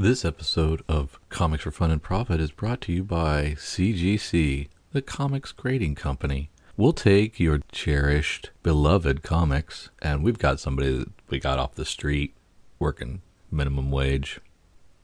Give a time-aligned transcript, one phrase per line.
[0.00, 5.02] This episode of Comics for Fun and Profit is brought to you by CGC, the
[5.02, 6.50] comics grading company.
[6.76, 11.84] We'll take your cherished, beloved comics, and we've got somebody that we got off the
[11.84, 12.36] street
[12.78, 14.38] working minimum wage,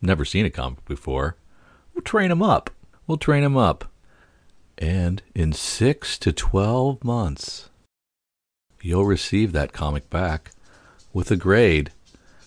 [0.01, 1.35] never seen a comic before.
[1.93, 2.71] We'll train him up.
[3.09, 3.91] We'll train him up.
[4.79, 7.69] And in six to 12 months,
[8.81, 10.53] you'll receive that comic back
[11.13, 11.91] with a grade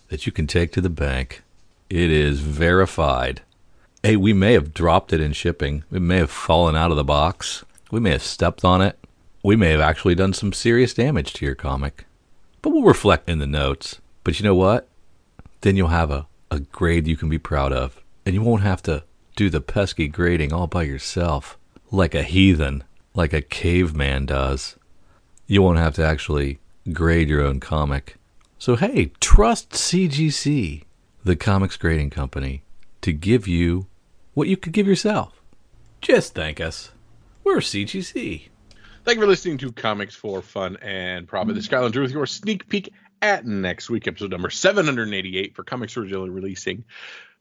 [0.07, 1.41] that you can take to the bank.
[1.89, 3.41] It is verified.
[4.03, 5.83] Hey, we may have dropped it in shipping.
[5.91, 7.63] It may have fallen out of the box.
[7.91, 8.99] We may have stepped on it.
[9.41, 12.05] We may have actually done some serious damage to your comic.
[12.61, 14.01] But we'll reflect in the notes.
[14.25, 14.89] But you know what?
[15.61, 18.01] Then you'll have a, a grade you can be proud of.
[18.25, 19.03] And you won't have to
[19.37, 21.57] do the pesky grading all by yourself
[21.89, 22.83] like a heathen,
[23.13, 24.75] like a caveman does.
[25.45, 26.59] You won't have to actually
[26.91, 28.17] grade your own comic.
[28.59, 30.83] So, hey, trust CGC,
[31.27, 32.63] the comics grading company,
[33.01, 33.87] to give you
[34.33, 35.41] what you could give yourself.
[35.99, 36.91] Just thank us.
[37.43, 38.47] We're CGC.
[39.03, 41.55] Thank you for listening to Comics for Fun and Profit.
[41.55, 45.53] This is Kyle and Drew with your sneak peek at next week, episode number 788
[45.53, 46.85] for Comics originally releasing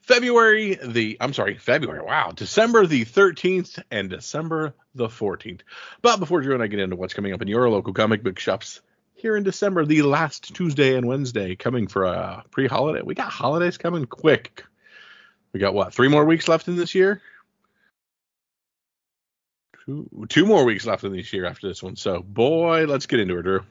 [0.00, 2.02] February the I'm sorry, February.
[2.02, 5.60] Wow, December the 13th and December the 14th.
[6.02, 8.38] But before Drew and I get into what's coming up in your local comic book
[8.40, 8.80] shops
[9.16, 13.02] here in December, the last Tuesday and Wednesday coming for a pre-holiday.
[13.02, 14.64] We got holidays coming quick.
[15.52, 15.94] We got what?
[15.94, 17.22] Three more weeks left in this year.
[19.84, 21.96] Two, two more weeks left in this year after this one.
[21.96, 23.62] So, boy, let's get into it, Drew.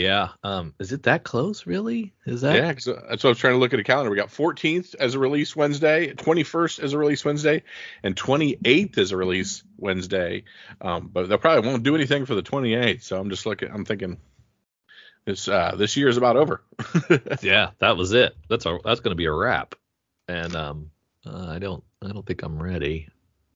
[0.00, 0.28] Yeah.
[0.42, 2.12] Um, is it that close, really?
[2.24, 2.56] Is that?
[2.56, 4.10] Yeah, uh, that's what I was trying to look at a calendar.
[4.10, 7.62] We got 14th as a release Wednesday, 21st as a release Wednesday,
[8.02, 10.44] and 28th as a release Wednesday.
[10.80, 13.02] Um, but they probably won't do anything for the 28th.
[13.02, 13.70] So I'm just looking.
[13.70, 14.18] I'm thinking
[15.26, 16.62] this uh, this year is about over.
[17.42, 18.34] yeah, that was it.
[18.48, 19.74] That's a that's going to be a wrap.
[20.28, 20.90] And um,
[21.26, 23.08] uh, I don't I don't think I'm ready.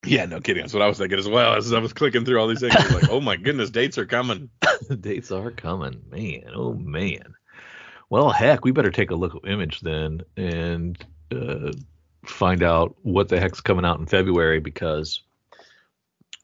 [0.07, 0.63] Yeah, no kidding.
[0.63, 1.55] That's what I was thinking as well.
[1.55, 3.99] As I was clicking through all these things, I was like, oh my goodness, dates
[3.99, 4.51] are coming.
[5.01, 6.51] Dates are coming, man.
[6.55, 7.35] Oh man.
[8.11, 11.73] Well, heck, we better take a look at Image then and uh,
[12.27, 15.21] find out what the heck's coming out in February because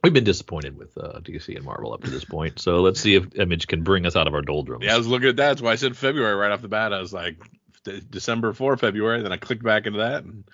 [0.02, 2.58] we've been disappointed with uh, DC and Marvel up to this point.
[2.58, 4.84] So let's see if Image can bring us out of our doldrums.
[4.84, 5.48] Yeah, I was looking at that.
[5.48, 6.92] That's why I said February right off the bat.
[6.92, 7.36] I was like,
[7.84, 9.22] De- December for February.
[9.22, 10.44] Then I clicked back into that and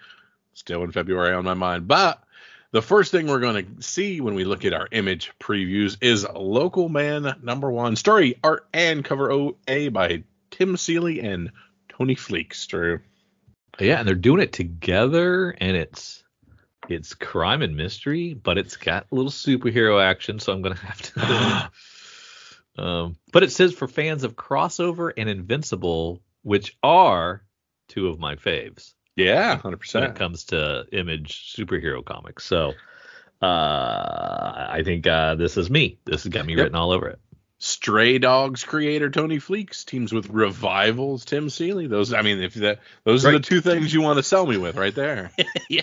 [0.54, 1.86] still in February on my mind.
[1.86, 2.22] But
[2.76, 6.26] the first thing we're going to see when we look at our image previews is
[6.34, 11.52] Local Man number one story, art, and cover OA by Tim Seeley and
[11.88, 12.66] Tony Fleecs.
[12.66, 13.00] Drew.
[13.78, 16.22] Yeah, and they're doing it together, and it's
[16.86, 21.00] it's crime and mystery, but it's got a little superhero action, so I'm gonna have
[21.00, 21.70] to.
[22.82, 27.42] um, but it says for fans of crossover and Invincible, which are
[27.88, 30.02] two of my faves Yeah, hundred percent.
[30.02, 32.44] when it comes to image superhero comics.
[32.44, 32.74] So
[33.42, 35.98] uh, I think uh, this is me.
[36.04, 36.64] This has got me Yep.
[36.64, 37.18] written all over it.
[37.58, 41.86] Stray Dogs creator Tony Fleecs teams with Revivals Tim Seeley.
[41.86, 44.58] Those, I mean, if that those are the two things you want to sell me
[44.58, 45.30] with right there.
[45.70, 45.80] yeah,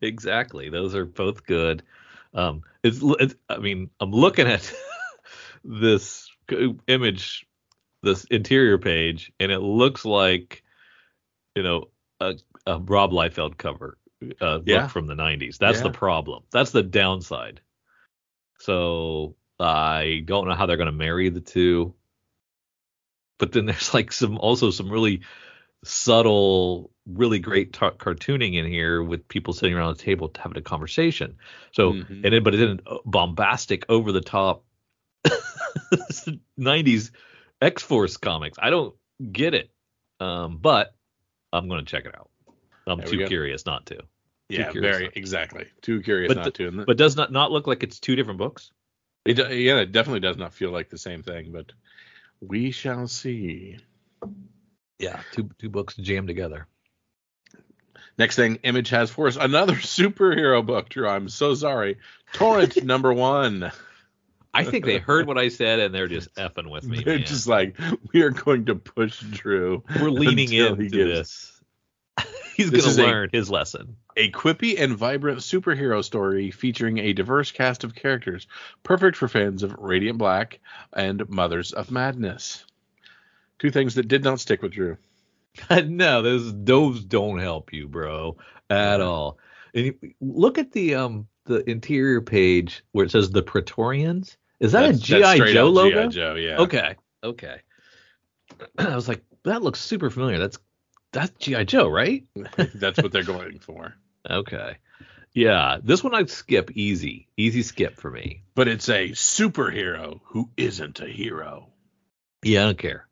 [0.00, 0.70] exactly.
[0.70, 1.84] Those are both good.
[2.34, 4.74] Um, it's, it's I mean, I'm looking at
[5.64, 6.28] this
[6.88, 7.46] image,
[8.02, 10.64] this interior page, and it looks like,
[11.54, 12.34] you know, a,
[12.66, 13.98] a Rob Liefeld cover
[14.40, 14.82] uh, Yeah.
[14.82, 15.58] book from the 90s.
[15.58, 15.84] That's Yeah.
[15.84, 16.44] the problem.
[16.50, 17.60] That's the downside.
[18.58, 21.94] So I don't know how they're going to marry the two.
[23.38, 25.22] But then there's like some also some really
[25.84, 30.62] subtle, really great ta- cartooning in here with people sitting around a table having a
[30.62, 31.36] conversation.
[31.72, 32.24] So Mhm.
[32.24, 34.64] and then but it isn't bombastic, over the top
[36.58, 37.10] 90s
[37.60, 38.58] X Force comics.
[38.60, 38.94] I don't
[39.32, 39.70] get it,
[40.20, 40.94] um, but
[41.54, 42.28] I'm gonna check it out.
[42.86, 44.00] I'm There too curious not to.
[44.48, 45.18] yeah, very to.
[45.18, 45.66] exactly.
[45.80, 46.84] Too curious But not the- to.
[46.84, 48.72] But does not not look like it's two different books.
[49.24, 51.72] It, do- yeah, it definitely does not feel like the same thing, but
[52.40, 53.78] we shall see.
[54.98, 56.66] Yeah, two two books jammed together.
[58.18, 61.08] Next thing Image has for us another superhero book, Drew.
[61.08, 61.98] I'm so sorry.
[62.32, 63.72] Torrent number one.
[64.54, 67.02] I think they heard what I said and they're just effing with me.
[67.02, 67.26] They're man.
[67.26, 67.76] just like,
[68.12, 69.82] we are going to push Drew.
[70.00, 71.60] We're leaning into this.
[72.56, 73.96] He's This gonna is a- learn his lesson.
[74.16, 78.46] A quippy and vibrant superhero story featuring a diverse cast of characters,
[78.84, 80.60] perfect for fans of Radiant Black
[80.92, 82.64] and Mothers of Madness.
[83.58, 84.96] Two things that did not stick with Drew.
[85.84, 88.36] no, those those don't help you, bro,
[88.70, 89.38] at all.
[89.74, 94.36] And you, look at the um the interior page where it says the Praetorians.
[94.60, 96.08] Is that That's- a GI Joe logo?
[96.08, 96.08] G.I.
[96.08, 96.58] Joe, yeah.
[96.60, 97.56] Okay, okay.
[98.78, 100.38] I was like, that looks super familiar.
[100.38, 100.58] That's
[101.12, 102.24] That's GI Joe, right?
[102.74, 103.94] That's what they're going for.
[104.30, 104.78] Okay.
[105.34, 108.42] Yeah, this one I'd skip easy, easy skip for me.
[108.54, 111.68] But it's a superhero who isn't a hero.
[112.42, 113.06] Yeah, I don't care.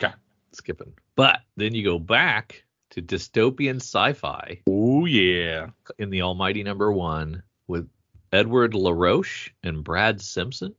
[0.00, 0.14] Okay.
[0.52, 0.92] Skipping.
[1.16, 5.70] But then you go back to dystopian sci-fi Oh yeah.
[5.98, 7.88] in the Almighty Number One with
[8.34, 10.74] Edward LaRoche and Brad Simpson,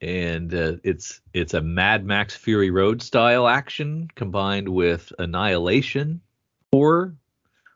[0.00, 6.20] and uh, it's it's a Mad Max Fury Road style action combined with Annihilation
[6.72, 7.14] horror,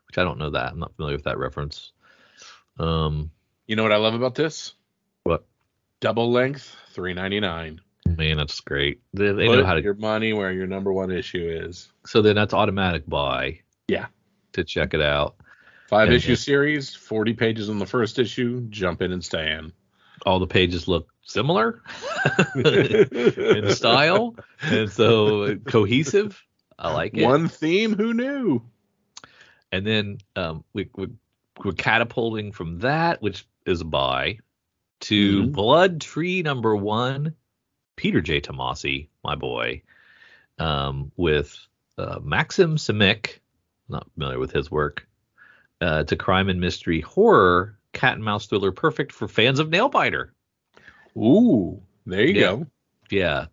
[0.07, 1.91] which I don't know that I'm not familiar with that reference.
[2.79, 3.31] Um,
[3.65, 4.73] You know what I love about this?
[5.23, 5.45] what?
[5.99, 7.81] Double length, three ninety nine.
[8.05, 9.01] Man, that's great.
[9.13, 9.81] They, they Put know how to.
[9.81, 11.89] your money where your number one issue is.
[12.05, 13.59] So then that's automatic buy.
[13.87, 14.05] Yeah.
[14.53, 15.35] To check it out.
[15.87, 18.61] Five issue series, forty pages on the first issue.
[18.69, 19.71] Jump in and stand.
[20.25, 21.81] all the pages look similar
[22.55, 26.41] in style and so cohesive
[26.79, 28.61] i like it One theme, who knew?
[29.71, 31.09] and then um, we, we,
[31.63, 34.39] we're catapulting from that which is a buy
[35.01, 35.51] to Mhm.
[35.51, 37.33] blood tree number one
[37.95, 39.81] peter j tomasi my boy
[40.59, 41.55] um, with
[41.97, 43.39] uh, maxim simic
[43.89, 45.07] not familiar with his work
[45.81, 49.69] uh, it's a crime and mystery horror cat and mouse thriller perfect for fans of
[49.69, 50.29] nailbiter
[51.17, 52.41] Ooh, there you Yeah.
[52.51, 52.67] go.
[53.09, 53.45] yeah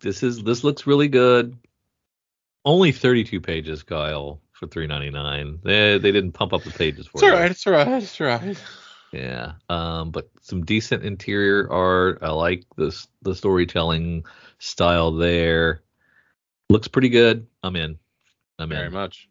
[0.00, 1.56] this is this looks really good
[2.64, 7.22] only 32 pages kyle for 3.99 they they didn't pump up the pages for It's
[7.24, 7.50] all you right.
[7.50, 8.02] It's all right.
[8.02, 8.62] It's all right.
[9.12, 14.24] yeah um but some decent interior art i like this the storytelling
[14.58, 15.82] style there
[16.68, 17.98] looks pretty good i'm in
[18.58, 19.28] i'm Very in much.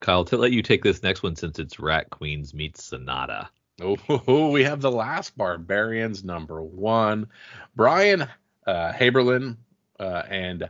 [0.00, 3.48] Kyle to let you take this next one since it's rat queens meets sonata
[3.80, 7.28] Oh, we have the last barbarians number one.
[7.76, 8.22] Brian
[8.66, 9.56] uh, Haberlin
[10.00, 10.68] uh, and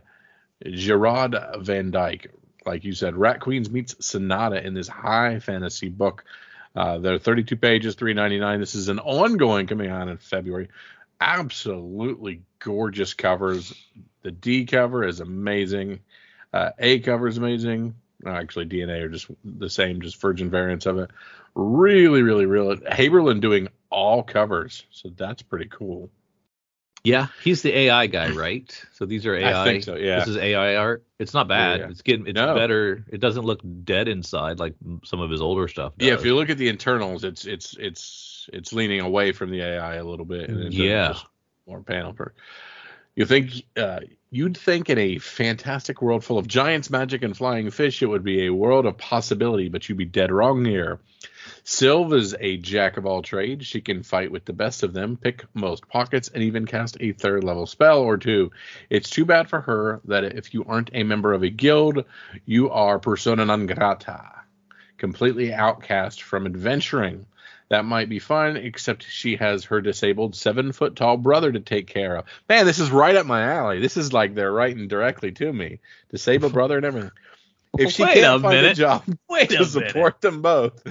[0.63, 2.31] Geirrod Van Dyke.
[2.65, 6.25] Like you said, Rat Queens meets Sonata in this high fantasy book.
[6.75, 8.59] Uh, they're 32 pages, 3.99.
[8.59, 10.67] This is an ongoing coming out in February.
[11.19, 13.73] Absolutely gorgeous covers.
[14.21, 16.01] The D cover is amazing.
[16.53, 17.95] Uh, A cover is amazing.
[18.25, 21.09] Actually, DNA are just the same, just virgin variants of it.
[21.55, 22.77] Really, really, really.
[22.77, 26.09] Haberlin doing all covers, so that's pretty cool.
[27.05, 29.95] yeah he's the ai guy right so these are ai I think so.
[29.95, 30.19] Yeah.
[30.19, 31.03] This is AI art.
[31.17, 31.79] It's not bad.
[31.79, 31.91] Yeah, yeah.
[31.91, 32.53] It's getting it's No.
[32.55, 33.05] better.
[33.09, 34.75] It doesn't look dead inside like
[35.05, 35.93] some of his older stuff.
[35.97, 36.07] Does.
[36.07, 39.61] Yeah, if you look at the internals, it's it's it's it's leaning away from the
[39.61, 40.49] AI a little bit.
[40.49, 41.09] And it's Yeah.
[41.13, 41.25] just
[41.67, 42.33] more panel per.
[43.15, 47.71] You think uh, you'd think in a fantastic world full of giants, magic, and flying
[47.71, 50.99] fish, it would be a world of possibility, but you'd be dead wrong here.
[51.63, 53.65] Sylve is a jack of all trades.
[53.65, 57.11] She can fight with the best of them, pick most pockets, and even cast a
[57.11, 58.51] third level spell or two.
[58.89, 62.05] It's too bad for her that if you aren't a member of a guild,
[62.45, 64.31] you are persona non grata,
[64.97, 67.25] completely outcast from adventuring.
[67.69, 71.87] That might be fun, except she has her disabled seven foot tall brother to take
[71.87, 72.25] care of.
[72.47, 73.79] Man, this is right up my alley.
[73.79, 75.79] This is like they're writing directly to me.
[76.09, 77.11] Disabled brother and everything.
[77.77, 78.77] If she Wait can't a find a minute.
[78.77, 80.81] job Wait to support them both,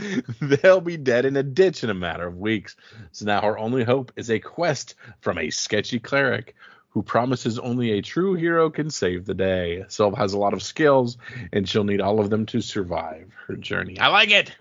[0.41, 2.77] they'll be dead in a ditch in a matter of weeks.
[3.11, 6.55] So now her only hope is a quest from a sketchy cleric
[6.91, 9.85] who promises only a true hero can save the day.
[9.89, 11.19] Sylve has a lot of skills,
[11.53, 13.99] and she'll need all of them to survive her journey.
[13.99, 14.57] I like it.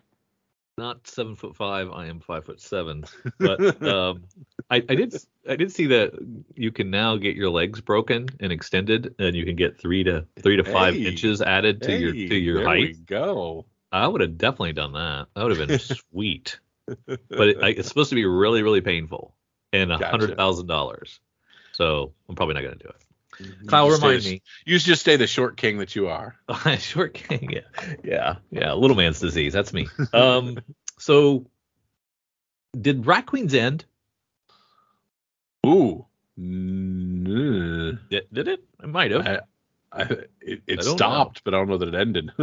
[0.78, 1.90] Not seven foot five.
[1.92, 3.04] I am five foot seven.
[3.40, 4.24] But um,
[4.70, 5.16] I, I did
[5.48, 6.14] I did see that
[6.56, 10.26] you can now get your legs broken and extended, and you can get three to
[10.42, 11.06] three to five Hey.
[11.06, 12.82] inches added to your to your there height.
[12.82, 13.66] we go.
[13.92, 15.28] I would have definitely done that.
[15.36, 15.80] That would have been
[16.12, 16.60] sweet.
[16.86, 19.34] But it, I, it's supposed to be really really painful
[19.74, 20.10] and a Gotcha.
[20.12, 21.20] hundred thousand dollars.
[21.74, 22.96] So I'm probably not gonna do it.
[23.68, 24.42] Kyle, You just remind stay- me.
[24.66, 26.36] You should just stay the short king that you are.
[26.80, 28.74] Short king, yeah, yeah, yeah.
[28.74, 29.54] Little man's disease.
[29.54, 29.88] That's me.
[30.14, 30.58] Um,
[31.00, 31.46] so
[32.80, 33.86] did Rat Queens end?
[35.66, 36.06] Ooh.
[36.40, 38.64] Mm, Did, did it?
[38.82, 39.26] It might have.
[39.26, 39.40] I,
[39.92, 40.02] I,
[40.42, 42.32] it, it I don't stopped, but I don't know that it ended.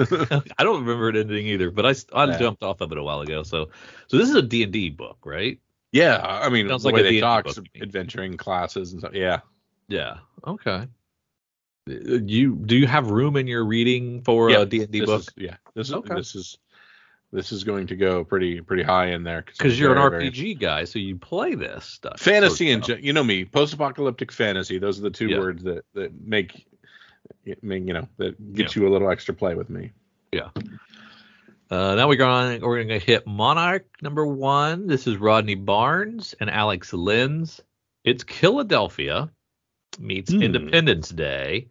[0.58, 2.38] I don't remember it ending either, but I Yeah.
[2.38, 3.42] jumped off of it a while ago.
[3.44, 3.68] So
[4.08, 5.58] so this is a D and D book, right?
[5.92, 8.90] yeah, I mean, Sounds the like way a they D&D talk, book to adventuring classes
[8.92, 9.14] and stuff.
[9.14, 9.40] Yeah.
[9.88, 10.18] Yeah.
[10.46, 10.86] Okay.
[11.88, 11.92] Uh,
[12.24, 15.20] You do you have room in your reading for Yeah, a D and D book?
[15.20, 15.56] is- yeah.
[15.74, 16.14] This is Okay.
[16.14, 16.58] this is
[17.32, 20.36] this is going to go pretty pretty high in there Because you're an very, RPG
[20.36, 22.20] very- guy, so you play this stuff.
[22.20, 25.38] fantasy So, and you know me post-apocalyptic fantasy those are the two Yeah.
[25.40, 26.66] words that that make
[27.62, 29.90] make you know that get you a little extra play with me
[30.32, 30.48] Yeah.
[31.70, 32.60] Uh, now we're going.
[32.60, 34.86] We're going to hit Monarch number one.
[34.86, 37.60] This is Rodney Barnes and Alex Lins.
[38.04, 39.30] It's Killadelphia
[39.98, 40.42] meets Hmm.
[40.42, 41.68] Independence Day,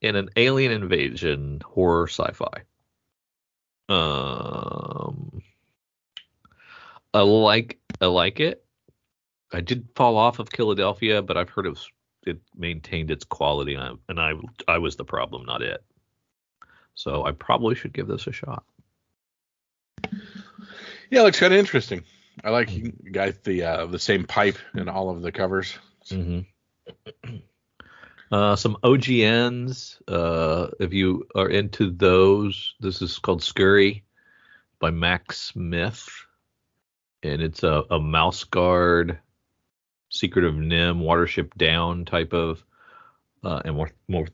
[0.00, 2.62] in an alien invasion horror sci-fi.
[3.88, 5.42] Um,
[7.12, 8.64] I like I like it.
[9.52, 11.88] I did fall off of Killadelphia, but I've heard it was,
[12.26, 14.32] it maintained its quality, and I, and I
[14.66, 15.82] I was the problem, not it.
[16.94, 18.64] So I probably should give this a shot.
[21.10, 22.04] Yeah, it looks kind of interesting.
[22.42, 25.78] I like you guys the uh, the same pipe in all of the covers.
[26.10, 27.36] Mm-hmm.
[28.32, 29.98] Uh, some OGNs.
[30.08, 34.04] Uh, if you are into those, this is called Scurry
[34.80, 36.08] by Mac Smith,
[37.22, 39.18] and it's a, a mouse guard,
[40.10, 42.64] Secret of NIMH, Watership Down type of,
[43.44, 44.26] uh, and more more.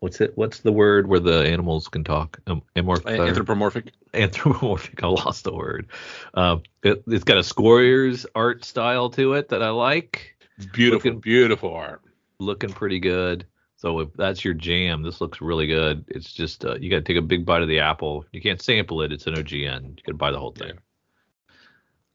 [0.00, 0.32] What's it?
[0.36, 2.38] What's the word where the animals can talk?
[2.46, 3.92] Um, amorph- Anthropomorphic.
[4.12, 5.00] anthropomorphic.
[5.02, 5.86] I lost the word.
[6.34, 10.36] Uh, it, has got a Squarriors art style to it that I like.
[10.58, 12.02] it's Beautiful, Looking- beautiful art.
[12.38, 13.46] Looking pretty good.
[13.76, 16.04] So if that's your jam, this looks really good.
[16.08, 18.24] It's just uh, you got to take a big bite of the apple.
[18.32, 19.12] You can't sample it.
[19.12, 19.82] It's an OGN.
[19.98, 20.78] You got to buy the whole thing.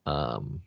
[0.06, 0.62] Um,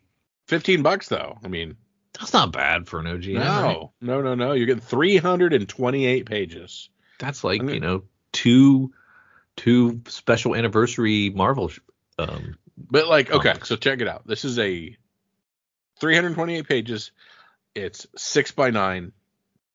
[0.47, 1.37] Fifteen bucks though.
[1.43, 1.75] I mean,
[2.17, 3.39] that's not bad for an OGN.
[3.39, 3.61] right?
[3.73, 4.51] no, no, no, no.
[4.53, 6.89] You're getting 328 pages.
[7.19, 8.93] That's like you know two
[9.55, 11.71] two special anniversary Marvel.
[12.19, 14.27] Um, But like, okay, so check it out.
[14.27, 14.95] This is a
[15.99, 17.11] 328 pages.
[17.73, 19.11] It's six by nine.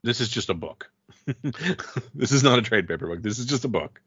[0.02, 0.90] This is just a book.
[2.14, 3.22] this is not a trade paper book.
[3.22, 4.00] This is just a book.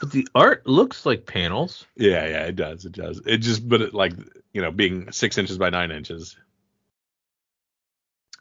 [0.00, 1.86] but the art looks like panels.
[1.96, 2.84] Yeah, yeah, it does.
[2.84, 3.20] It does.
[3.26, 4.12] It just, but it like,
[4.52, 6.36] you know, being six inches by nine inches.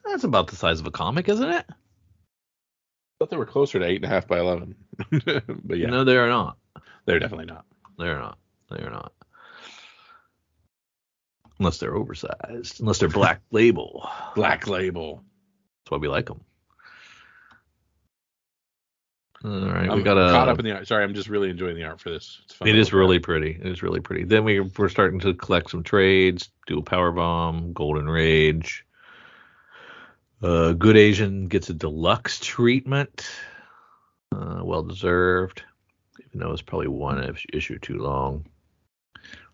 [0.05, 1.65] That's about the size of a comic, isn't it?
[3.19, 4.75] thought they were closer to eight and a half by 11.
[5.63, 6.57] but yeah, No, they're not.
[7.05, 7.65] they're definitely not.
[7.97, 8.37] They're not.
[8.69, 9.13] They're not.
[11.59, 12.81] Unless they're oversized.
[12.81, 14.09] Unless they're black label.
[14.35, 15.23] Black label.
[15.83, 16.41] That's why we like them.
[19.45, 20.31] All right, I'm we got a.
[20.31, 20.87] caught up in the art.
[20.87, 22.41] Sorry, I'm just really enjoying the art for this.
[22.45, 22.67] It's fun.
[22.67, 23.51] It is really pretty.
[23.51, 24.23] It is really pretty.
[24.23, 26.49] Then we we're starting to collect some trades.
[26.65, 28.83] Do a Powerbomb, golden rage.
[30.41, 33.29] Uh, good Asian gets a deluxe treatment.
[34.31, 35.61] Uh, well deserved.
[36.19, 38.47] Even though it's probably one issue too long.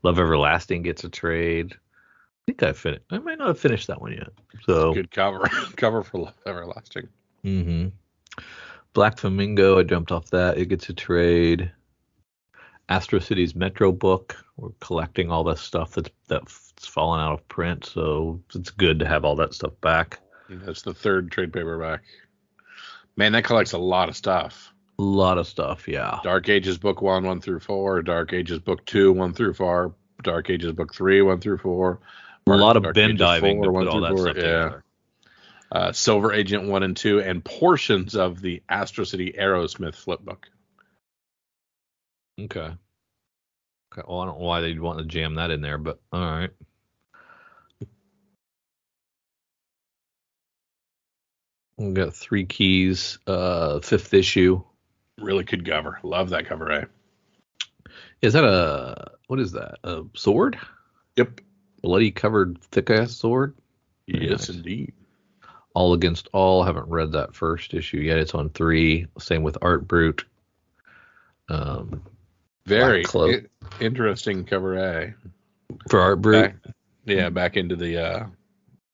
[0.03, 1.73] Love Everlasting gets a trade.
[1.73, 1.77] I
[2.45, 3.03] think I finished.
[3.11, 4.29] I might not have finished that one yet.
[4.65, 5.39] So Good cover.
[5.75, 7.09] cover for Love Everlasting.
[7.43, 7.87] hmm
[8.93, 10.57] Black Flamingo, I jumped off that.
[10.57, 11.71] It gets a trade.
[12.89, 14.35] Astro City's Metro book.
[14.57, 19.07] We're collecting all this stuff that's that's fallen out of print, so it's good to
[19.07, 20.19] have all that stuff back.
[20.49, 22.03] That's the third trade paperback.
[23.15, 24.73] Man, that collects a lot of stuff.
[24.99, 26.19] A lot of stuff, yeah.
[26.23, 28.01] Dark Ages book one, one through four.
[28.01, 29.95] Dark Ages book two, one through four.
[30.21, 31.99] Dark Ages book three, one through four.
[32.47, 34.41] A lot of Dark bin Ages diving four, to put all that four, stuff yeah.
[34.41, 34.83] together.
[35.71, 40.47] Uh, Silver Agent one and two, and portions of the Astro City Arrowsmith flip book.
[42.39, 42.59] Okay.
[43.93, 44.01] Okay.
[44.07, 46.49] Well, I don't know why they'd want to jam that in there, but all right.
[51.77, 54.61] We got three keys, uh, fifth issue.
[55.19, 55.99] Really good cover.
[56.03, 56.85] Love that cover, eh?
[58.21, 59.79] Is that a what is that?
[59.83, 60.59] A sword?
[61.15, 61.41] Yep.
[61.81, 63.55] Bloody covered thick ass sword?
[64.07, 64.57] Very Yes, nice.
[64.57, 64.93] indeed.
[65.73, 66.63] All Against All.
[66.63, 68.17] Haven't read that first issue yet.
[68.17, 69.07] It's on three.
[69.19, 70.23] Same with Art Brut.
[71.49, 72.01] Um,
[72.65, 73.45] Very Cloak.
[73.61, 75.11] i- interesting cover, eh?
[75.89, 76.53] for Art Brut.
[76.63, 76.73] Back,
[77.05, 78.25] yeah, back into the uh,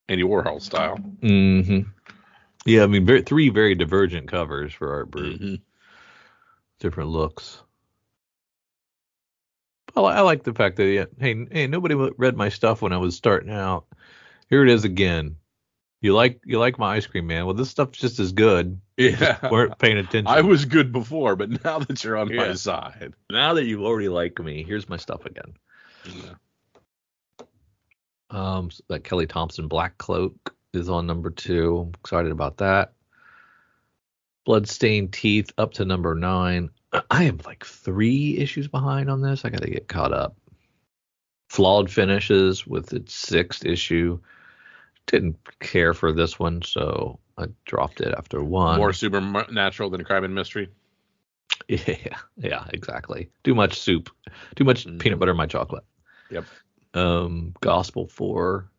[0.10, 0.98] Andy Warhol style.
[0.98, 1.80] hmm
[2.66, 5.40] Yeah, I mean, very, three very divergent covers for Art Brut.
[5.40, 5.62] Mhm.
[6.80, 7.62] Different looks.
[9.96, 12.98] I, I like the fact that yeah, hey, hey, nobody read my stuff when I
[12.98, 13.86] was starting out.
[14.50, 15.38] Here it is again.
[16.02, 17.46] You like you like my ice cream, man.
[17.46, 18.80] Well, this stuff's just as good.
[18.98, 19.38] Yeah.
[19.50, 20.28] Weren't paying attention.
[20.28, 23.14] I was good before, but now that you're on my side.
[23.32, 25.56] now that you already like me, here's my stuff again.
[28.30, 31.80] Um, so that Kelly Thompson Black Cloak is on number two.
[31.80, 32.94] I'm excited about that.
[34.46, 36.70] Bloodstained Teeth up to number nine.
[37.10, 39.46] I am like three issues behind on this.
[39.46, 40.36] I got to get caught up.
[41.50, 44.20] Flawed finishes with its sixth issue.
[45.08, 48.78] Didn't care for this one, so I dropped it after one.
[48.78, 50.70] More supernatural than crime and mystery.
[51.68, 53.30] Yeah, yeah, exactly.
[53.44, 54.10] Too much soup.
[54.56, 55.00] Too much Mhm.
[55.00, 55.86] peanut butter in my chocolate.
[56.30, 56.46] Yep.
[56.94, 58.70] Um, Gospel four,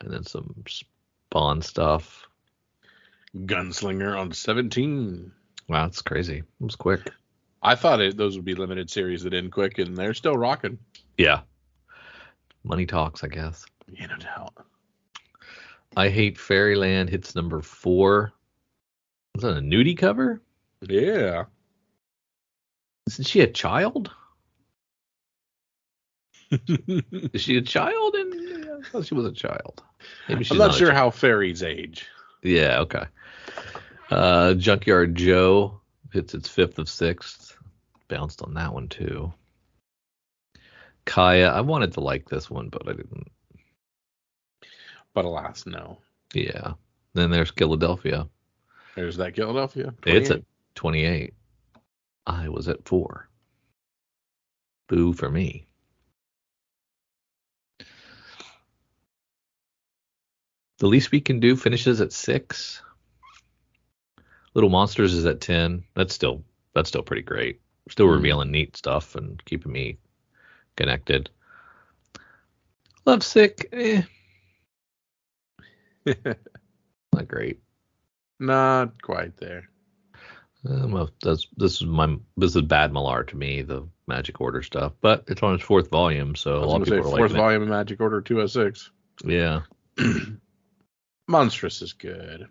[0.00, 2.28] and then some Spawn stuff.
[3.36, 5.32] Gunslinger on 17.
[5.68, 6.38] Wow, that's crazy.
[6.38, 7.12] It was quick.
[7.62, 10.78] I thought it, those would be limited series that end quick, and they're still rocking.
[11.16, 11.42] Yeah.
[12.64, 13.64] Money talks, I guess.
[13.92, 14.54] Yeah, no doubt.
[15.96, 18.32] I hate Fairyland hits number four.
[19.36, 20.40] Is that a nudie cover?
[20.82, 21.44] Yeah.
[23.06, 24.10] Isn't she a child?
[26.68, 28.14] Is she a child?
[28.14, 29.82] And I thought she was a child.
[30.28, 32.06] Maybe she's I'm not a sure how fairies age.
[32.42, 32.80] Yeah.
[32.80, 33.04] Okay.
[34.10, 35.80] Uh, Junkyard Joe
[36.12, 37.56] hits its fifth of sixth.
[38.08, 39.32] Bounced on that one too.
[41.04, 43.30] Kaya, I wanted to like this one, but I didn't.
[45.14, 45.98] But alas, no.
[46.34, 46.74] Yeah.
[47.14, 48.28] Then there's Killadelphia.
[48.94, 49.94] There's that Killadelphia.
[50.06, 50.42] It's at
[50.74, 51.34] 28.
[52.26, 53.28] I was at four.
[54.88, 55.66] Boo for me.
[60.78, 62.82] The least we can do finishes at six.
[64.54, 65.84] Little Monsters is at ten.
[65.94, 66.42] That's still
[66.74, 67.60] that's still pretty great.
[67.88, 68.14] Still Mhm.
[68.14, 69.98] revealing neat stuff and keeping me
[70.76, 71.30] connected.
[73.04, 74.02] Lovesick, eh,
[76.06, 77.60] not great.
[78.38, 79.68] Not quite there.
[80.68, 84.62] Um, well, that's this is my this is bad Millar to me, the Magic Order
[84.62, 87.32] stuff, but it's on its fourth volume, so a lot of say people are fourth
[87.32, 88.90] volume of Magic Order 206.
[89.24, 89.30] it.
[89.30, 89.62] Yeah,
[91.28, 92.46] Monstrous is good.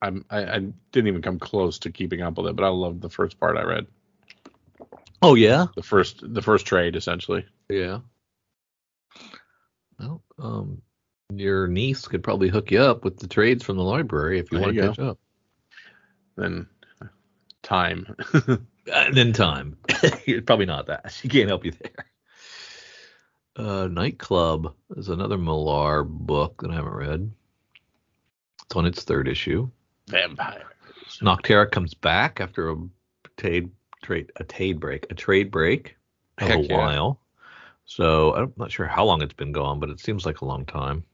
[0.00, 0.58] I'm, I, I
[0.92, 3.56] didn't even come close to keeping up with it, but I loved the first part
[3.56, 3.86] I read.
[5.20, 7.46] Oh yeah, The first the first trade essentially.
[7.68, 8.00] yeah.
[9.98, 10.82] Well, um,
[11.32, 14.58] your niece could probably hook you up with the trades from the library if you
[14.58, 14.92] There want you to go.
[14.92, 15.18] catch up.
[16.36, 16.66] Then
[17.62, 18.14] time.
[18.92, 19.76] And then time.
[20.26, 21.12] It's probably not that.
[21.12, 22.06] She can't help you there.
[23.56, 27.30] Uh, Nightclub is another Millar book that I haven't read.
[28.64, 29.68] It's on its third issue.
[30.08, 30.64] Vampire.
[31.22, 32.76] Nocterra comes back after a
[33.36, 33.70] trade
[34.02, 35.96] trade a trade break a trade break
[36.38, 36.76] of Heck a yeah.
[36.76, 37.20] while.
[37.84, 40.64] So I'm not sure how long it's been gone, but it seems like a long
[40.66, 41.04] time.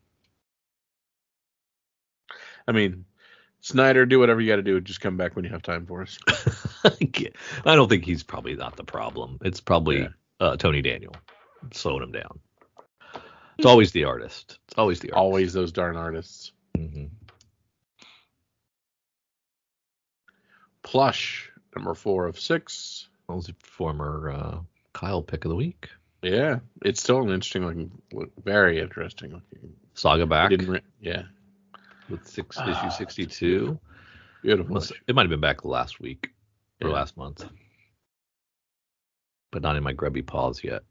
[2.68, 3.04] I mean,
[3.60, 4.80] Snyder, do whatever you got to do.
[4.80, 6.18] Just come back when you have time for us.
[6.84, 9.38] I don't think he's probably not the problem.
[9.42, 10.08] It's probably Yeah.
[10.40, 11.14] uh, Tony Daniel
[11.72, 12.38] slowing him down.
[13.58, 14.58] It's always the artist.
[14.68, 15.18] It's always the artist.
[15.18, 16.52] Always those darn artists.
[16.76, 17.06] hmm
[20.82, 23.08] Plush, number four of six.
[23.28, 24.58] That was a former uh,
[24.94, 25.88] Kyle pick of the week.
[26.22, 29.74] Yeah, it's still an interesting looking, look, very interesting looking.
[29.94, 31.24] Saga back re- yeah,
[32.10, 33.78] with six Ah, issue 62.
[34.42, 34.74] beautiful.
[34.74, 36.30] Must- it might have been back last week
[36.82, 36.94] or Yeah.
[36.94, 37.48] last month,
[39.52, 40.82] but not in my grubby paws yet.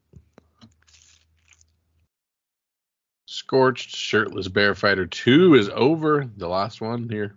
[3.28, 6.30] Scorched Shirtless Bear Fighter Two is over.
[6.38, 7.36] The last one here.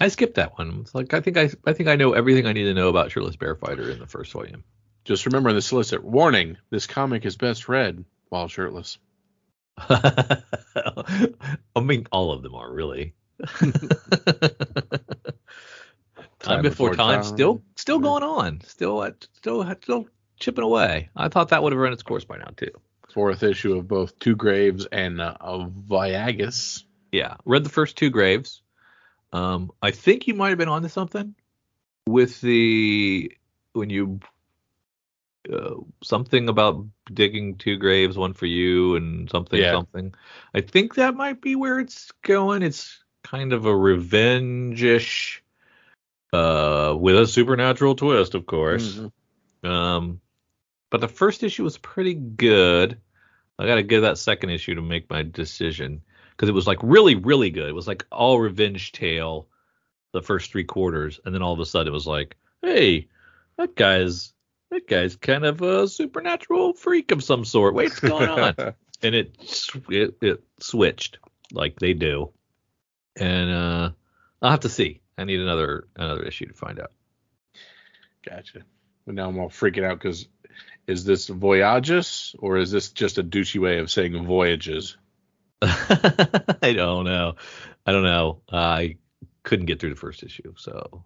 [0.00, 0.78] I skipped that one.
[0.80, 3.10] It's like I think I I think I know everything I need to know about
[3.12, 4.64] Shirtless Bear Fighter in the first volume.
[5.04, 8.98] Just remember in the solicit warning: this comic is best read while shirtless.
[9.78, 10.40] I
[11.82, 13.14] mean, all of them are really.
[16.40, 18.02] time, before, time, still still Yeah.
[18.02, 20.06] going on, still still still
[20.38, 21.10] chipping away.
[21.16, 22.70] I thought that would have run its course by now too.
[23.12, 26.84] Fourth issue of both Two Graves and uh, of Viagus.
[27.12, 28.62] Yeah, read the first two graves.
[29.32, 31.34] Um, I think you might have been onto something
[32.08, 33.32] with the
[33.72, 34.20] when you
[35.52, 39.72] uh, something about digging two graves, one for you and something Yeah.
[39.72, 40.14] something.
[40.54, 42.62] I think that might be where it's going.
[42.62, 45.42] It's kind of a revenge-ish,
[46.32, 49.00] uh, with a supernatural twist, of course.
[49.64, 49.68] Mhm.
[49.68, 50.20] Um,
[50.90, 52.98] but the first issue was pretty good.
[53.58, 56.78] I got to give that second issue to make my decision because it was like
[56.82, 57.68] really, really good.
[57.68, 59.48] It was like all revenge tale,
[60.12, 63.08] the first three quarters, and then all of a sudden it was like, hey,
[63.56, 64.32] that guy's
[64.70, 67.74] that guy's kind of a supernatural freak of some sort.
[67.74, 68.54] Wait, what's going on?
[69.02, 69.36] and it,
[69.88, 71.18] it it switched
[71.52, 72.30] like they do,
[73.16, 73.90] and uh,
[74.42, 75.00] I'll have to see.
[75.16, 76.92] I need another another issue to find out.
[78.28, 78.62] Gotcha.
[79.06, 80.26] But now I'm all freaking out because
[80.86, 84.96] is this Voyages or is this just a douchey way of saying voyages?
[85.62, 87.36] I don't know.
[87.86, 88.40] I don't know.
[88.50, 88.96] I
[89.42, 91.04] couldn't get through the first issue, so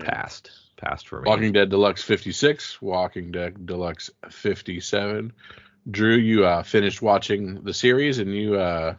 [0.00, 0.50] passed.
[0.76, 1.28] Passed for me.
[1.28, 5.32] Walking Dead Deluxe 56, Walking Dead Deluxe 57.
[5.90, 8.94] Drew, you uh, finished watching the series and you uh,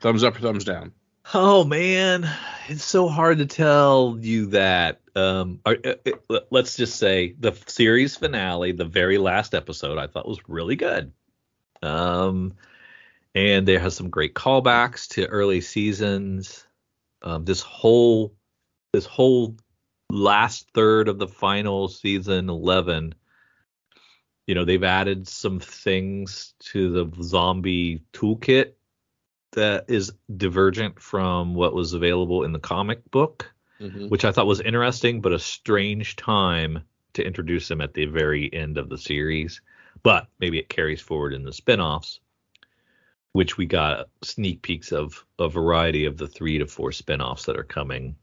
[0.00, 0.92] thumbs up or thumbs down?
[1.32, 2.28] Oh man,
[2.68, 5.00] it's so hard to tell you that.
[5.16, 5.94] Um, are- uh,
[6.28, 10.76] let- let's just say the series finale, the very last episode, I thought was really
[10.76, 11.12] good.
[11.82, 12.54] Um,
[13.34, 16.66] and there has some great callbacks to early seasons.
[17.22, 18.34] Um, this whole,
[18.92, 19.56] this whole
[20.10, 23.14] last third of the final season eleven.
[24.46, 28.72] You know, they've added some things to the zombie toolkit
[29.54, 33.50] that is divergent from what was available in the comic book.
[33.80, 34.08] Mhm.
[34.08, 38.52] which I thought was interesting, but a strange time to introduce him at the very
[38.54, 39.60] end of the series.
[40.04, 42.20] But maybe it carries forward in the spin-offs,
[43.32, 47.58] which we got sneak peeks of a variety of the three to four spin-offs that
[47.58, 48.14] are coming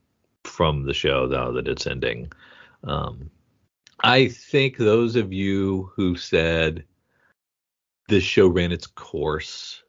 [0.44, 2.32] from the show now that it's ending.
[2.84, 3.30] Um,
[4.02, 6.84] I think those of you who said
[8.08, 9.81] this show ran its course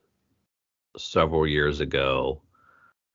[0.96, 2.42] several years ago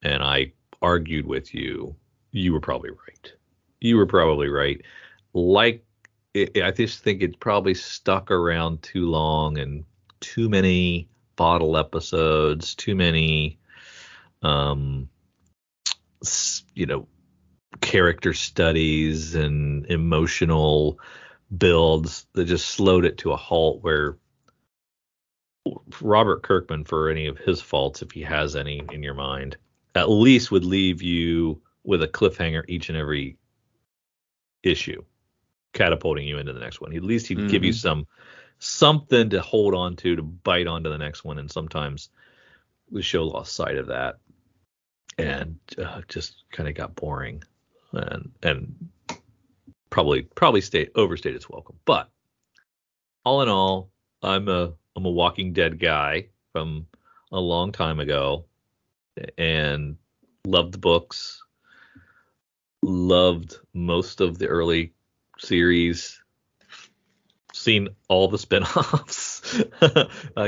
[0.02, 1.96] and I argued with you,
[2.32, 3.34] you were probably right.
[3.82, 4.82] You were probably right.
[5.34, 5.84] Like,
[6.36, 9.84] I just think it's probably stuck around too long and
[10.20, 13.60] too many bottle episodes, too many,
[14.42, 15.10] um,
[16.74, 17.08] you know,
[17.82, 21.00] character studies and emotional
[21.56, 24.18] builds that just slowed it to a halt where
[26.02, 29.58] Robert Kirkman, for any of his faults, if he has any in your mind,
[29.96, 33.38] at least would leave you with a cliffhanger each and every
[34.64, 35.04] issue,
[35.74, 36.96] catapulting you into the next one.
[36.96, 38.08] At least he'd give you some
[38.60, 41.38] something to hold on to to bite onto the next one.
[41.38, 42.10] And sometimes
[42.92, 44.18] the show lost sight of that
[45.18, 47.44] and uh, just kind of got boring
[47.92, 48.90] and and
[49.90, 51.78] probably probably stayed overstayed its welcome.
[51.86, 52.10] But
[53.26, 53.90] all in all,
[54.22, 56.86] I'm a I'm a Walking Dead guy from
[57.32, 58.44] a long time ago,
[59.38, 59.96] and
[60.46, 61.42] loved the books.
[62.82, 64.92] Loved most of the early
[65.38, 66.22] series.
[67.54, 69.64] Seen all the spin-offs.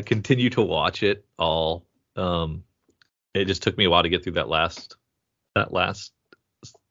[0.05, 1.85] continue to watch it all.
[2.17, 2.65] Um,
[3.33, 4.97] it just took me a while to get through that last
[5.55, 6.11] that last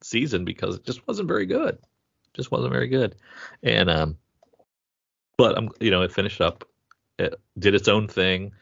[0.03, 1.77] season because it just wasn't very good.
[2.33, 3.17] Just wasn't very good.
[3.63, 4.17] And um,
[5.37, 6.65] but I'm you know it finished up.
[7.21, 8.53] It did its own thing.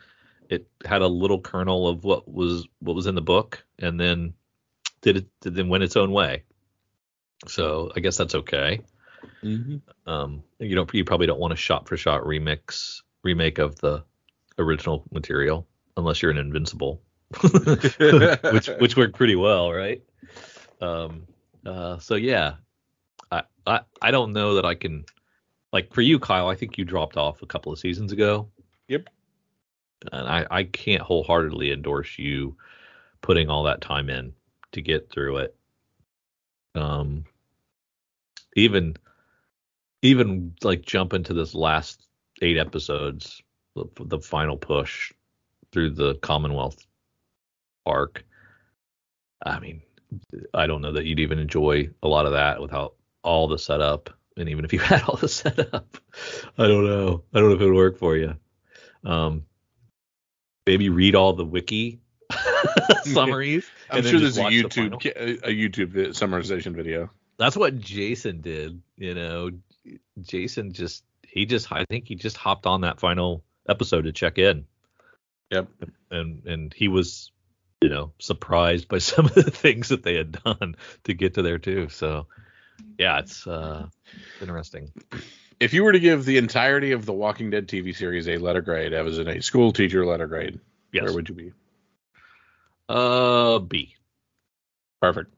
[0.50, 4.34] It had a little kernel of what was what was in the book, and then
[5.02, 6.42] did it did then went its own way.
[7.46, 8.80] So I guess that's okay.
[9.42, 9.80] Mhm.
[10.06, 14.04] Um, you don't you probably don't want a shot for shot remix remake of the
[14.58, 15.66] original material
[15.96, 17.00] unless you're an Invincible,
[17.42, 20.02] which which worked pretty well, right?
[20.80, 21.26] Um,
[21.66, 22.54] uh, so yeah,
[23.30, 25.04] I, I I don't know that I can
[25.72, 26.48] like for you, Kyle.
[26.48, 28.48] I think you dropped off a couple of seasons ago.
[28.88, 29.08] Yep.
[30.12, 32.56] And I I can't wholeheartedly endorse you
[33.20, 34.32] putting all that time in
[34.72, 35.56] to get through it.
[36.74, 37.24] Um,
[38.56, 38.96] even
[40.02, 42.06] even like jump into this last
[42.42, 43.42] eight episodes,
[43.74, 45.12] the, the final push
[45.72, 46.86] through the Commonwealth
[47.84, 48.24] arc.
[49.44, 49.82] I mean,
[50.54, 54.10] I don't know that you'd even enjoy a lot of that without all the setup.
[54.38, 55.98] And even if you had all the setup,
[56.56, 57.24] I don't know.
[57.34, 58.36] I don't know if it would work for you.
[59.04, 59.44] Um,
[60.66, 62.00] maybe read all the wiki
[63.04, 63.68] summaries.
[63.90, 65.06] I'm sure there's a watch the YouTube
[65.42, 67.10] a YouTube summarization video.
[67.38, 68.82] That's what Jason did.
[68.96, 69.50] You know,
[70.20, 74.38] Jason just he just I think he just hopped on that final episode to check
[74.38, 74.66] in.
[75.50, 75.68] Yep.
[76.10, 77.30] And and he was
[77.80, 81.42] you know surprised by some of the things that they had done to get to
[81.42, 81.88] there too.
[81.88, 82.26] So
[82.98, 83.86] yeah, it's uh
[84.40, 84.92] interesting.
[85.60, 88.60] If you were to give the entirety of the Walking Dead TV series a letter
[88.62, 90.60] grade, as in a school teacher letter grade,
[90.92, 91.04] Yes.
[91.04, 91.52] where would you be?
[92.88, 93.94] uh B.
[95.00, 95.32] Perfect.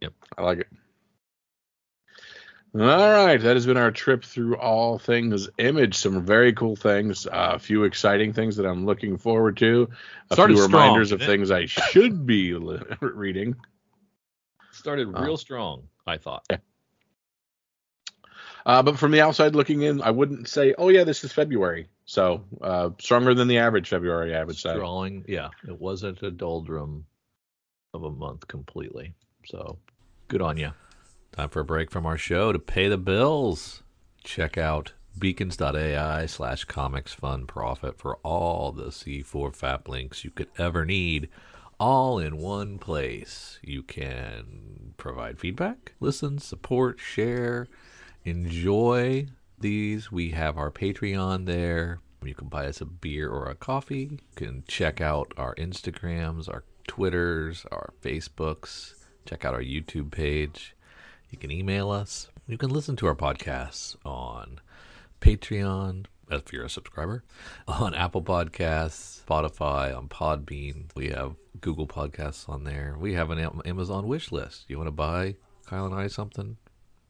[0.00, 0.12] Yep.
[0.38, 0.68] I like it.
[2.76, 5.94] All right, that has been our trip through all things image.
[5.94, 9.88] Some very cool things, uh, a few exciting things that I'm looking forward to,
[10.30, 13.54] a Started few strong, reminders of things I should be li- reading.
[14.72, 16.46] Started real strong, I thought.
[18.66, 21.88] Uh, but from the outside looking in, I wouldn't say, oh yeah, this is February.
[22.06, 24.74] So uh, stronger than the average February, I would say.
[24.74, 27.04] Drawing, yeah, it wasn't a doldrum
[27.92, 29.14] of a month completely.
[29.46, 29.78] So
[30.28, 30.72] good on you.
[31.32, 33.82] Time for a break from our show to pay the bills.
[34.22, 40.48] Check out beacons.ai slash comics fun profit for all the C4 FAP links you could
[40.58, 41.28] ever need,
[41.84, 43.58] all in one place.
[43.62, 47.68] You can provide feedback, listen, support, share,
[48.24, 49.26] enjoy
[49.58, 50.10] these.
[50.10, 52.00] We have our Patreon there.
[52.24, 54.08] You can buy us a beer or a coffee.
[54.12, 58.94] You can check out our Instagrams, our Twitters, our Facebooks.
[59.26, 60.74] Check out our YouTube page.
[61.28, 62.30] You can email us.
[62.46, 64.58] You can listen to our podcasts on
[65.20, 67.24] Patreon, if you're a subscriber,
[67.68, 70.90] on Apple Podcasts, Spotify, on Podbean.
[70.94, 72.96] We have Google Podcasts on there.
[72.98, 74.64] We have an Amazon wish list.
[74.68, 76.56] You want to buy Kyle and I something?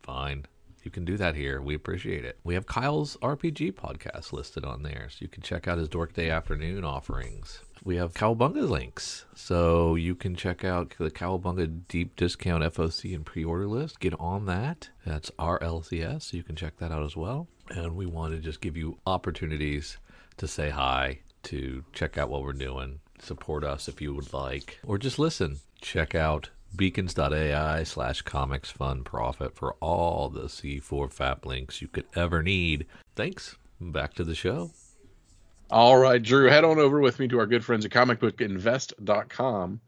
[0.02, 0.46] Fine.
[0.82, 1.62] you can do that here.
[1.62, 2.38] We appreciate it.
[2.44, 6.12] We have Kyle's RPG podcast listed on there, so you can check out his Dork
[6.12, 7.62] Day afternoon offerings.
[7.82, 13.24] We have Cowabunga links, so you can check out the Cowabunga deep discount FOC and
[13.24, 13.98] pre-order list.
[14.00, 14.90] Get on that.
[15.06, 17.48] That's RLCS, so you can check that out as well.
[17.70, 19.96] And we want to just give you opportunities
[20.36, 24.80] to say hi, to check out what we're doing, support us if you would like,
[24.84, 25.60] or just listen.
[25.80, 32.06] Check out beacons.ai slash comics fun profit for all the C4 FAP links you could
[32.14, 32.86] ever need.
[33.14, 33.56] Thanks.
[33.80, 34.70] Back to the show.
[35.70, 39.80] All right, Drew, head on over with me to our good friends at comicbookinvest.com.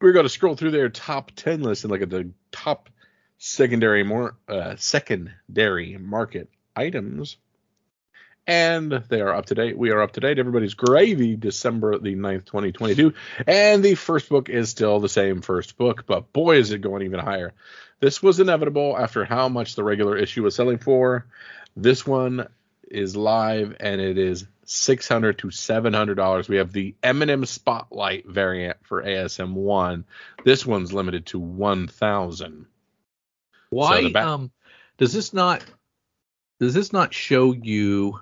[0.00, 2.90] We're going to scroll through their top 10 list and look at the top
[3.38, 7.36] secondary more uh, secondary market items.
[8.48, 9.76] And they are up to date.
[9.76, 10.38] We are up to date.
[10.38, 13.12] Everybody's gravy, December the 9th, 2022.
[13.44, 17.02] And the first book is still the same first book, but boy, is it going
[17.02, 17.54] even higher.
[17.98, 21.26] This was inevitable after how much the regular issue was selling for.
[21.76, 22.46] This one
[22.88, 28.76] is live and it is 600 to 700 dollars we have the Eminem spotlight variant
[28.82, 30.04] for asm 1
[30.44, 32.66] this one's limited to 1000
[33.70, 34.50] Why So back- um
[34.98, 35.64] does this not
[36.60, 38.20] does this not show you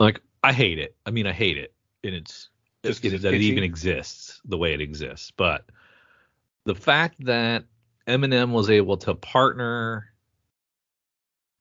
[0.00, 0.94] like I hate it.
[1.06, 2.48] I mean I hate it and it's
[2.84, 5.30] Just 'cause it, it's that it even exists the way it exists.
[5.36, 5.64] But
[6.64, 7.64] the fact that
[8.06, 10.12] Eminem was able to partner,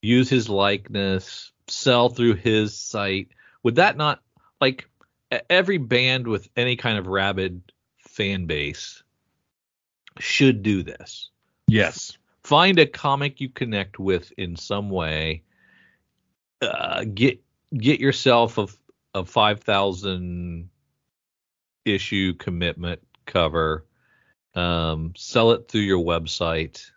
[0.02, 3.30] use his likeness, sell through his site,
[3.64, 4.22] would that not
[4.60, 4.90] like
[5.50, 7.62] every band with any kind of rabid
[7.98, 9.02] fan base
[10.20, 11.30] should do this?
[11.68, 15.44] yes find a comic you connect with in some way
[16.62, 17.42] uh, get
[17.78, 18.68] get yourself a,
[19.14, 20.70] a 5000
[21.86, 23.86] issue commitment cover
[24.56, 26.92] um, sell it through your website.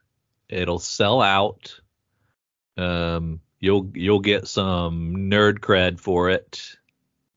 [0.49, 1.81] It'll sell out.
[2.77, 6.77] Um, you'll you'll get some nerd cred for it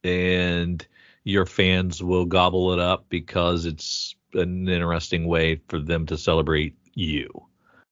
[0.03, 0.85] and
[1.23, 6.75] your fans will gobble it up because it's an interesting way for them to celebrate
[6.93, 7.48] you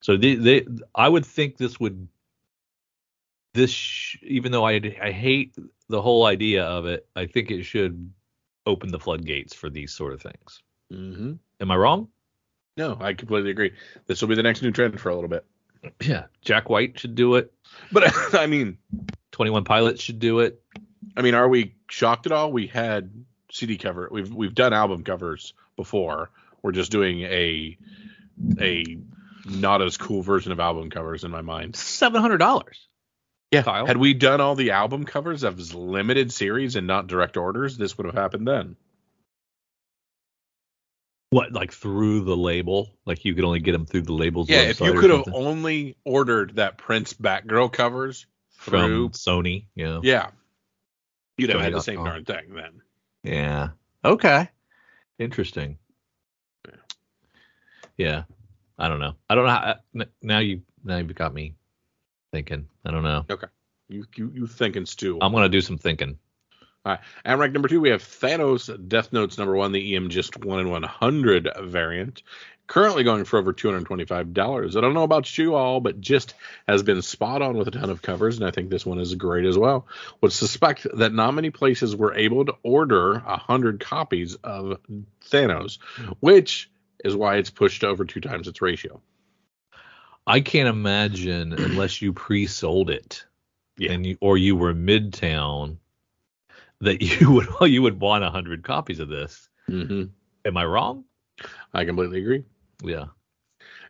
[0.08, 0.66] so they, they
[0.96, 2.08] I would think this would
[3.54, 5.54] this sh- even though I I hate
[5.90, 8.10] the whole idea of it, I think it should
[8.66, 10.64] open the floodgates for these sort of things.
[10.94, 11.34] mm-hmm.
[11.60, 12.08] Am I wrong?
[12.78, 13.74] no i completely agree
[14.06, 15.44] this will be the next new trend for a little bit
[16.02, 16.26] Yeah.
[16.42, 17.52] Jack White should do it.
[17.92, 18.78] but i mean
[19.34, 20.62] 21 Pilots should do it.
[21.18, 23.10] i mean are we shocked at all we had
[23.52, 26.30] cd cover we've we've done album covers before
[26.62, 27.78] we're just doing a
[28.62, 28.98] a
[29.50, 32.64] not as cool version of album covers in my mind $700.
[33.52, 33.64] Yeah.
[33.64, 33.86] Kyle?
[33.86, 37.98] Had we done all the album covers as limited series and not direct orders, this
[37.98, 38.76] would have happened then.
[41.30, 42.90] What like through the label?
[43.06, 44.50] Like you could only get them through the labels.
[44.50, 50.00] Yeah, if you could have only ordered that Prince Batgirl covers from through, Sony, yeah.
[50.04, 50.30] yeah,
[51.38, 52.24] you'd have had the same Sony.com.
[52.24, 52.82] darn thing then.
[53.24, 53.70] Yeah.
[54.06, 54.50] Okay.
[55.20, 55.78] Interesting.
[57.98, 58.24] Yeah.
[58.78, 59.16] I don't know.
[59.30, 59.52] I don't know.
[59.52, 61.56] How, uh, now you now you've got me
[62.32, 62.68] thinking.
[62.86, 63.26] I don't know.
[63.30, 63.48] Okay.
[63.90, 65.18] You you you thinking Stu?
[65.22, 66.18] I'm gonna do some thinking.
[66.86, 67.00] All right.
[67.26, 70.10] At rank number two, we have Thanos Death Notes number one, the E.M.
[70.10, 72.22] Gist one in one hundred variant.
[72.68, 74.76] Currently going for over two hundred twenty-five dollars.
[74.76, 76.34] I don't know about you all, but Gist
[76.68, 79.16] has been spot on with a ton of covers, and I think this one is
[79.16, 79.88] great as well.
[80.22, 84.80] Would suspect that not many places were able to order a hundred copies of
[85.30, 85.80] Thanos,
[86.20, 86.70] which
[87.04, 89.02] is why it's pushed over two times its ratio.
[90.26, 93.26] I can't imagine unless you pre-sold it,
[93.78, 93.94] Yeah.
[93.94, 95.78] and you or you were midtown,
[96.82, 99.48] that you would you would want a hundred copies of this.
[99.70, 100.04] Mm-hmm.
[100.46, 101.06] Am I wrong?
[101.74, 102.44] I completely agree.
[102.84, 103.06] Yeah.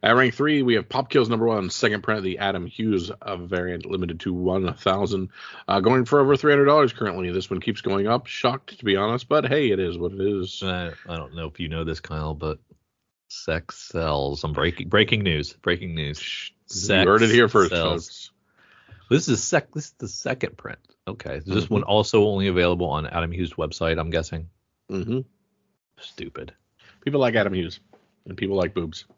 [0.03, 3.09] At rank three, we have Pop Kills number one, second print, of the Adam Hughes
[3.09, 5.29] uh, variant, limited to 1,000.
[5.67, 7.31] Uh, going for over $300 currently.
[7.31, 8.27] This one keeps going up.
[8.27, 10.61] Shocked, to be honest, but hey, it is what it is.
[10.61, 12.59] I, I don't know if you know this, Kyle, but
[13.29, 14.43] sex sells.
[14.43, 15.53] I'm breaking breaking news.
[15.53, 16.51] Breaking news.
[16.73, 18.05] you heard it here first, sells.
[18.07, 18.31] folks.
[19.09, 19.71] This is sec.
[19.73, 20.79] This is the second print.
[21.07, 21.37] Okay.
[21.37, 21.69] Is this Mhm.
[21.71, 23.99] one also only available on Adam Hughes' website?
[23.99, 24.49] I'm guessing.
[24.91, 25.19] Mm-hmm.
[25.99, 26.53] Stupid.
[27.01, 27.79] People like Adam Hughes,
[28.25, 29.05] and people like boobs.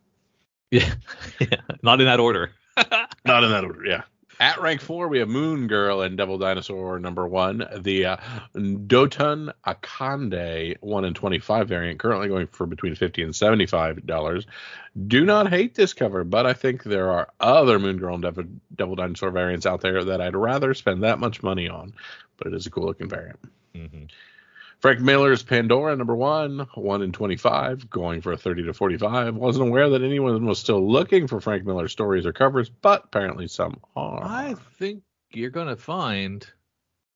[0.71, 0.93] Yeah.
[1.39, 1.61] yeah.
[1.81, 2.51] Not in that order.
[3.25, 4.03] Not in that order, yeah.
[4.41, 8.17] At rank four, we have Moon Girl and Devil Dinosaur number one, the uh,
[8.55, 14.05] Dotun Akande one in twenty five variant, currently going for between fifty and seventy five
[14.05, 14.47] dollars.
[15.07, 18.45] Do not hate this cover, but I think there are other Moon Girl and Devil,
[18.73, 21.93] Devil Dinosaur variants out there that I'd rather spend that much money on.
[22.37, 23.39] But it is a cool looking variant.
[23.75, 24.05] hmm
[24.79, 29.35] Frank Miller's Pandora, number one, one in 25, going for a 30 to 45.
[29.35, 33.47] Wasn't aware that anyone was still looking for Frank Miller stories or covers, but apparently
[33.47, 34.23] some are.
[34.23, 36.47] I think you're going to find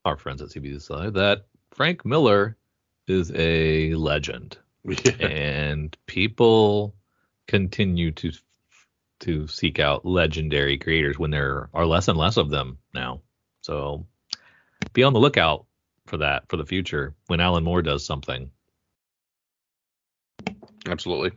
[0.04, 2.58] our friends at CBSI that Frank Miller
[3.08, 5.12] is a legend, Yeah.
[5.26, 6.96] and people
[7.48, 8.32] continue to
[9.22, 13.22] to seek out legendary creators when there are less and less of them now.
[13.62, 14.06] So
[14.92, 15.66] be on the lookout
[16.14, 18.52] for that for the future when Alan Moore does something.
[20.88, 21.32] Absolutely.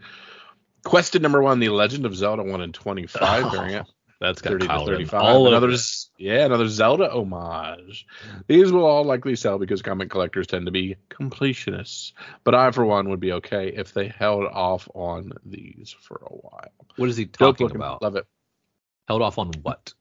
[0.85, 3.89] Quested number one, The Legend of Zelda 1 in 25 Oh, variant.
[4.21, 5.15] That's got 30 to 35.
[5.23, 5.79] all another, over it.
[5.79, 8.07] z- yeah, another Zelda homage.
[8.49, 12.13] These will all likely sell because comic collectors tend to be completionists.
[12.45, 16.35] But I, for one, would be okay if they held off on these for a
[16.35, 16.73] while.
[16.97, 18.03] What is he talking about?
[18.03, 18.27] Love it.
[19.09, 19.95] Held off on what?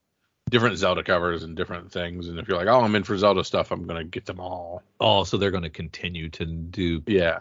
[0.50, 2.28] Different Zelda covers and different things.
[2.28, 4.40] And if you're like, oh, I'm in for Zelda stuff, I'm going to get them
[4.40, 4.84] all.
[5.00, 7.40] Oh, so they're going to continue to do Yeah.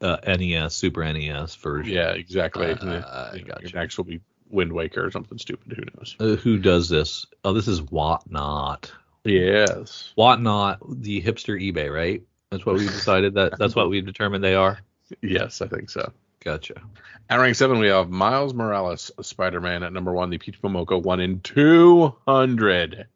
[0.00, 1.92] uh, NES, Super NES version.
[1.92, 2.68] Yeah, exactly.
[2.72, 3.62] Uh, I you gotcha.
[3.68, 5.72] your next will be Wind Waker or something stupid.
[5.76, 6.16] Who knows?
[6.18, 7.26] Uh, who does this?
[7.44, 8.90] Oh, this is Whatnot.
[9.24, 10.12] Yes.
[10.14, 12.22] Whatnot, the hipster eBay, right?
[12.50, 13.58] That's what we decided that.
[13.58, 14.78] That's what we determined they are.
[15.20, 16.10] Yes, I think so.
[16.46, 16.80] Gotcha.
[17.28, 19.82] At rank seven, we have Miles Morales, Spider Man.
[19.82, 23.08] At number one, the Peach Momoko, one in 200.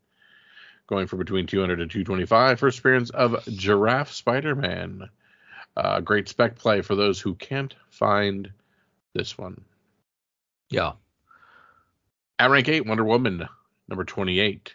[0.89, 2.59] Going for between 200 and 225.
[2.59, 5.11] First appearance of Giraffe Spider Man.
[5.77, 8.51] Uh, great spec play for those who can't find
[9.15, 9.61] this one.
[10.69, 10.95] Yeah.
[12.37, 13.49] At rank eight, Wonder Woman,
[13.87, 14.75] number 28.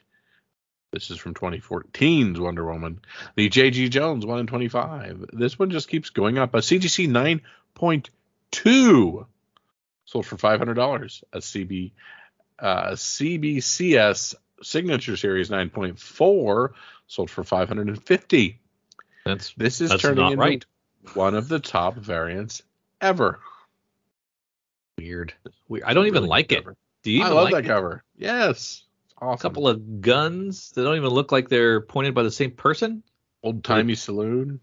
[0.93, 3.01] This is from 2014's Wonder Woman.
[3.35, 3.89] The J.G.
[3.89, 5.25] Jones, 1 in 25.
[5.33, 6.55] This one just keeps going up.
[6.55, 8.07] A CGC 9.2
[8.53, 11.23] sold for $500.
[11.33, 11.91] A CB,
[12.59, 16.69] uh, CBCS Signature Series 9.4
[17.07, 18.59] sold for 550.
[19.25, 20.65] That's This is That's turning into right.
[21.13, 22.61] one of the top variants
[23.01, 23.39] ever.
[24.97, 25.33] weird.
[25.67, 25.83] weird.
[25.85, 26.63] I don't even Really like it.
[26.63, 26.75] cover.
[27.03, 27.67] Do you I love like that it?
[27.67, 28.03] cover.
[28.17, 28.83] Yes.
[29.05, 32.51] It's A couple of guns that don't even look like they're pointed by the same
[32.51, 33.03] person.
[33.43, 34.59] Old timey saloon.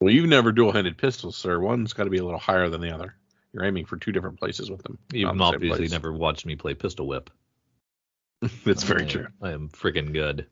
[0.00, 1.58] Well, you've never dual handed pistols, sir.
[1.58, 3.14] One's got to be a little higher than the other.
[3.52, 4.98] You're aiming for two different places with them.
[5.12, 7.30] You've obviously never watched me play pistol whip.
[8.64, 9.26] That's very I am- true.
[9.42, 10.46] I am freaking good.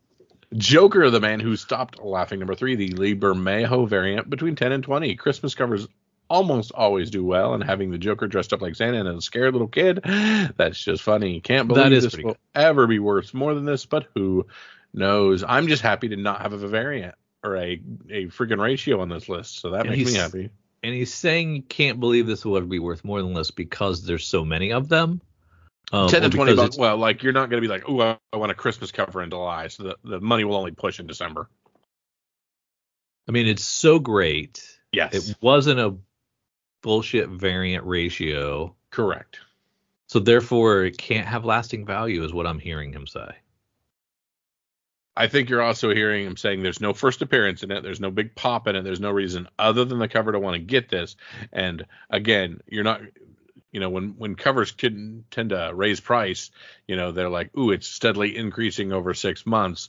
[0.55, 2.39] Joker, the man who stopped laughing.
[2.39, 5.17] Number three, the Lee Bermejo variant between 10 and 20.
[5.17, 5.87] Christmas covers
[6.31, 9.53] almost always do well, and having the Joker dressed up like Santa and a scared
[9.55, 10.01] little kid,
[10.57, 11.41] that's just funny.
[11.41, 12.37] Can't believe is this will good.
[12.55, 14.47] ever be worth more than this, but who
[14.95, 15.45] knows?
[15.47, 17.15] I'm just happy to not have a variant
[17.47, 17.81] or a,
[18.11, 20.51] a freaking ratio on this list, so that And makes me happy.
[20.83, 24.05] And he's saying you can't believe this will ever be worth more than this because
[24.05, 25.21] there's so many of them.
[25.93, 26.77] Um, 10 to 20 bucks.
[26.77, 29.23] Well, like you're not going to be like, oh, I, I want a Christmas cover
[29.23, 31.49] in July, so the, the money will only push in December.
[33.29, 34.65] I mean, it's so great.
[34.93, 35.95] Yes, It wasn't a
[36.83, 38.75] bullshit variant ratio.
[38.91, 39.41] correct.
[40.09, 43.35] So therefore, it can't have lasting value, is what I'm hearing him say.
[45.17, 48.11] I think you're also hearing him saying there's no first appearance in it, there's no
[48.11, 50.89] big pop in it, there's no reason other than the cover to want to get
[50.89, 51.17] this.
[51.53, 53.01] And again, you're not,
[53.73, 56.51] you know, when when covers can tend to raise price,
[56.87, 59.89] you know, they're like, ooh, it's steadily increasing over six months.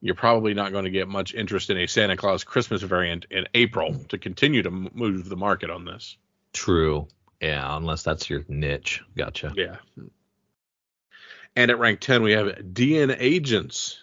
[0.00, 3.46] You're probably not going to get much interest in a Santa Claus Christmas variant in
[3.54, 6.18] April to continue to m- move the market on this.
[6.52, 7.08] True.
[7.40, 9.02] Yeah, unless that's your niche.
[9.16, 9.52] Gotcha.
[9.56, 9.76] Yeah.
[11.56, 14.02] And at rank 10, we have DN Agents,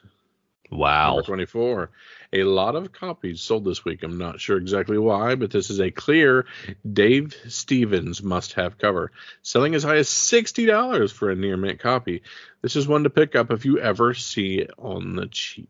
[0.72, 1.10] Wow.
[1.16, 1.92] number 24.
[2.34, 4.04] A lot of copies sold this week.
[4.04, 6.46] I'm not sure exactly why, but this is a clear
[6.92, 12.24] Dave Stevens must have cover, selling as high as $60 for a near mint copy.
[12.62, 15.70] This is one to pick up if you ever see it on the cheap.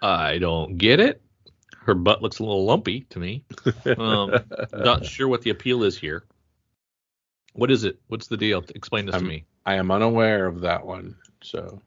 [0.00, 1.20] I don't get it.
[1.84, 3.44] Her butt looks a little lumpy to me.
[3.96, 4.32] Um,
[4.72, 6.24] not sure what the appeal is here.
[7.52, 7.98] What is it?
[8.08, 8.64] What's the deal?
[8.74, 9.44] Explain this to I'm- me.
[9.64, 11.16] I am unaware of that one.
[11.42, 11.82] So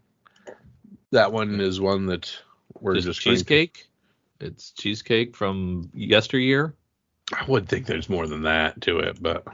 [1.11, 2.37] that one is one that
[2.79, 3.85] we're Just just going to- cheesecake.
[4.39, 6.75] It's cheesecake from yesteryear.
[7.33, 9.45] I would think there's more than that to it, but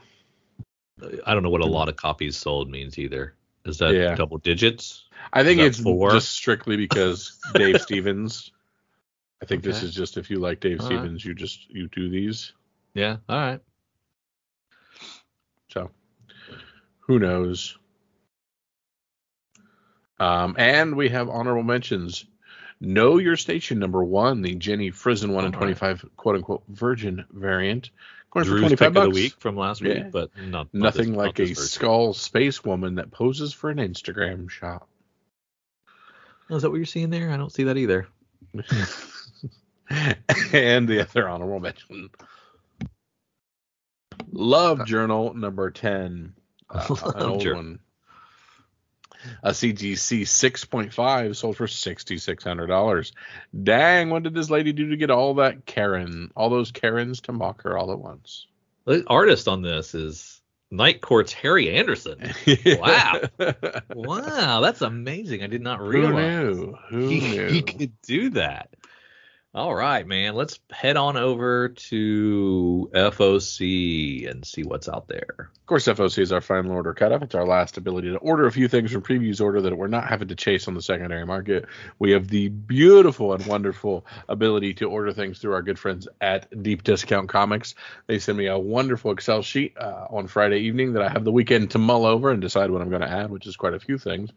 [1.26, 3.34] I don't know what a lot of copies sold means either.
[3.66, 4.14] Is that Yeah.
[4.16, 5.06] double digits?
[5.34, 6.12] I think it's four?
[6.12, 8.52] just strictly because Dave Stevens.
[9.42, 11.00] I think this is just if you like Dave All right.
[11.00, 12.54] Stevens, you just you do these.
[12.94, 13.18] Yeah.
[13.28, 13.60] All right.
[15.70, 15.90] So
[17.00, 17.78] who knows?
[20.20, 22.26] Um, and we have honorable mentions.
[22.82, 27.26] Know your station number one, the Jenny Frison one and twenty five quote unquote virgin
[27.32, 27.90] variant,
[28.32, 30.04] going for twenty five of the week from last Yeah.
[30.04, 31.56] week, but not not Nothing like not a version.
[31.64, 34.88] skull space woman that poses for an Instagram shot.
[36.50, 37.32] Oh, is that what you're seeing there?
[37.32, 38.08] I don't see that either.
[40.54, 42.10] and the other honorable mention
[44.32, 46.34] Love Journal number 10.
[46.70, 47.58] Uh, an Love old Journal.
[47.64, 47.80] one.
[49.44, 53.12] A CGC 6.5 sold for $6,600.
[53.64, 57.32] Dang, what did this lady do to get all that Karen, all those Karens to
[57.32, 58.48] mock her all at once?
[58.86, 62.34] The artist on this is Night Court's Harry Anderson.
[62.66, 63.20] Wow.
[63.94, 65.44] wow, that's amazing.
[65.44, 66.78] I did not Who realize knew?
[66.90, 67.48] Who he, knew?
[67.48, 68.70] he could do that.
[69.56, 70.36] All right, man.
[70.36, 75.50] Let's head on over to FOC and see what's out there.
[75.66, 77.22] Of course, FOC is our final order cutoff.
[77.22, 80.10] It's our last ability to order a few things from previews order that we're not
[80.10, 81.68] having to chase on the secondary market.
[82.00, 86.62] We have the beautiful and wonderful ability to order things through our good friends at
[86.62, 87.76] Deep Discount Comics.
[88.08, 91.32] They send me a wonderful Excel sheet uh, on Friday evening that I have the
[91.32, 93.80] weekend to mull over and decide what I'm going to add, which is quite a
[93.80, 94.32] few things.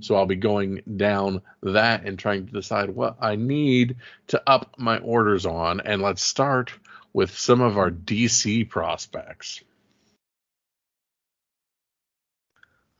[0.00, 3.96] So I'll be going down that and trying to decide what I need
[4.26, 5.80] to up my orders on.
[5.80, 6.72] And let's start
[7.12, 9.62] with some of our DC prospects.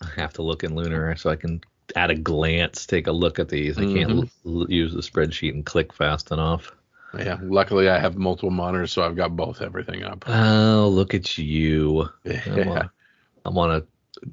[0.00, 1.62] I have to look in Lunar so I can
[1.96, 3.78] at a glance take a look at these.
[3.78, 4.30] I can't Mhm.
[4.46, 6.72] l- use the spreadsheet and click fast enough.
[7.16, 10.24] Yeah, luckily I have multiple monitors, so I've got both everything up.
[10.26, 12.08] Oh, look at you.
[12.24, 12.90] I'm, Yeah, on,
[13.44, 13.82] I'm on a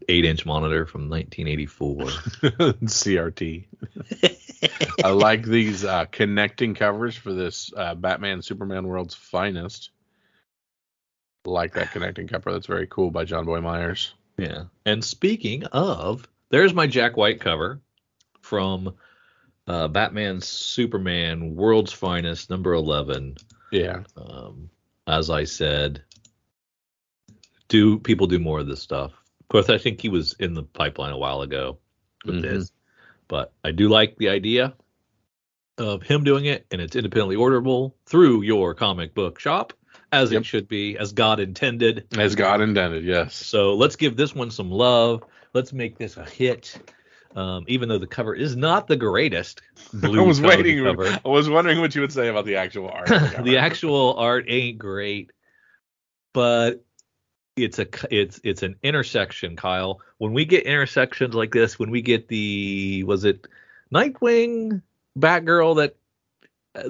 [0.10, 2.06] eight inch monitor from 1984.
[2.86, 3.66] CRT.
[5.03, 9.91] I like these uh, connecting covers for this uh, Batman Superman World's Finest.
[11.45, 12.51] Like that connecting cover.
[12.51, 14.14] That's very cool by Jonboy Meyers.
[14.38, 14.66] Yeah.
[14.86, 17.82] And speaking of, there's my Jack White cover
[18.41, 18.93] from
[19.68, 23.38] uh, Batman Superman World's Finest number 11.
[23.72, 24.03] Yeah.
[24.16, 24.70] Um,
[25.07, 26.03] as I said,
[27.70, 29.12] do people do more of this stuff?
[29.41, 31.80] Of course, I think he was in the pipeline a while ago
[32.26, 32.41] with Mhm.
[32.41, 32.72] this,
[33.32, 34.74] but I do like the idea
[35.78, 39.72] of him doing it, and it's independently orderable through your comic book shop,
[40.12, 40.42] as Yep.
[40.42, 42.08] it should be, as God intended.
[42.18, 43.34] As God intended, yes.
[43.34, 45.24] So let's give this one some love.
[45.54, 46.78] Let's make this a hit.
[47.34, 49.62] Um, even though the cover is not the greatest.
[49.94, 50.84] Blue I was waiting.
[50.84, 51.18] Cover.
[51.24, 53.08] I was wondering what you would say about the actual art.
[53.08, 55.32] the the actual art ain't great,
[56.34, 56.84] but
[57.56, 60.02] it's a it's it's an intersection, Kyle.
[60.18, 63.47] When we get intersections like this, when we get the was it
[63.93, 64.82] Nightwing,
[65.18, 65.95] Batgirl that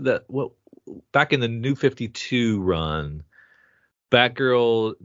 [0.04, 0.52] that what
[1.12, 3.24] back in the New Fifty Two run,
[4.12, 4.96] Batgirl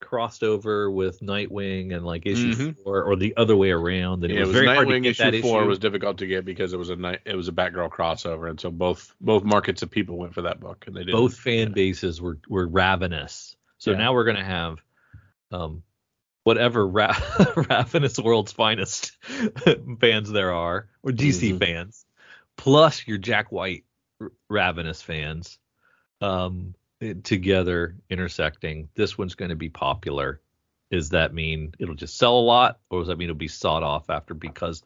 [0.00, 2.76] crossed over with Nightwing and like issue Mhm.
[2.82, 4.94] four or the other way around, and Yeah, it it was, was very hard to
[4.94, 5.68] Nightwing get that issue four issue.
[5.68, 8.58] was difficult to get because it was a night it was a Batgirl crossover, and
[8.58, 11.72] so both both markets of people went for that book, and they did both fan
[11.72, 13.56] bases were were ravenous.
[13.80, 13.96] So Yeah.
[13.96, 14.78] now we're gonna have
[15.50, 15.82] um
[16.44, 17.16] whatever ra-
[17.68, 19.12] ravenous world's finest
[20.00, 21.58] fans there are, or DC Mhm.
[21.58, 22.06] fans,
[22.56, 23.84] plus your Jack White
[24.20, 25.58] r- ravenous fans,
[26.20, 26.74] um
[27.24, 28.90] together intersecting.
[28.94, 30.40] This one's going to be popular.
[30.90, 33.82] Does that mean it'll just sell a lot, or does that mean it'll be sought
[33.82, 34.34] off after?
[34.34, 34.82] Because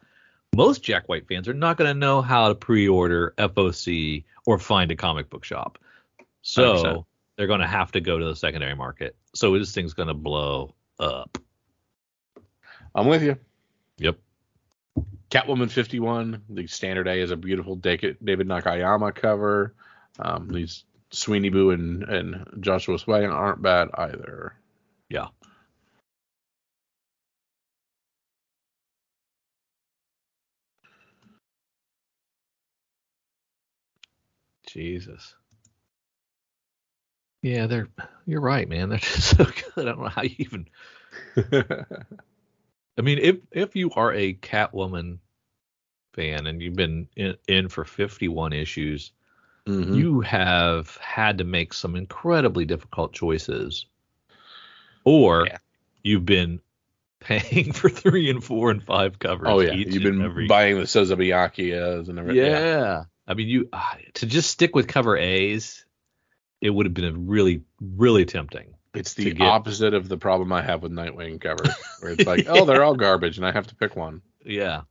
[0.54, 4.92] most Jack White fans are not going to know how to pre-order FOC or find
[4.92, 5.78] a comic book shop.
[6.42, 7.04] So 100%.
[7.36, 9.16] They're going to have to go to the secondary market.
[9.34, 11.38] So this thing's going to blow up.
[12.94, 13.36] I'm with you.
[13.98, 14.18] Yep.
[15.30, 19.74] Catwoman 51, the standard A is a beautiful David David Nakayama cover.
[20.20, 24.54] Um, these Sweeney Boo and, and Joshua Sway aren't bad either.
[25.08, 25.28] Yeah.
[34.68, 35.34] Jesus.
[37.44, 37.88] Yeah, they're
[38.26, 38.88] you're right, man.
[38.88, 39.54] They're just so good.
[39.76, 40.66] I don't know how you even
[42.96, 45.18] I mean, if if you are a Catwoman
[46.14, 49.12] fan and you've been in, in for 51 issues,
[49.66, 49.94] Mhm.
[49.96, 53.86] you have had to make some incredibly difficult choices,
[55.04, 55.58] or Yeah.
[56.02, 56.60] you've been
[57.20, 59.48] paying for three and four and five covers.
[59.50, 60.46] oh yeah, you've been every.
[60.46, 62.44] buying the Sozomaikas and everything.
[62.50, 63.04] yeah.
[63.26, 65.84] I mean, you ah, to just stick with cover A's,
[66.64, 68.74] it would have been a really, really tempting.
[68.94, 71.68] It's the get- opposite of the problem I have with Nightwing covers,
[72.00, 74.22] where it's like, oh, they're all garbage, and I have to pick one.
[74.44, 74.82] Yeah,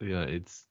[0.00, 0.22] yeah.
[0.22, 0.64] It's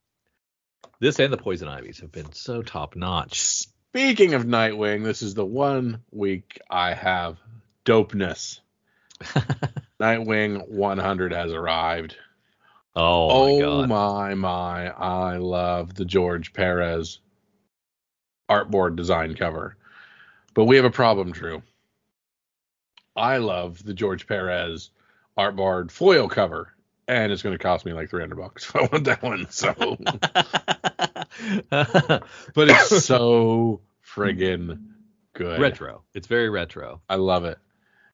[1.00, 3.40] this and the Poison Ivies have been so top notch.
[3.40, 7.38] Speaking of Nightwing, this is the one week I have
[7.86, 8.60] dopeness.
[10.02, 12.16] Nightwing 100 has arrived.
[12.96, 13.28] oh
[13.58, 13.90] my Oh god.
[13.90, 14.90] my my!
[14.90, 17.20] I love the George Perez
[18.50, 19.78] artboard design cover,
[20.54, 21.64] but we have a problem, Drew.
[23.16, 24.90] I love the George Perez
[25.36, 26.74] Art artboard foil cover,
[27.08, 29.50] and it's going to cost me like 300 bucks if I want that one.
[29.50, 29.74] So,
[31.70, 34.80] but it's so friggin'
[35.34, 35.60] good.
[35.60, 36.04] retro.
[36.14, 37.02] It's very retro.
[37.10, 37.58] I love it.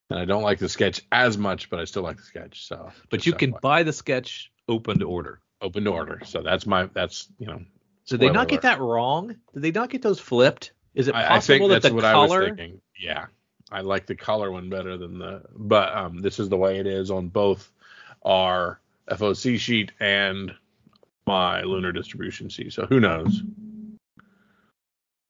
[0.09, 2.65] And I don't like the sketch as much, but I still like the sketch.
[2.65, 5.39] So, But you can buy the sketch open to order.
[5.61, 6.21] open to order.
[6.25, 7.61] So that's my that's you know.
[8.07, 9.35] Did they not get that wrong?
[9.53, 10.71] Did they not get those flipped?
[10.95, 12.45] Is it possible think that that's the what I was color?
[12.45, 12.81] thinking.
[12.99, 13.27] Yeah,
[13.71, 15.43] I like the color one better than the.
[15.55, 17.71] But um, this is the way it is on both
[18.23, 18.79] our
[19.09, 20.53] FOC sheet and
[21.25, 22.73] my lunar distribution sheet.
[22.73, 23.43] So who knows?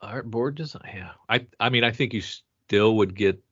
[0.01, 0.91] Art board design.
[0.95, 1.11] Yeah.
[1.27, 3.43] I I mean I think you still would get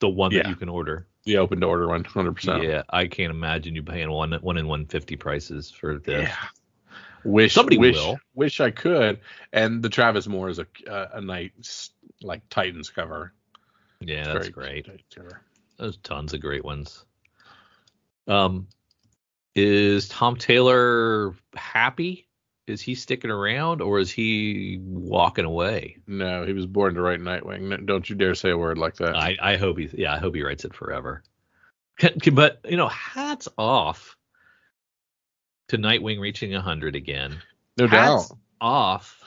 [0.00, 1.06] the one that you can order.
[1.24, 2.62] The open to order one, hundred percent.
[2.62, 6.28] Yeah, I can't imagine you paying one one in one fifty prices for this.
[6.28, 6.36] Yeah.
[7.26, 8.18] Wish Somebody wish will.
[8.34, 9.20] wish I could.
[9.52, 11.52] And the Travis Moore is a a, a night
[12.22, 13.32] like Titans cover.
[14.00, 14.88] Yeah, It's that's great.
[15.14, 15.40] Cover.
[15.78, 17.04] There's tons of great ones.
[18.28, 18.68] Um,
[19.54, 22.28] is Tom Taylor happy?
[22.66, 25.98] Is he sticking around or is he walking away?
[26.06, 27.86] No, he was born to write Nightwing.
[27.86, 29.16] Don't you dare say a word like that.
[29.16, 31.22] I, I hope he yeah I hope he writes it forever.
[32.32, 34.16] But you know, hats off
[35.68, 37.38] to Nightwing reaching hundred again.
[37.76, 38.30] no doubt.
[38.60, 39.22] Off.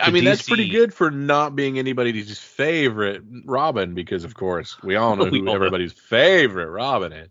[0.00, 4.82] I to mean, that's pretty good for not being anybody's favorite Robin, because of course
[4.82, 5.54] we all know We who all know.
[5.54, 7.30] everybody's favorite Robin is.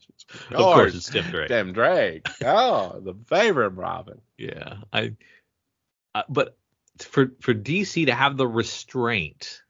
[0.51, 1.47] Of course, it's Tim Drake.
[1.47, 2.28] Tim Drake.
[2.43, 4.22] Oh, the favorite Robin.
[4.38, 5.14] Yeah, I.
[6.16, 6.55] Uh, but
[6.99, 9.61] for for DC to have the restraint,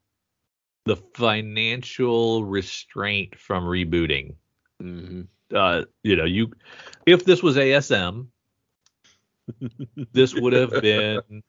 [0.86, 4.36] the financial restraint from rebooting,
[4.82, 5.22] hmm
[5.54, 6.52] uh, you know, you
[7.06, 8.28] if this was ASM,
[10.14, 11.44] this would have been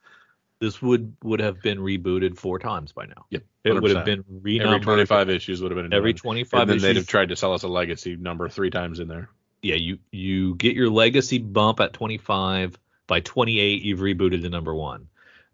[0.60, 3.26] this would would have been rebooted four times by now.
[3.30, 3.42] Yep.
[3.64, 4.42] It would have 100%.
[4.44, 7.06] been Every 25 issues would have been a new every 25 and then they'd have
[7.06, 9.28] tried to sell us a legacy number three times in there.
[9.62, 12.78] yeah, you you get your legacy bump at 25.
[13.06, 15.08] By 28, you've rebooted to number one.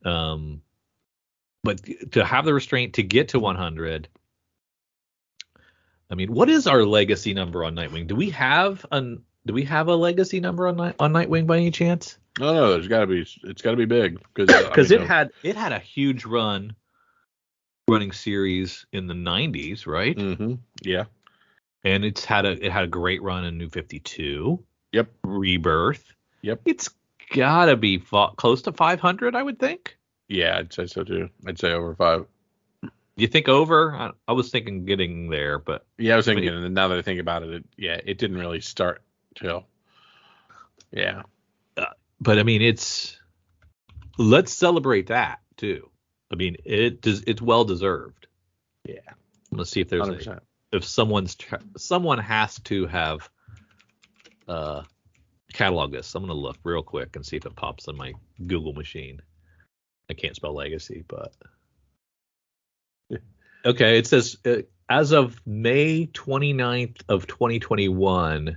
[0.05, 0.63] Um,
[1.65, 1.81] but
[2.13, 4.09] to have the restraint to get to 100.
[6.11, 8.07] I mean, what is our legacy number on Nightwing?
[8.07, 11.57] Do we have an do we have a legacy number on Night on Nightwing by
[11.57, 12.19] any chance?
[12.39, 13.27] No, no, there's got to be.
[13.45, 16.75] It's got to be big because Because it had it had a huge run
[17.89, 20.17] running series in the 90s, right?
[20.17, 21.05] hmm Yeah.
[21.83, 24.63] And it's had a it had a great run in New 52.
[24.93, 25.11] Yep.
[25.25, 26.13] Rebirth.
[26.43, 26.61] Yep.
[26.67, 26.91] It's
[27.35, 29.97] gotta be fa- close to 500, I would think.
[30.29, 31.29] Yeah, I'd say so too.
[31.47, 32.27] I'd say over five.
[33.17, 33.93] You think over?
[33.95, 36.99] I, I was thinking getting there, but Yeah, I was thinking, But- and now that
[36.99, 39.03] I think about it, it yeah, it didn't really start
[39.35, 39.67] till.
[40.93, 41.23] Yeah.
[42.21, 43.19] But I mean, it's
[44.19, 45.89] let's celebrate that too.
[46.33, 48.27] I mean, it does it's well deserved.
[48.85, 48.99] Yeah.
[49.51, 50.41] Let's see if there's a,
[50.73, 53.29] if someone's tra- someone has to have
[54.47, 54.83] uh
[55.53, 56.15] catalog this.
[56.15, 58.13] I'm gonna look real quick and see if it pops on my
[58.47, 59.21] Google machine.
[60.09, 61.33] I can't spell legacy, but
[63.65, 63.99] okay.
[63.99, 68.57] It says uh, as of May 29th of 2021,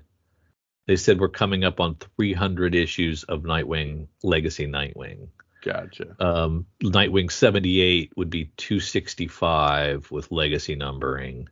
[0.85, 5.27] they said we're coming up on 300 issues of Nightwing Legacy Nightwing.
[5.63, 6.15] Gotcha.
[6.19, 11.47] Um, Nightwing 78 would be 265 with legacy numbering.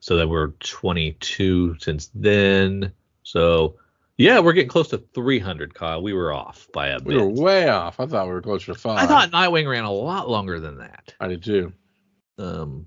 [0.00, 2.92] So then we're 22 since then.
[3.22, 3.76] So
[4.16, 6.02] yeah, we're getting close to 300, Kyle.
[6.02, 7.20] We were off by a We bit.
[7.20, 7.98] were way off.
[8.00, 8.98] I thought we were closer to five.
[8.98, 11.14] I thought Nightwing ran a lot longer than that.
[11.20, 11.72] I did too.
[12.38, 12.86] Um,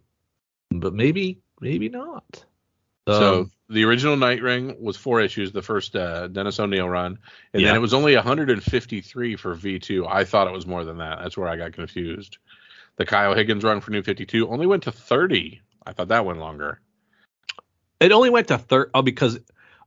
[0.69, 2.43] but maybe, maybe not.
[3.07, 7.17] So Um, the original Nightwing was four issues, the first uh, Dennis O'Neil run,
[7.53, 7.69] and Yeah.
[7.69, 10.05] then it was only 153 for V2.
[10.09, 11.19] I thought it was more than that.
[11.21, 12.37] That's where I got confused.
[12.97, 15.61] The Kyle Higgins run for New 52 only went to 30.
[15.85, 16.79] I thought that went longer.
[17.99, 18.91] it only went to 30.
[18.93, 19.39] Oh, because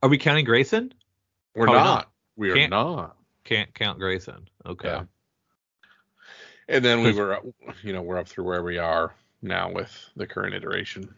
[0.03, 0.93] are we counting Grayson?
[1.55, 1.85] We're Probably not.
[1.95, 2.11] not.
[2.35, 3.15] We are Can't- not.
[3.43, 4.47] Can't count Grayson.
[4.65, 4.87] Okay.
[4.89, 5.03] Yeah.
[6.67, 7.39] And then we were,
[7.83, 11.13] you know, we're up through where we are now with the current iteration.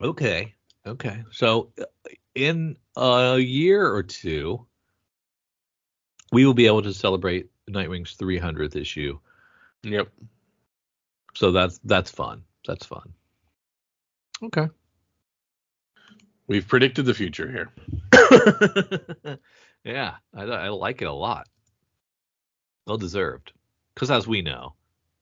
[0.00, 0.54] Okay.
[0.88, 1.22] Okay.
[1.32, 1.84] So uh,
[2.34, 4.66] in a year or two,
[6.32, 9.18] we will be able to celebrate Nightwing's 300th issue.
[9.82, 10.08] Yep.
[11.34, 12.42] So that's that's fun.
[12.66, 13.12] That's fun.
[14.42, 14.68] Okay.
[16.46, 17.68] We've predicted the future here.
[19.84, 21.46] yeah, I, I like it a lot.
[22.86, 23.52] Well deserved.
[23.94, 24.74] Because as we know,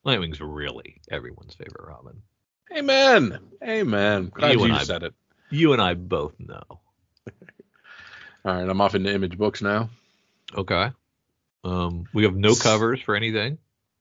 [0.07, 2.23] Nightwing's really everyone's favorite Robin.
[2.77, 3.39] Amen.
[3.63, 4.31] Amen.
[4.33, 5.15] Glad You you, and I- said it.
[5.51, 6.63] You and I both know.
[6.69, 6.81] All
[8.45, 9.91] right, I'm off into image books now.
[10.55, 10.91] Okay.
[11.65, 13.59] Um, we have no covers for anything.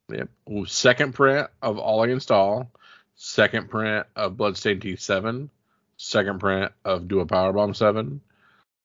[0.09, 0.29] Yep.
[0.51, 2.69] Ooh, Second print of All Against All.
[3.15, 5.49] Second print of Bloodstained Teeth 7.
[5.97, 8.21] Second print of Do a Powerbomb 7.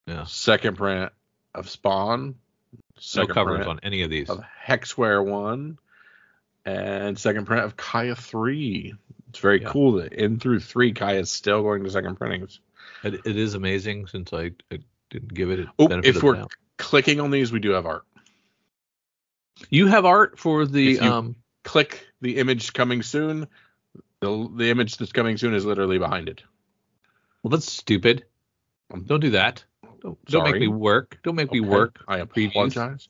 [0.07, 0.25] Yeah.
[0.25, 1.13] Second print
[1.55, 2.37] of Spawn.
[3.17, 4.31] No covers print on any of these.
[4.31, 5.79] of Hexware 1.
[6.65, 8.95] And second print of Kaya 3.
[9.31, 9.71] It's very Yeah.
[9.71, 12.61] cool that in through three, Kai is still going to second printings.
[13.03, 14.79] It, it is amazing since I, I
[15.09, 15.67] didn't give it.
[15.79, 16.53] Oh, if we're doubt.
[16.77, 18.05] clicking on these, we do have art.
[19.71, 21.37] you have art for the um.
[21.63, 23.47] Click the image coming soon.
[24.21, 26.43] The, the image that's coming soon is literally behind it.
[27.43, 28.25] Well, that's stupid.
[28.93, 29.63] Um, Don't do that.
[30.01, 31.19] Don't, don't make me work.
[31.23, 32.03] Don't make me work.
[32.09, 32.49] I previews.
[32.51, 33.09] apologize.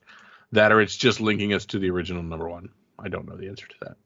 [0.53, 2.71] That or it's just linking us to the original number one.
[2.99, 3.97] I don't know the answer to that.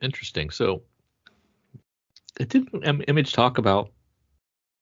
[0.00, 0.48] Interesting.
[0.48, 0.82] So,
[2.38, 3.90] it didn't Image talk about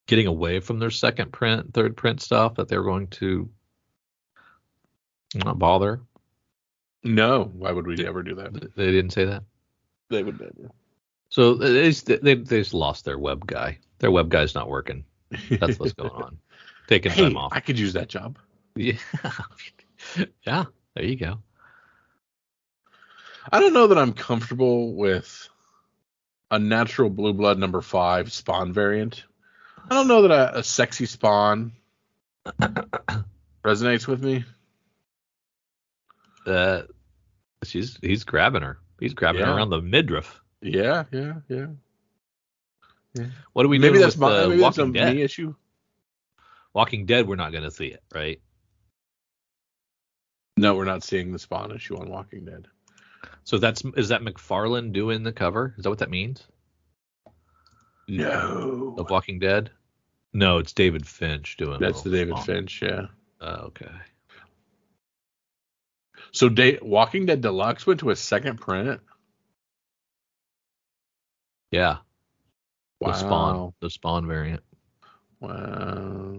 [0.06, 3.48] getting away from their second print, third print stuff that they're going to
[5.34, 6.00] not bother.
[7.04, 8.74] No, why would we ever do that?
[8.76, 9.42] They didn't say that.
[10.10, 10.70] They would never.
[11.30, 13.78] So they just, they they just lost their web guy.
[13.98, 15.04] Their web guy's not working.
[15.50, 16.38] That's what's going on.
[16.88, 17.52] Taking hey, time off.
[17.54, 18.38] I could use that job.
[18.74, 18.96] Yeah.
[20.46, 20.64] yeah.
[20.94, 21.40] There you go.
[23.52, 25.50] I don't know that I'm comfortable with
[26.52, 29.24] a natural blue blood number five spawn variant.
[29.90, 31.72] I don't know that a, a sexy spawn
[33.64, 34.44] resonates with me.
[36.46, 36.82] Uh,
[37.64, 38.78] she's he's grabbing her.
[39.00, 40.40] He's grabbing her around the midriff.
[40.60, 41.66] Yeah, yeah, yeah.
[43.14, 43.26] yeah.
[43.54, 45.16] What do we maybe that's with my uh, maybe that's a Dead?
[45.16, 45.54] me issue.
[46.74, 48.40] Walking Dead, we're not going to see it, right?
[50.58, 52.68] No, we're not seeing the spawn issue on Walking Dead.
[53.44, 55.74] So that's is that McFarlane doing the cover?
[55.76, 56.46] Is that what that means
[58.08, 59.70] No, of Walking Dead?
[60.32, 61.78] No, it's David Finch doing.
[61.80, 62.44] that's the David Spawn.
[62.46, 62.82] Finch.
[62.82, 63.06] Yeah.
[63.40, 63.90] Oh, okay.
[66.30, 69.00] So da- Walking Dead Deluxe went to a second print.
[71.70, 71.98] Yeah,
[73.00, 73.08] Wow.
[73.10, 74.62] the Spawn, the Spawn variant.
[75.40, 76.34] Wow.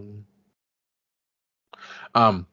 [2.15, 2.47] Um,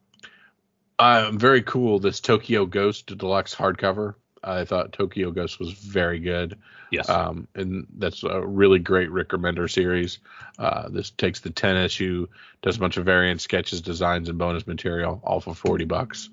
[0.99, 1.99] uh, very cool.
[2.01, 4.15] This Tokyo Ghost Deluxe hardcover.
[4.43, 6.59] I thought Tokyo Ghost was very good.
[6.91, 7.09] Yes.
[7.09, 10.19] Um, and that's a really great Rick Remender series.
[10.59, 12.27] Uh, this takes the 10 issue,
[12.63, 16.31] does a bunch of variant sketches, designs, and bonus material, all for 40 bucks.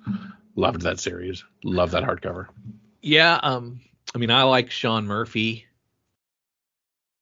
[0.56, 1.44] Loved that series.
[1.64, 2.48] Love that hardcover.
[3.02, 3.82] Yeah, um,
[4.16, 5.66] I mean, I like Sean Murphy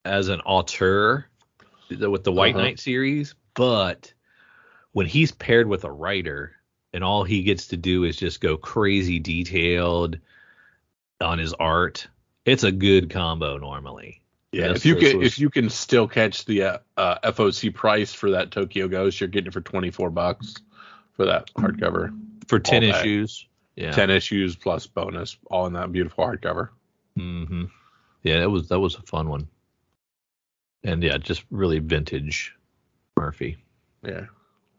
[0.06, 1.26] as an auteur
[1.90, 2.64] with the White Uh-huh.
[2.64, 4.14] Knight series, but
[4.92, 6.54] when he's paired with a writer
[6.94, 10.20] and all he gets to do is just go crazy detailed
[11.22, 12.07] on his art,
[12.45, 14.22] it's a good combo normally.
[14.51, 17.74] Yeah, Yes, if you can was- if you can still catch the uh, uh, FOC
[17.74, 20.55] price for that Tokyo Ghost, you're getting it for 24 bucks
[21.13, 22.18] for that hardcover.
[22.47, 23.47] For 10 All issues.
[23.76, 23.91] Yeah.
[23.91, 26.70] 10 issues plus bonus, all in that beautiful hardcover.
[27.18, 27.66] hmm
[28.24, 29.47] Yeah, that was that was a fun one.
[30.84, 32.53] And yeah, just really vintage
[33.18, 33.57] Murphy.
[34.03, 34.26] Yeah.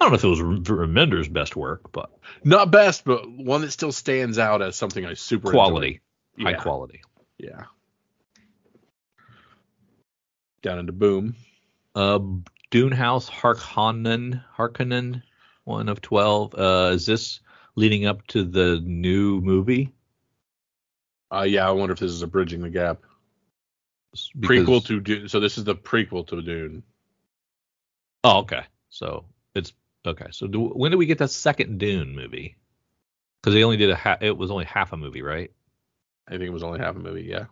[0.00, 2.10] I don't know if it was Remender's best work, but
[2.44, 6.00] Not best, but one that still stands out as something I super quality,
[6.36, 6.44] enjoy.
[6.50, 7.00] high Yeah, quality.
[7.38, 7.64] Yeah.
[10.62, 11.36] Down into Boom.
[11.94, 12.18] Uh,
[12.70, 15.22] Dune House Harkonnen, Harkonnen,
[15.64, 16.54] one of twelve.
[16.54, 17.40] Uh, is this
[17.76, 19.92] leading up to the new movie?
[21.32, 23.02] Uh, yeah, I wonder if this is a bridging the gap.
[24.38, 25.28] Because- prequel to Dune.
[25.28, 26.82] So this is the prequel to Dune.
[28.24, 28.62] Oh, okay.
[28.88, 29.72] So it's
[30.04, 30.26] okay.
[30.30, 32.56] So do, when did we get that second Dune movie?
[33.40, 35.52] Because they only did a ha- it was only half a movie, right?
[36.28, 37.22] I think it was only half a movie.
[37.22, 37.44] Yeah.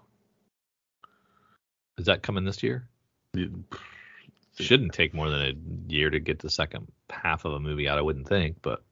[1.99, 2.89] Is that coming this year?
[4.59, 7.99] Shouldn't take more than a year to get the second half of a movie out.
[7.99, 8.83] I wouldn't think, but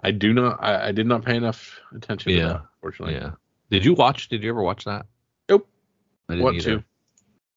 [0.00, 0.62] I do not.
[0.62, 2.38] I, I did not pay enough attention Yeah.
[2.42, 2.62] to that.
[2.80, 3.14] Fortunately.
[3.14, 3.32] yeah.
[3.70, 4.28] Did you watch?
[4.28, 5.06] Did you ever watch that?
[5.48, 5.68] Nope.
[6.28, 6.76] I didn't Want either.
[6.78, 6.84] to.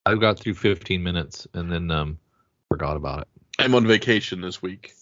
[0.06, 2.20] I got through 15 minutes and then um
[2.70, 3.28] forgot about it.
[3.58, 4.94] I'm on vacation this week,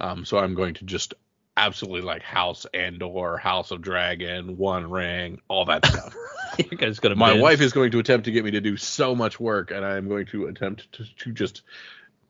[0.00, 1.14] um, so I'm going to just
[1.60, 6.14] absolutely like House Andor, House of Dragon, One Ring, all that stuff.
[6.58, 7.42] you guys gonna My binge?
[7.42, 9.96] wife is going to attempt to get me to do so much work, and I
[9.96, 11.62] am going to attempt to, to just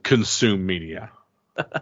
[0.03, 1.11] consume media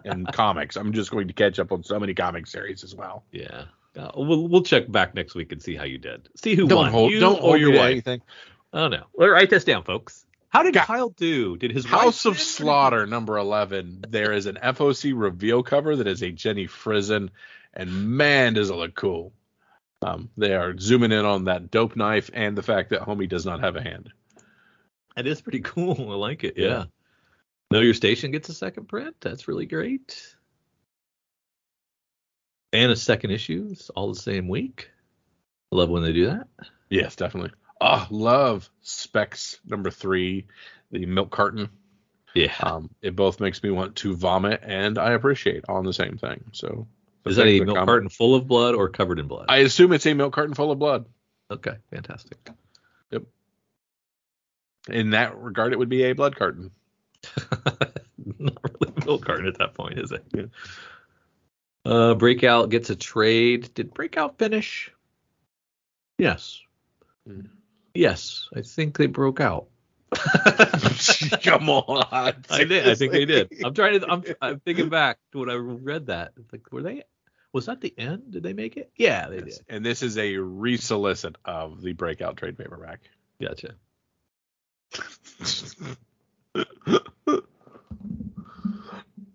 [0.05, 0.77] and comics.
[0.77, 3.25] I'm just going to catch up on so many comic series as well.
[3.33, 3.65] Yeah.
[3.97, 6.29] Uh, we'll we'll check back next week and see how you did.
[6.37, 6.91] See who Don't won.
[6.93, 7.91] hold, you don't hold your wife.
[7.91, 8.23] anything.
[8.73, 9.05] Oh no.
[9.15, 10.25] Well, write this down, folks.
[10.51, 11.57] How did Got- Kyle do?
[11.57, 12.39] Did his House of win?
[12.43, 14.05] Slaughter number 11.
[14.09, 17.31] There is an FOC reveal cover that is a Jenny Frison,
[17.75, 19.33] and man, does it look cool.
[20.01, 23.45] Um, they are zooming in on that dope knife and the fact that Homie does
[23.45, 24.11] not have a hand.
[25.17, 26.11] That is pretty cool.
[26.13, 26.55] I like it.
[26.57, 26.67] Yeah.
[26.69, 26.85] Yeah.
[27.71, 29.17] Know your station gets a second print.
[29.21, 30.37] That's really great.
[32.73, 33.69] And a second issue.
[33.73, 34.91] It's all the same week.
[35.73, 36.47] I love when they do that.
[36.89, 37.51] Yes, definitely.
[37.81, 40.47] Oh, love Specs number three,
[40.91, 41.69] the milk carton.
[42.35, 42.55] Yeah.
[42.63, 46.45] Um, it both makes me want to vomit and I appreciate on the same thing.
[46.53, 46.87] So
[47.25, 49.47] is that a milk comment- carton full of blood or covered in blood?
[49.49, 51.07] I assume it's a milk carton full of blood.
[51.51, 52.51] okay, fantastic.
[53.11, 53.23] Yep.
[54.89, 56.71] In that regard, it would be a blood carton.
[58.39, 60.51] Not really a milk carton at that point, is it?
[61.85, 63.73] Uh, Breakout gets a trade.
[63.75, 64.93] Did Breakout finish?
[66.19, 66.61] Yes.
[67.27, 67.41] Hmm.
[67.99, 69.67] Yes, I think they broke out.
[71.43, 72.05] Come on.
[72.49, 72.89] I did.
[72.89, 73.53] I think they did.
[73.65, 74.09] I'm trying to.
[74.09, 74.23] I'm.
[74.41, 76.31] I'm thinking back to when I read that.
[76.39, 77.03] It's Like, were they?
[77.53, 78.31] Was that the end?
[78.31, 78.93] Did they make it?
[78.95, 79.63] Yeah, they Yes.
[79.69, 83.01] And this is a resolicit of the breakout trade paperback.
[83.41, 83.49] did.
[83.49, 83.75] Gotcha.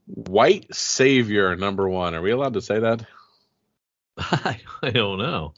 [0.05, 2.15] White Savior number one.
[2.15, 3.05] Are we allowed to say that?
[4.17, 5.53] I, I don't know.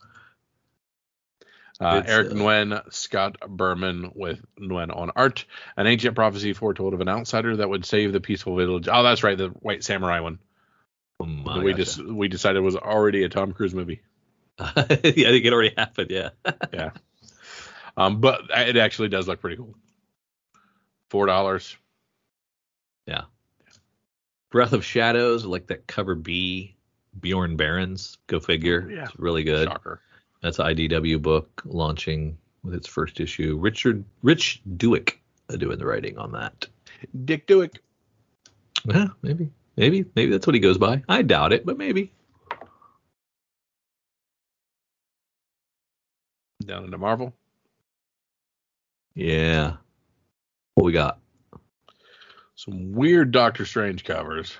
[1.79, 5.45] Uh, Eric uh, Nguyen, Scott Burman with Nguyen on art.
[5.75, 8.87] An ancient prophecy foretold of an outsider that would save the peaceful village.
[8.89, 10.39] Oh, that's right, the White Samurai one.
[11.19, 11.83] That I we gotcha.
[11.83, 14.01] just we decided was already a Tom Cruise movie.
[14.59, 16.11] yeah, I think it already happened.
[16.11, 16.29] Yeah.
[16.73, 16.91] Yeah.
[17.97, 19.75] um, but it actually does look pretty cool.
[21.09, 21.75] Four dollars.
[23.05, 23.23] Yeah.
[24.51, 26.75] Breath of Shadows, like that cover B.
[27.17, 28.89] Bjorn Barends, go figure.
[28.89, 29.03] Yeah.
[29.03, 29.67] It's really good.
[29.67, 30.01] Shocker.
[30.45, 33.57] That's IDW book launching with its first issue.
[33.59, 35.19] Richard Rich Duick
[35.49, 36.67] uh, doing the writing on that.
[37.25, 37.77] Dick Duick.
[38.85, 41.01] Yeah, maybe, maybe, maybe that's what he goes by.
[41.09, 42.13] I doubt it, but maybe.
[46.63, 47.33] Down into Marvel.
[49.15, 49.77] Yeah.
[50.75, 51.17] What we got?
[52.53, 54.55] Some weird Doctor Strange covers.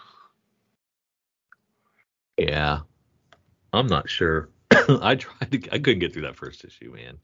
[2.40, 2.80] Yeah.
[3.72, 4.50] I'm not sure.
[5.02, 5.74] I tried to.
[5.74, 7.18] I couldn't get through that first issue, man.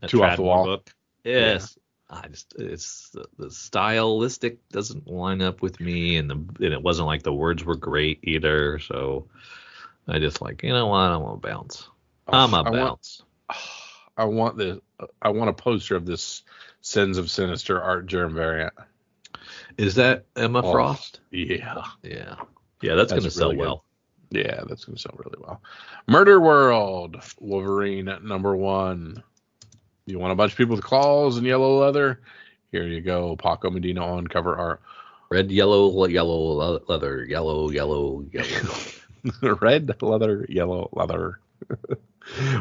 [0.00, 0.64] That Too off the wall.
[0.64, 0.90] Book.
[1.24, 1.78] Yes.
[2.10, 6.82] I just it's the, the stylistic doesn't line up with me, and the and it
[6.82, 8.78] wasn't like the words were great either.
[8.78, 9.28] So
[10.06, 11.86] I just like you know what I'm gonna bounce.
[12.28, 13.22] Oh, I'm a I want, bounce.
[14.16, 14.80] I want the
[15.20, 16.44] I want a poster of this
[16.80, 18.72] Sins of Sinister Artgerm variant.
[19.76, 21.20] Is that Emma Oh, Frost?
[21.30, 21.84] Yeah.
[22.02, 22.36] Yeah.
[22.80, 23.58] Yeah, that's, That's gonna sell good.
[23.58, 23.84] well.
[24.30, 25.62] Yeah, that's gonna sell really well.
[26.06, 29.22] Murder World, Wolverine at number one.
[30.06, 32.20] You want a bunch of people with claws and yellow leather?
[32.72, 33.36] Here you go.
[33.36, 34.82] Paco Medina on cover art.
[35.30, 38.76] Red, yellow, yellow, leather, yellow, yellow, yellow.
[39.60, 41.40] Red leather, yellow leather.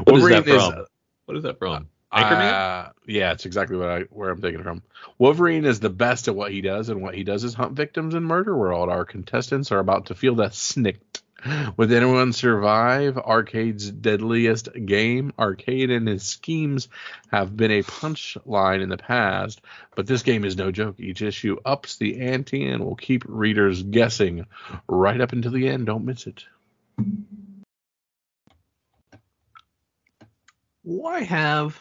[0.04, 0.86] what is that from?
[1.26, 1.88] what is that from?
[2.12, 2.54] Anchorman?
[2.54, 4.82] Uh, yeah, it's exactly what I where I'm taking it from.
[5.18, 8.16] Wolverine is the best at what he does, and what he does is hunt victims
[8.16, 8.90] in Murder World.
[8.90, 11.07] Our contestants are about to feel the snicked.
[11.46, 15.34] Will anyone survive Arcade's deadliest game?
[15.38, 16.88] Arcade and his schemes
[17.32, 19.62] have been a punchline in the past,
[19.96, 21.00] but this game is no joke.
[21.00, 24.48] Each issue ups the ante and will keep readers guessing
[24.88, 25.86] right up until the end.
[25.86, 26.44] Don't miss it.
[30.82, 31.80] Why have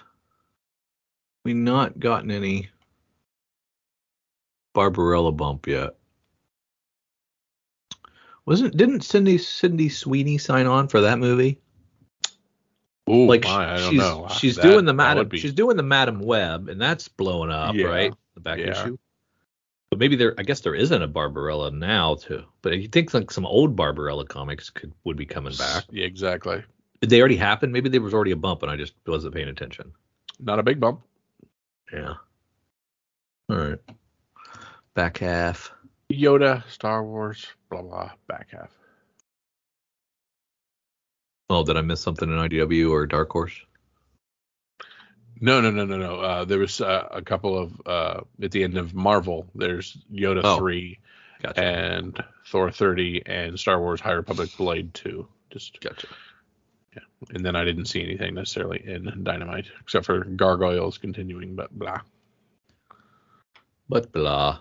[1.44, 2.68] we not gotten any
[4.74, 5.96] Barbarella bump yet?
[8.46, 11.60] Wasn't didn't Cindy Cindy Sweeney sign on for that movie?
[13.08, 14.28] Ooh, Like my, I don't she's know.
[14.38, 17.74] she's That- doing the Madam be- she's doing the Madame Web and that's blowing up,
[17.74, 17.86] Yeah.
[17.86, 18.14] right?
[18.34, 18.70] The back Yeah.
[18.70, 18.96] issue.
[19.90, 22.42] But maybe there I guess there isn't a Barbarella now too.
[22.62, 25.84] But you think like some old Barbarella comics could would be coming back.
[25.90, 26.62] Yeah, exactly.
[27.00, 27.70] Did they already happen?
[27.72, 29.92] Maybe there was already a bump and I just wasn't paying attention.
[30.40, 31.02] Not a big bump.
[31.92, 32.14] Yeah.
[33.48, 33.78] All right.
[34.94, 35.72] Back half.
[36.12, 38.70] Yoda, Star Wars, blah blah, back half.
[41.48, 43.54] Oh, did I miss something in IDW or Dark Horse?
[45.40, 46.16] No, no, no, no, no.
[46.20, 49.46] Uh, there was uh, a couple of uh, at the end of Marvel.
[49.54, 50.58] There's Yoda Oh.
[50.58, 50.98] three
[51.42, 51.62] Gotcha.
[51.62, 55.28] and Thor thirty and Star Wars High Republic Blade two.
[55.50, 56.08] Just gotcha.
[56.94, 57.02] Yeah,
[57.34, 62.00] and then I didn't see anything necessarily in Dynamite except for Gargoyles continuing, but blah.
[63.88, 64.60] But blah.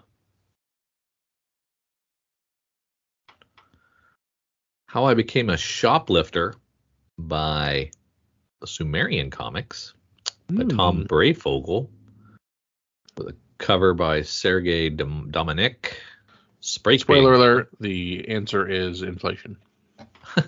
[4.95, 6.55] How I Became a Shoplifter
[7.17, 7.91] by
[8.63, 9.93] Sumerian Comics
[10.49, 11.03] by Tom Hmm.
[11.03, 11.89] Brayfogle
[13.17, 15.99] with a cover by Sergei Dom- Dominic.
[16.61, 17.41] Spray Spoiler paint.
[17.41, 19.57] alert: the answer is inflation.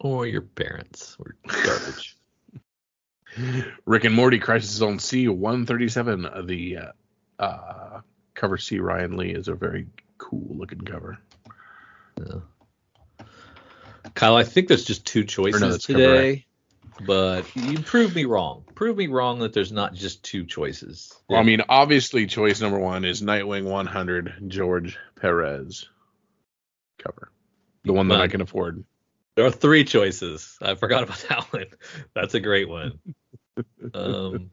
[0.00, 2.16] or your parents were garbage.
[3.84, 6.46] Rick and Morty Crisis on C 137.
[6.46, 6.92] The uh,
[7.38, 8.00] uh,
[8.34, 9.86] cover C Ryan Lee is a very
[10.18, 11.18] cool looking cover.
[14.14, 16.46] Kyle, I think there's just two choices that's today,
[17.06, 18.64] but you prove me wrong.
[18.74, 21.12] Prove me wrong that there's not just two choices.
[21.28, 25.88] Well, I mean, obviously, choice number one is Nightwing 100 George Perez
[26.98, 27.30] cover,
[27.84, 28.84] the one that I can afford.
[29.34, 30.56] There are three choices.
[30.62, 31.66] I forgot about that one.
[32.14, 33.00] That's a great one.
[33.92, 34.50] Um,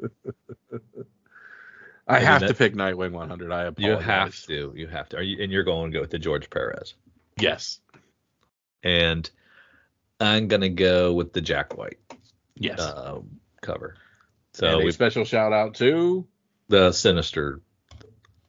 [2.07, 3.51] I, I mean, have to that- pick Nightwing 100.
[3.51, 3.77] I apologize.
[3.77, 4.73] you have to.
[4.75, 5.17] You have to.
[5.17, 5.41] Are you?
[5.43, 6.93] And you're going to go with the George Perez.
[7.39, 7.79] Yes.
[8.83, 9.29] And
[10.19, 11.97] I'm gonna go with the Jack White
[12.55, 12.79] Yes.
[12.79, 13.19] uh,
[13.61, 13.95] cover.
[14.53, 16.27] so So a we special shout out to
[16.67, 17.61] the Sinister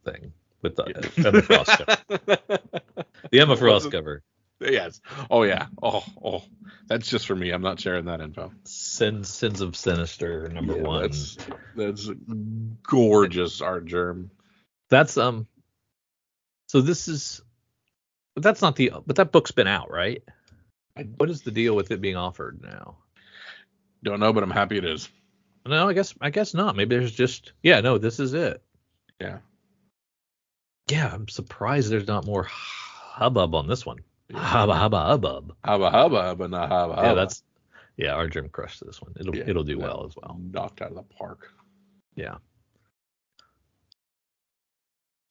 [0.05, 0.33] thing
[0.63, 0.85] with the
[1.17, 2.39] Emma Frost cover.
[3.31, 4.23] The Emma Frost cover.
[4.65, 5.01] Yes.
[5.31, 5.67] Oh yeah.
[5.83, 6.43] Oh oh.
[6.89, 7.51] That's just for me.
[7.51, 8.53] I'm not sharing that info.
[8.65, 11.03] Sins Sins of Sinister number Yeah, one.
[11.03, 11.39] That's
[11.77, 12.11] that's
[12.83, 14.31] gorgeous Artgerm.
[14.91, 15.47] That's um.
[16.69, 17.41] So this is.
[18.35, 18.93] But that's not the.
[19.07, 20.23] But that book's been out, right?
[21.17, 22.99] What is the deal with it being offered now?
[24.03, 25.09] Don't know, but I'm happy it is.
[25.65, 26.77] No, I guess I guess not.
[26.77, 27.81] Maybe there's just yeah.
[27.81, 28.63] No, this is it.
[29.21, 29.39] Yeah.
[30.91, 34.01] Yeah, I'm surprised there's not more hubbub on this one.
[34.33, 34.39] Yeah.
[34.39, 35.55] Hubba hubba hubbub.
[35.65, 37.09] Hubba hubba, but not hubba hubba.
[37.09, 37.43] Yeah, that's
[37.97, 38.15] yeah.
[38.15, 39.13] Our Jim crushed this one.
[39.19, 40.39] It'll Yeah, it'll do well as well.
[40.41, 41.51] Knocked out of the park.
[42.15, 42.37] Yeah.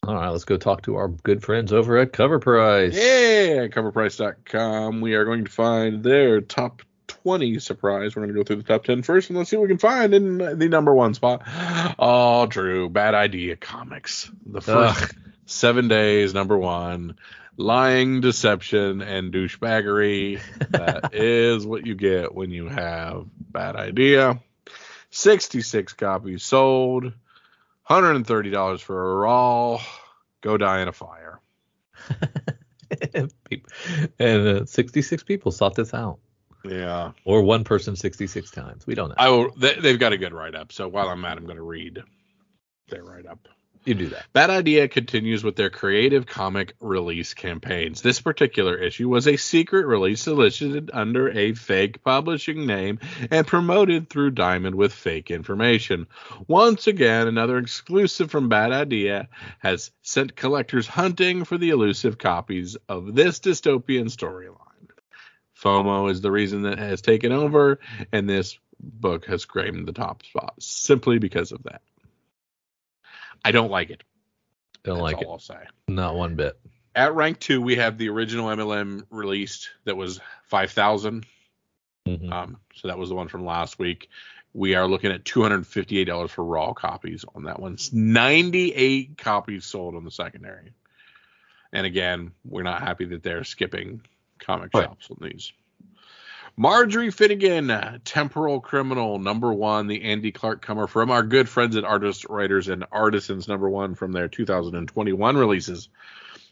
[0.04, 2.96] All right, let's go talk to our good friends over at Cover Price.
[2.96, 5.00] Yeah, coverprice.com.
[5.00, 8.16] We are going to find their top 20 surprise.
[8.16, 9.78] We're going to go through the top 10 first and let's see what we can
[9.78, 11.44] find in the number one spot.
[12.00, 14.32] Oh, Drew, bad idea comics.
[14.44, 15.16] The first Ugh.
[15.46, 17.18] seven days, number one.
[17.58, 20.42] Lying, deception, and douchebaggery.
[20.70, 24.40] That is what you get when you have bad idea.
[25.12, 27.12] 66 copies sold.
[27.90, 29.80] $130 for a raw.
[30.42, 31.40] Go die in a fire.
[34.20, 36.20] And uh, 66 people sought this out,
[36.66, 37.12] Yeah.
[37.26, 38.86] or one person 66 times.
[38.86, 39.16] We don't know.
[39.18, 39.52] I will.
[39.56, 40.72] They, they've got a good write up.
[40.72, 42.00] So while I'm at, I'm going to read
[42.90, 43.48] their write up.
[43.84, 44.26] You do that.
[44.34, 48.02] Bad Idea continues with their creative comic release campaigns.
[48.02, 53.00] This particular issue was a secret release solicited under a fake publishing name
[53.32, 56.08] and promoted through Diamond with fake information.
[56.48, 59.30] Once again, another exclusive from Bad Idea
[59.60, 64.58] has sent collectors hunting for the elusive copies of this dystopian storyline.
[65.60, 67.80] FOMO is the reason that has taken over,
[68.12, 71.82] and this book has claimed the top spot simply because of that.
[73.44, 74.04] I don't like it.
[74.84, 75.30] Don't That's like all it.
[75.30, 75.58] I'll say.
[75.88, 76.60] Not one bit.
[76.96, 81.26] At rank two, we have the original MLM released that was five thousand.
[82.08, 82.32] Mhm.
[82.32, 84.10] Um, so that was the one from last week.
[84.54, 87.78] We are looking at two hundred and fifty-eight dollars for raw copies on that one.
[87.94, 90.74] Ninety-eight copies sold on the secondary.
[91.72, 94.02] And again, we're not happy that they're skipping
[94.40, 94.84] comic Right.
[94.84, 95.54] shops on these.
[96.58, 101.86] Marjorie Finnegan, Temporal Criminal, number one, the Andy Clark comer from our good friends at
[101.86, 105.90] Artists, Writers, and Artisans, number one from their 2021 releases.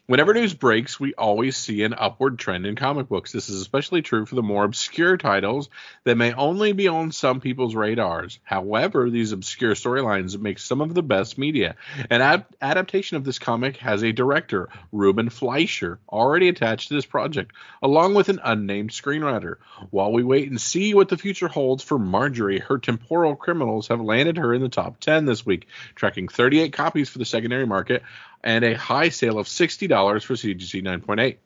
[0.10, 3.32] Whenever news breaks, we always see an upward trend in comic books.
[3.32, 5.70] This is especially true for the more obscure titles
[6.04, 8.40] that may only be on some people's radars.
[8.42, 11.76] However, these obscure storylines make some of the best media.
[12.10, 17.06] An ad- adaptation of this comic has a director, Ruben Fleischer, already attached to this
[17.06, 17.54] project,
[17.84, 19.58] along with an unnamed screenwriter.
[19.92, 24.02] While we wait and see what the future holds for Marjorie, her temporal criminals have
[24.02, 28.02] landed her in the top 10 this week, tracking 38 copies for the secondary market
[28.44, 31.38] and a high sale of $60 for CGC 9.8.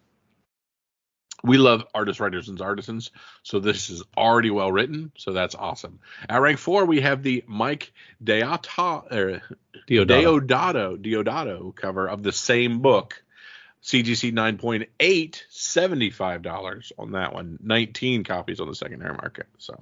[1.45, 5.99] We love artists, writers, and artisans, so this is already well written, so that's awesome.
[6.29, 7.91] At rank four, we have the Mike
[8.23, 9.41] Deodato, er,
[9.89, 10.39] Deodato.
[10.39, 13.21] Deodato, Deodato cover of the same book.
[13.83, 17.59] CGC 9.8, $75 on that one.
[17.61, 19.47] 19 copies on the secondary market.
[19.57, 19.77] So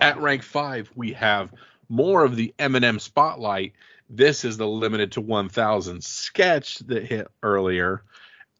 [0.00, 1.52] at rank five, we have
[1.88, 3.72] more of the Eminem Spotlight.
[4.14, 8.02] This is the limited to 1,000 sketch that hit earlier.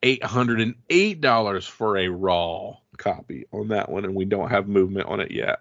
[0.02, 5.30] $808 for a raw copy on that one, and we don't have movement on it
[5.30, 5.60] yet.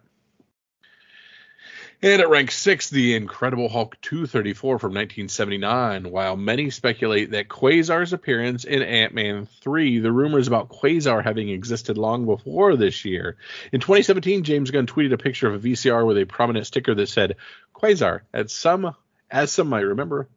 [2.02, 6.10] And at rank six, the Incredible Hulk 234 from 1979.
[6.10, 11.50] While many speculate that Quasar's appearance in Ant Man 3, the rumors about Quasar having
[11.50, 13.36] existed long before this year.
[13.74, 17.10] In 2017, James Gunn tweeted a picture of a VCR with a prominent sticker that
[17.10, 17.36] said
[17.76, 18.22] Quasar.
[18.34, 18.96] At some,
[19.32, 20.28] as some might remember,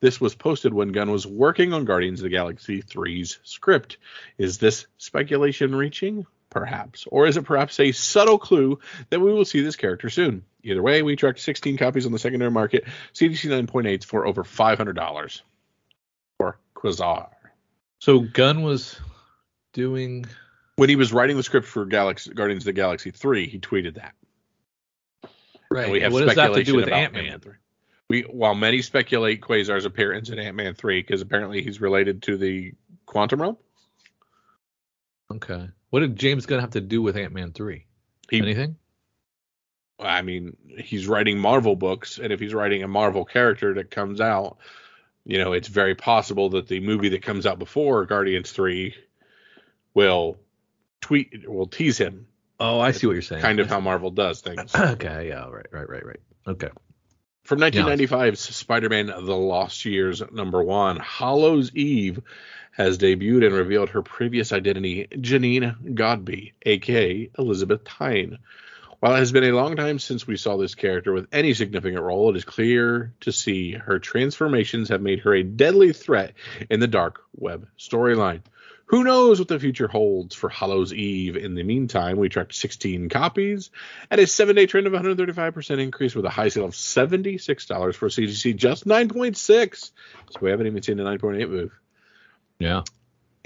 [0.00, 3.98] this was posted when Gunn was working on Guardians of the Galaxy 3's script.
[4.36, 6.26] Is this speculation reaching?
[6.50, 7.06] Perhaps.
[7.10, 10.44] Or is it perhaps a subtle clue that we will see this character soon?
[10.62, 12.84] Either way, we tracked 16 copies on the secondary market,
[13.14, 15.40] CGC 9.8 for over $500
[16.36, 17.28] for Quasar.
[18.00, 19.00] So Gunn was
[19.72, 20.26] doing.
[20.76, 23.94] When he was writing the script for Galaxy, Guardians of the Galaxy 3, he tweeted
[23.94, 24.14] that.
[25.70, 25.84] Right.
[25.84, 27.40] And we have what does that have to do with Ant Man?
[28.10, 28.32] Ant-Man 3.
[28.32, 32.36] We, while many speculate Quasar's appearance in Ant Man 3, because apparently he's related to
[32.36, 32.72] the
[33.06, 33.56] Quantum Realm.
[35.30, 35.68] Okay.
[35.90, 37.86] What did James Gunn have to do with Ant Man three?
[38.30, 38.76] He- Anything?
[40.00, 44.20] I mean, he's writing Marvel books, and if he's writing a Marvel character that comes
[44.20, 44.56] out,
[45.24, 48.94] you know, it's very possible that the movie that comes out before Guardians three
[49.94, 50.38] will
[51.00, 52.26] tweet will tease him,
[52.58, 53.42] Oh, I see what you're saying.
[53.42, 54.74] kind of how Marvel does things.
[54.78, 56.20] okay, yeah, right, right, right, right.
[56.48, 56.68] Okay.
[57.52, 62.22] From 1995's Spider-Man: The Lost Years number one, Hallow's Eve
[62.70, 68.38] has debuted and revealed her previous identity, Janine Godbe, aka Elizabeth Tyne.
[69.00, 72.02] While it has been a long time since we saw this character with any significant
[72.02, 76.32] role, it is clear to see her transformations have made her a deadly threat
[76.70, 78.40] in the dark web storyline.
[78.92, 81.38] Who knows what the future holds for Hallow's Eve?
[81.38, 83.70] In the meantime, we tracked 16 copies
[84.10, 88.08] at a seven day trend of 135% increase with a high sale of $76 for
[88.08, 89.92] CGC, just 9.6.
[90.30, 91.72] So we haven't even seen the 9.8 move.
[92.58, 92.82] Yeah.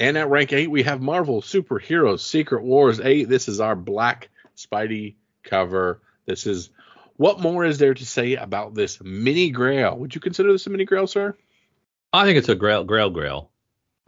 [0.00, 3.28] And at rank 8, we have Marvel Superheroes Secret Wars 8.
[3.28, 6.00] This is our Black Spidey cover.
[6.26, 6.70] This is
[7.18, 9.96] what more is there to say about this mini grail?
[9.96, 11.36] Would you consider this a mini grail, sir?
[12.12, 13.48] I think it's a grail, grail, grail.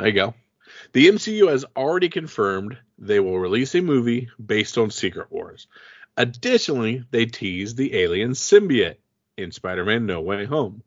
[0.00, 0.34] There you go.
[0.92, 5.66] The MCU has already confirmed they will release a movie based on Secret Wars.
[6.16, 8.96] Additionally, they teased the alien symbiote
[9.36, 10.82] in Spider Man No Way Home.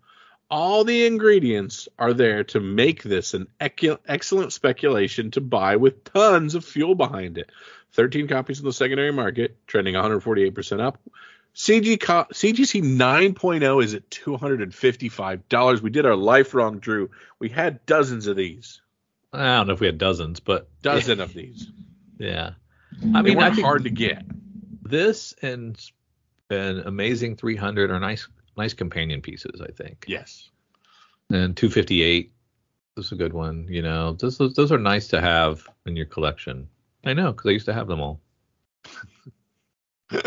[0.50, 6.04] All the ingredients are there to make this an ecu- excellent speculation to buy with
[6.04, 7.50] tons of fuel behind it.
[7.94, 11.00] 13 copies in the secondary market, trending 148% up.
[11.56, 15.82] CG co- CGC 9.0 is at $255.
[15.82, 17.10] We did our life wrong, Drew.
[17.40, 18.82] We had dozens of these,
[19.34, 21.70] I don't know if we had dozens, but dozen of these.
[22.18, 22.52] yeah.
[23.14, 24.24] I mean, I they're think hard to get.
[24.84, 25.80] this and
[26.50, 28.28] an amazing 300 are nice,
[28.58, 29.62] nice companion pieces.
[29.62, 30.06] I think.
[30.08, 30.50] Yes.
[31.30, 32.34] And 258
[32.96, 33.68] this is a good one.
[33.70, 36.68] You know, those those, those are nice to have in your collection.
[37.06, 38.20] I know because I used to have them all.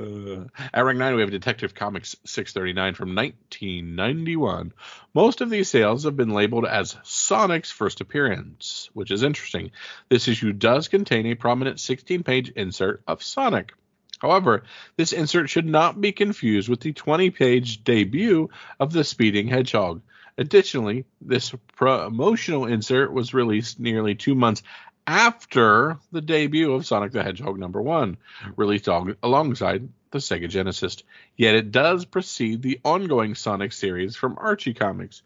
[0.00, 4.72] Uh, at rank 9, we have Detective Comics 639 from 1991.
[5.14, 9.72] Most of these sales have been labeled as Sonic's first appearance, which is interesting.
[10.08, 13.74] This issue does contain a prominent 16 page insert of Sonic.
[14.20, 14.64] However,
[14.96, 18.48] this insert should not be confused with the 20 page debut
[18.78, 20.02] of the Speeding Hedgehog.
[20.38, 24.62] Additionally, this promotional insert was released nearly two months
[25.10, 28.16] after the debut of Sonic the Hedgehog number one,
[28.56, 30.98] released al- alongside the Sega Genesis.
[31.36, 35.22] Yet it does precede the ongoing Sonic series from Archie Comics.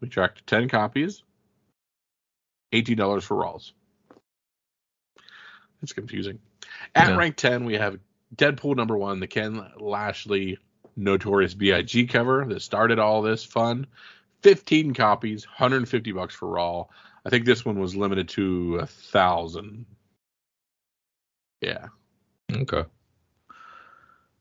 [0.00, 1.22] We tracked 10 copies,
[2.72, 3.72] $18 for Rawls.
[5.82, 6.38] It's confusing.
[6.94, 7.16] At Yeah.
[7.16, 7.98] rank 10, we have
[8.34, 10.58] Deadpool number one, the Ken Lashley
[10.96, 12.06] Notorious B.I.G.
[12.06, 13.86] cover that started all this fun.
[14.42, 16.86] 15 copies, 150 bucks for Raw.
[17.28, 19.84] I think this one was limited to a thousand.
[21.60, 21.88] Yeah.
[22.50, 22.84] Okay.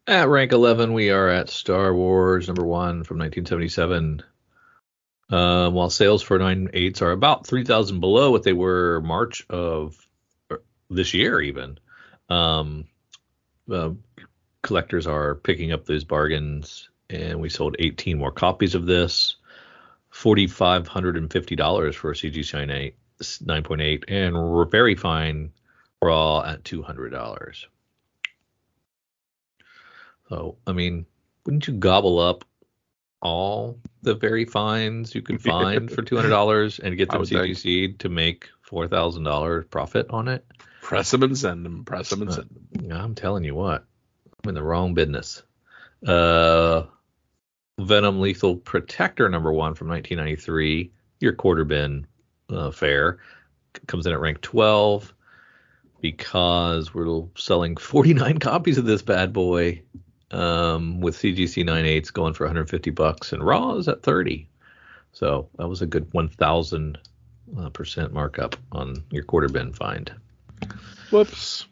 [0.07, 4.23] At rank 11, we are at Star Wars number one from 1977.
[5.29, 9.97] Um, while sales for 9.8s are about 3,000 below what they were March of
[10.49, 11.79] er, this year, even.
[12.29, 12.85] Um,
[13.69, 13.89] uh,
[14.61, 19.35] collectors are picking up those bargains, and we sold 18 more copies of this.
[20.21, 25.51] $4,550 for a CG Shine 8, 9.8, and we're very fine
[26.01, 27.65] raw at $200.
[30.29, 31.05] So, I mean,
[31.45, 32.45] wouldn't you gobble up
[33.21, 37.57] all the very fines you could find for $200 and get them think.
[37.57, 40.45] CGC to make $4,000 profit on it?
[40.81, 41.85] Press them and send them.
[41.85, 42.91] Press them and send them.
[42.91, 43.85] I'm telling you what,
[44.43, 45.43] I'm in the wrong business.
[46.05, 46.83] Uh,
[47.79, 52.07] Venom Lethal Protector number one from 1993, your quarter bin
[52.49, 52.71] uh,
[53.85, 55.13] comes in at rank 12
[56.01, 59.81] because we're selling 49 copies of this bad boy
[60.31, 64.49] um, with CGC 98s going for 150 bucks and Raw is at 30.
[65.11, 66.97] So that was a good 1,000
[67.59, 70.11] uh, percent markup on your quarter bin find.
[71.11, 71.65] Whoops.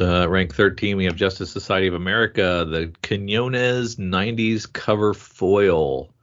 [0.00, 6.14] Uh, rank 13, we have Justice Society of America, the Quinones 90s cover foil.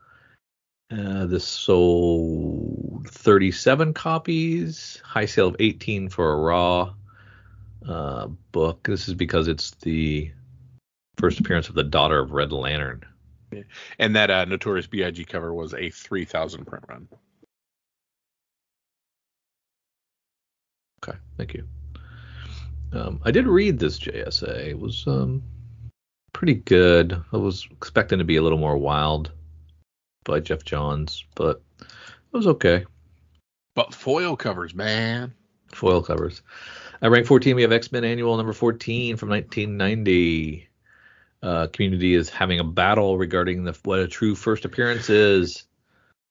[0.90, 6.94] Uh, this sold 37 copies, high sale of 18 for a raw
[7.86, 8.84] uh, book.
[8.84, 10.30] This is because it's the
[11.18, 13.04] first appearance of the daughter of Red Lantern.
[13.98, 15.24] And that uh, Notorious B.I.G.
[15.24, 17.08] cover was a 3,000 print run.
[21.02, 21.66] Okay, thank you.
[22.96, 24.68] Um, I did read this JSA.
[24.68, 25.42] It was um,
[26.32, 27.22] pretty good.
[27.32, 29.30] I was expecting to be a little more wild
[30.24, 32.84] by Geoff Johns, but it was okay.
[33.74, 35.34] But foil covers, man.
[35.72, 36.42] Foil covers.
[37.02, 40.68] At rank 14, we have X Men Annual number 14 from 1990.
[41.42, 45.64] Uh, community is having a battle regarding the, what a true first appearance is.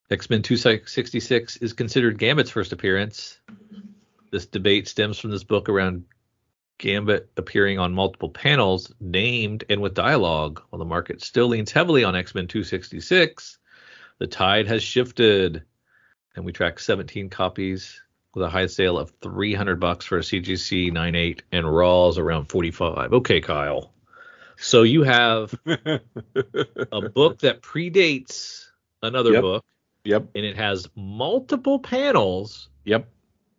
[0.09, 3.39] X Men 266 is considered Gambit's first appearance.
[4.31, 6.05] This debate stems from this book around
[6.77, 10.61] Gambit appearing on multiple panels, named and with dialogue.
[10.69, 13.57] While the market still leans heavily on X Men 266,
[14.19, 15.63] the tide has shifted,
[16.35, 18.01] and we track 17 copies
[18.33, 23.13] with a high sale of 300 bucks for a CGC 98 and Raws around 45.
[23.13, 23.93] Okay, Kyle.
[24.57, 28.65] So you have a book that predates
[29.01, 29.41] another Yep.
[29.41, 29.63] book,
[30.03, 30.27] Yep.
[30.35, 33.07] and it has multiple panels, Yep.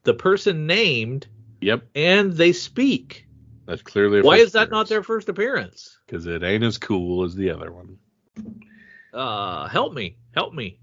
[0.05, 1.27] the person named,
[1.61, 1.87] Yep.
[1.95, 3.27] and they speak.
[3.67, 4.23] That's clearly.
[4.23, 5.99] Why is that not their first appearance?
[6.07, 7.99] Because it ain't as cool as the other one.
[9.13, 10.79] Uh, help me, help me.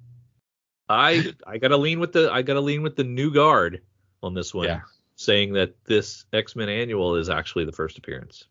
[0.90, 3.82] I I gotta lean with the I gotta lean with the new guard
[4.22, 4.82] on this one, Yeah.
[5.16, 8.46] saying that this X Men annual is actually the first appearance.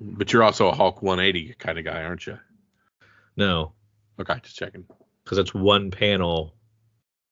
[0.00, 2.38] But you're also a Hulk 180 kind of guy, aren't you?
[3.36, 3.72] No,
[4.18, 4.84] Okay, just checking.
[5.22, 6.54] because it's one panel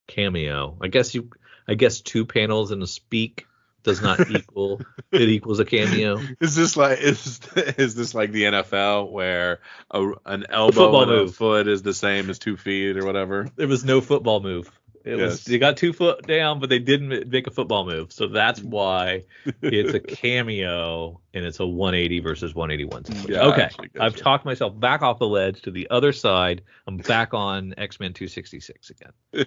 [0.06, 0.76] cameo.
[0.80, 1.30] I guess you
[1.66, 3.46] I guess two panels and a speak
[3.86, 4.82] does not equal
[5.12, 6.20] it equals a cameo.
[6.40, 7.40] Is this like is
[7.78, 9.60] is this like the NFL where
[9.90, 13.48] a, an elbow and a foot is the same as two feet or whatever?
[13.56, 14.70] There was no football move.
[15.04, 15.30] It Yes.
[15.30, 18.12] was they got two foot down, but they didn't make a football move.
[18.12, 19.22] So that's why
[19.62, 23.36] it's a cameo and it's a 180 versus 181 situation.
[23.36, 23.70] Okay,
[24.00, 26.62] I've talked myself back off the ledge to the other side.
[26.88, 29.12] I'm back on X Men 266 again.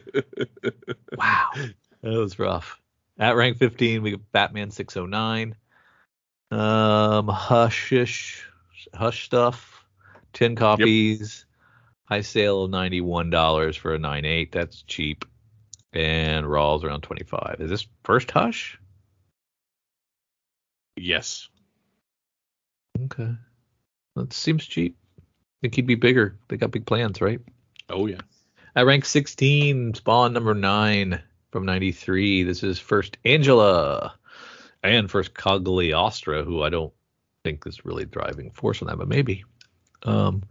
[1.18, 1.74] wow, that
[2.04, 2.80] was rough.
[3.20, 5.56] At rank 15, we got Batman 609.
[6.52, 8.42] Um, Hushish,
[8.94, 9.86] Hush stuff,
[10.34, 11.46] 10 copies.
[12.06, 14.52] High sale of $91 for a 9.8.
[14.52, 15.26] That's cheap.
[15.94, 17.58] And Raw's around 25.
[17.60, 18.80] Is this first Hush?
[20.96, 21.50] yes.
[23.06, 23.36] Okay.
[24.16, 24.98] That seems cheap.
[25.62, 26.38] think he'd be bigger.
[26.48, 27.40] They got big plans, right?
[27.90, 28.22] Oh yeah.
[28.76, 32.44] At rank 16, Spawn number 9 from 93.
[32.44, 34.14] This is first Angela
[34.84, 36.94] and first Cogliostro, who I don't
[37.44, 39.44] think is really driving force on that, but maybe.
[40.04, 40.44] Um,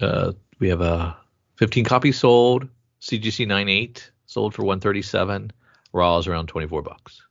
[0.00, 1.16] uh, we have a
[1.56, 2.68] 15 copies sold.
[3.00, 5.52] CGC 98 sold for 137.
[5.92, 7.22] Raw is around 24 bucks.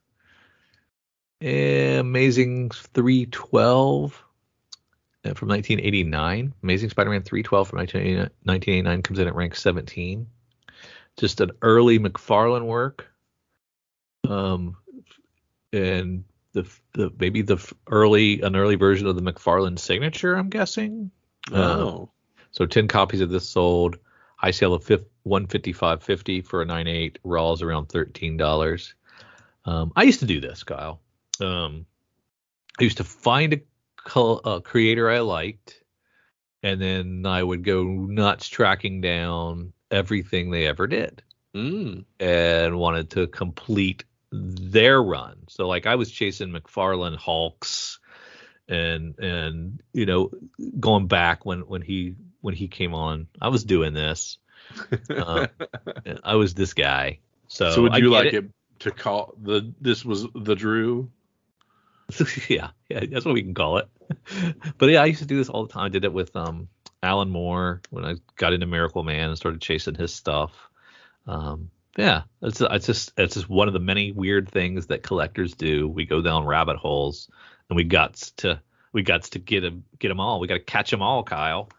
[1.42, 4.24] Amazing 312
[5.26, 6.54] uh, from 1989.
[6.64, 10.28] Amazing Spider-Man 312 from 1989 1989 comes in at rank 17.
[11.18, 13.08] Just an early McFarlane work.
[14.28, 14.78] Um,
[15.72, 17.58] and the the maybe the
[17.88, 20.36] early an early version of the McFarlane signature.
[20.36, 21.12] I'm guessing.
[21.52, 22.10] Oh.
[22.52, 23.98] So 10 copies of this sold.
[24.38, 27.18] High sale of fif- 155.50 for a 9.8.
[27.24, 28.94] Raws around $13.
[29.66, 31.02] Um, I used to do this, Kyle.
[31.42, 31.86] Um,
[32.80, 33.62] I used to find
[34.16, 35.82] a, a creator I liked,
[36.64, 41.22] and then I would go nuts tracking down everything they ever did
[41.56, 42.04] Mm.
[42.20, 45.38] and wanted to complete their run.
[45.48, 48.00] So like I was chasing McFarlane Hulks
[48.68, 50.32] and and you know
[50.80, 54.38] going back when when he when he came on, I was doing this.
[55.10, 55.48] Uh,
[56.24, 57.20] I was this guy.
[57.48, 58.50] So, so would you like it.
[58.80, 61.10] to call the this was the Drew?
[62.50, 63.88] yeah, yeah, that's what we can call it.
[64.78, 65.86] but yeah, I used to do this all the time.
[65.86, 66.68] I did it with um
[67.06, 70.52] Alan Moore when I got into Miracle Man and started chasing his stuff.
[71.28, 75.54] Um, yeah, it's it's just it's just one of the many weird things that collectors
[75.54, 75.88] do.
[75.88, 77.30] We go down rabbit holes,
[77.70, 78.60] and we got to
[78.92, 80.40] we got to get them get them all.
[80.40, 81.70] We got to catch them all, Kyle.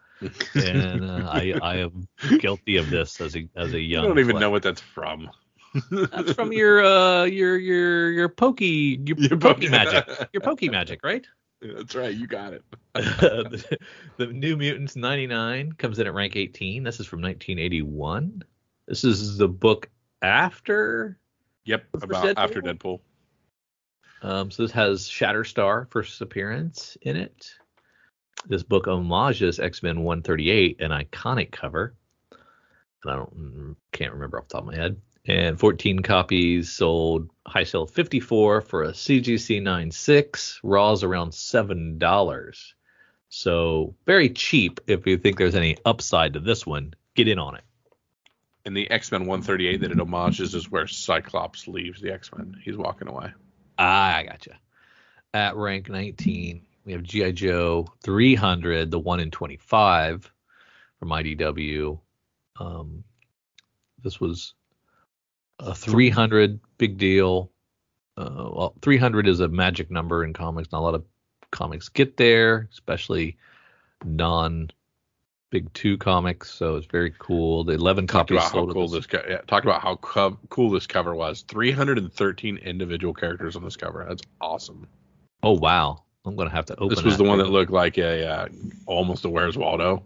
[0.55, 2.07] And uh, I I am
[2.39, 4.03] guilty of this as a as a You young.
[4.05, 4.39] don't even collector.
[4.39, 5.29] know what that's from.
[5.91, 11.01] That's from your uh your your your pokey your, Your pokey magic your pokey magic
[11.03, 11.27] right.
[11.61, 12.13] That's right.
[12.13, 12.63] You got it.
[12.93, 13.77] the,
[14.17, 16.83] the New Mutants 99 comes in at rank 18.
[16.83, 18.43] This is from 1981.
[18.87, 19.89] This is the book
[20.21, 21.17] after.
[21.65, 21.85] Yep.
[21.93, 22.33] About Deadpool?
[22.37, 22.99] after Deadpool.
[24.21, 27.51] Um, so this has Shatterstar first appearance in it.
[28.45, 31.95] This book homages X Men 138, an iconic cover.
[33.03, 35.01] And I don't can't remember off the top of my head.
[35.27, 40.61] And 14 copies sold high sale 54 for a CGC 96.
[40.63, 42.75] Raw's around seven dollars.
[43.29, 44.79] So very cheap.
[44.87, 47.63] If you think there's any upside to this one, get in on it.
[48.65, 52.55] And the X Men 138 that it homages is where Cyclops leaves the X Men.
[52.63, 53.33] He's walking away.
[53.77, 54.57] Ah, I gotcha.
[55.33, 60.31] At rank 19, we have GI Joe 300, the one in 25
[60.99, 61.99] from IDW.
[62.59, 63.03] Um,
[64.01, 64.53] this was
[65.59, 67.51] a 300 big deal.
[68.17, 70.71] uh, well, 300 is a magic number in comics.
[70.71, 71.03] Not a lot of
[71.51, 73.37] comics get there, especially
[74.03, 74.69] non
[75.49, 76.51] big two comics.
[76.51, 77.63] So it's very cool.
[77.63, 78.73] The 11 Talked copies about how sold.
[78.73, 81.43] cool this co- yeah, talked about how co- cool this cover was.
[81.47, 84.05] 313 individual characters on this cover.
[84.07, 84.87] That's awesome.
[85.43, 86.89] Oh wow, I'm gonna have to open.
[86.89, 88.47] This was the one that looked like a uh,
[88.85, 90.03] almost a Where's Waldo.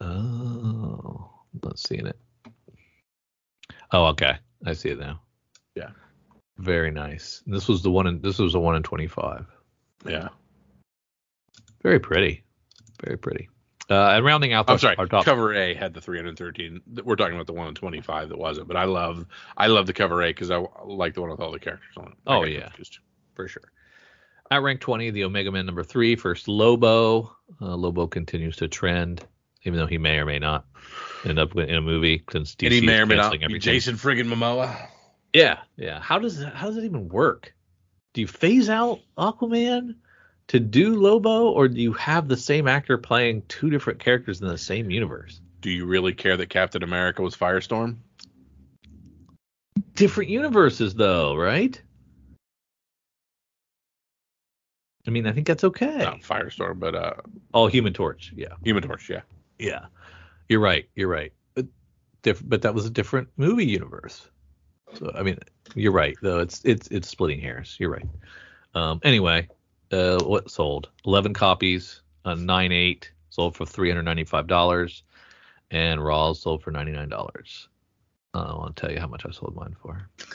[0.00, 2.18] Oh, I'm not seeing it.
[3.94, 4.36] Oh, okay.
[4.66, 5.20] I see it now.
[5.74, 5.90] Yeah.
[6.58, 7.42] Very nice.
[7.46, 9.46] This was the one in this was the one in 25.
[10.06, 10.28] Yeah.
[11.82, 12.44] Very pretty.
[13.04, 13.48] Very pretty.
[13.90, 14.96] Uh, and rounding out the, I'm sorry.
[14.96, 15.24] our top.
[15.26, 16.80] Cover A had the 313.
[17.04, 19.26] We're talking about the one in 25 that wasn't, but I love
[19.56, 22.06] I love the cover A because I like the one with all the characters on
[22.06, 22.14] it.
[22.26, 22.68] I Oh, yeah.
[22.68, 22.98] confused.
[23.34, 23.70] for sure.
[24.50, 27.34] At rank 20, the Omega Man number three, first Lobo.
[27.60, 29.24] Uh, Lobo continues to trend,
[29.64, 30.66] even though he may or may not
[31.24, 33.40] end up in a movie since DC And he is may or may not canceling
[33.40, 33.60] be everything.
[33.60, 34.88] Jason friggin' Momoa.
[35.32, 36.00] Yeah, yeah.
[36.00, 37.54] How does that, how does it even work?
[38.12, 39.96] Do you phase out Aquaman
[40.48, 44.48] to do Lobo, or do you have the same actor playing two different characters in
[44.48, 45.40] the same universe?
[45.60, 47.96] Do you really care that Captain America was Firestorm?
[49.94, 51.80] Different universes, though, right?
[55.06, 55.98] I mean, I think that's okay.
[55.98, 57.14] Not Firestorm, but uh,
[57.52, 58.32] Oh, Human Torch.
[58.36, 59.08] Yeah, Human Torch.
[59.10, 59.22] Yeah.
[59.58, 59.86] Yeah.
[60.48, 60.88] You're right.
[60.94, 61.32] You're right.
[61.54, 61.66] But,
[62.22, 64.28] diff- but that was a different movie universe.
[64.94, 65.38] So I mean,
[65.74, 66.16] you're right.
[66.22, 67.76] Though it's it's it's splitting hairs.
[67.78, 68.06] You're right.
[68.74, 69.00] Um.
[69.02, 69.48] Anyway,
[69.92, 70.90] uh, what sold?
[71.04, 72.02] Eleven copies.
[72.24, 75.02] Uh, nine eight sold for three hundred ninety five dollars,
[75.70, 77.68] and Raws sold for ninety nine dollars.
[78.34, 80.08] I want to tell you how much I sold mine for.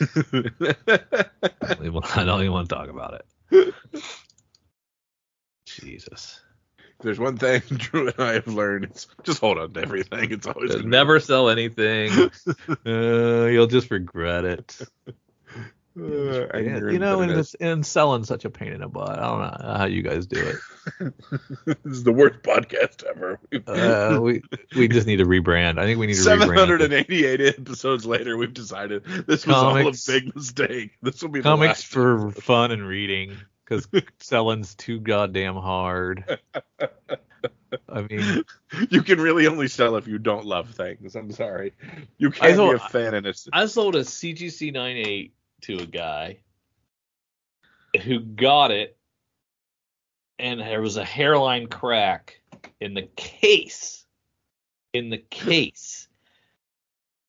[1.60, 3.74] I don't even, I don't even want to talk about it.
[5.66, 6.40] Jesus.
[7.02, 8.84] There's one thing Drew and I have learned.
[8.84, 10.30] It's just hold on to everything.
[10.32, 12.12] It's always gonna be- Never sell anything.
[12.86, 14.78] uh, you'll just regret it.
[15.98, 19.18] Uh, you know, and, and selling such a pain in the butt.
[19.18, 21.14] I don't know how you guys do it.
[21.82, 23.40] this is the worst podcast ever.
[23.66, 24.40] Uh, we
[24.76, 25.78] we just need to rebrand.
[25.78, 26.46] I think we need to rebrand.
[26.46, 30.92] 788 episodes later, we've decided this was Comics- all a big mistake.
[31.02, 33.36] This will be Comics for fun and reading
[33.70, 33.88] because
[34.18, 36.38] selling's too goddamn hard.
[37.88, 38.42] I mean,
[38.90, 41.14] You can really only sell if you don't love things.
[41.14, 41.72] I'm sorry.
[42.18, 43.14] You can't be a fan
[43.52, 46.38] I sold a CGC 98 to a guy
[48.04, 48.96] who got it,
[50.38, 52.40] and there was a hairline crack
[52.80, 54.04] in the case.
[54.92, 56.08] In the case.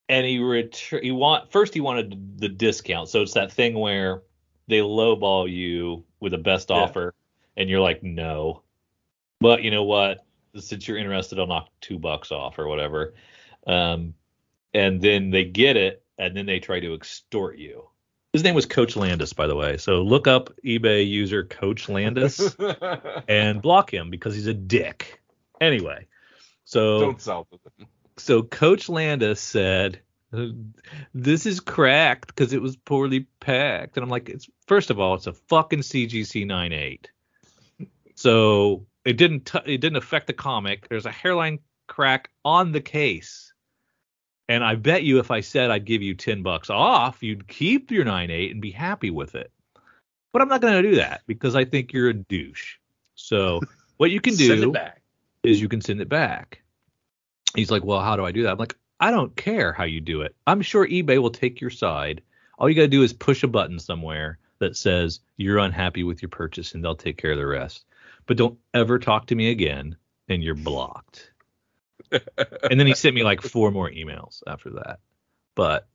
[0.09, 3.09] And he ret- he want first he wanted the discount.
[3.09, 4.23] So it's that thing where
[4.71, 6.77] they lowball you with the best Yeah.
[6.77, 7.13] offer,
[7.57, 8.63] and you're like, no.
[9.39, 10.25] But you know what?
[10.55, 13.13] Since you're interested, I'll knock two bucks off or whatever.
[13.67, 14.13] Um,
[14.73, 17.87] and then they get it, and then they try to extort you.
[18.33, 19.75] His name was Coach Landis, by the way.
[19.77, 22.55] So look up eBay user Coach Landis
[23.27, 25.21] and block him because he's a dick.
[25.59, 26.07] Anyway,
[26.63, 27.87] so don't sell them.
[28.17, 29.99] so Coach Landis said,
[31.13, 35.15] "This is cracked because it was poorly packed," and I'm like, "It's first of all,
[35.15, 37.09] it's a fucking CGC 98,
[38.15, 40.87] so it didn't t- it didn't affect the comic.
[40.89, 43.53] There's a hairline crack on the case."
[44.49, 47.89] And I bet you if I said I'd give you 10 bucks off, you'd keep
[47.89, 49.49] your 9.8 and be happy with it.
[50.33, 52.75] But I'm not going to do that because I think you're a douche.
[53.15, 53.61] So
[53.95, 55.01] what you can do Send it back.
[55.43, 56.61] is you can send it back.
[57.55, 58.51] He's like, well, how do I do that?
[58.51, 60.35] I'm like, I don't care how you do it.
[60.45, 62.21] I'm sure eBay will take your side.
[62.59, 66.21] All you got to do is push a button somewhere that says you're unhappy with
[66.21, 67.83] your purchase and they'll take care of the rest.
[68.27, 69.97] But don't ever talk to me again
[70.29, 71.31] and you're blocked.
[72.11, 74.99] and then he sent me like four more emails after that.
[75.55, 75.87] But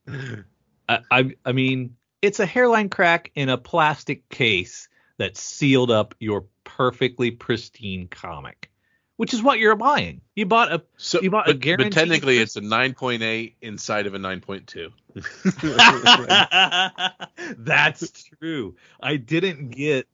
[0.88, 4.88] I, I, I mean, it's a hairline crack in a plastic case
[5.18, 8.70] that sealed up your perfectly pristine comic,
[9.16, 10.20] which is what you're buying.
[10.34, 14.14] You bought a So, You bought a but, but technically, it's a 9.8 inside of
[14.14, 14.92] a 9.2.
[17.58, 18.76] That's true.
[19.00, 20.06] I didn't get.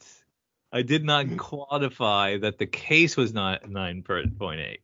[0.72, 4.80] I did not quantify that the case was not nine point eight.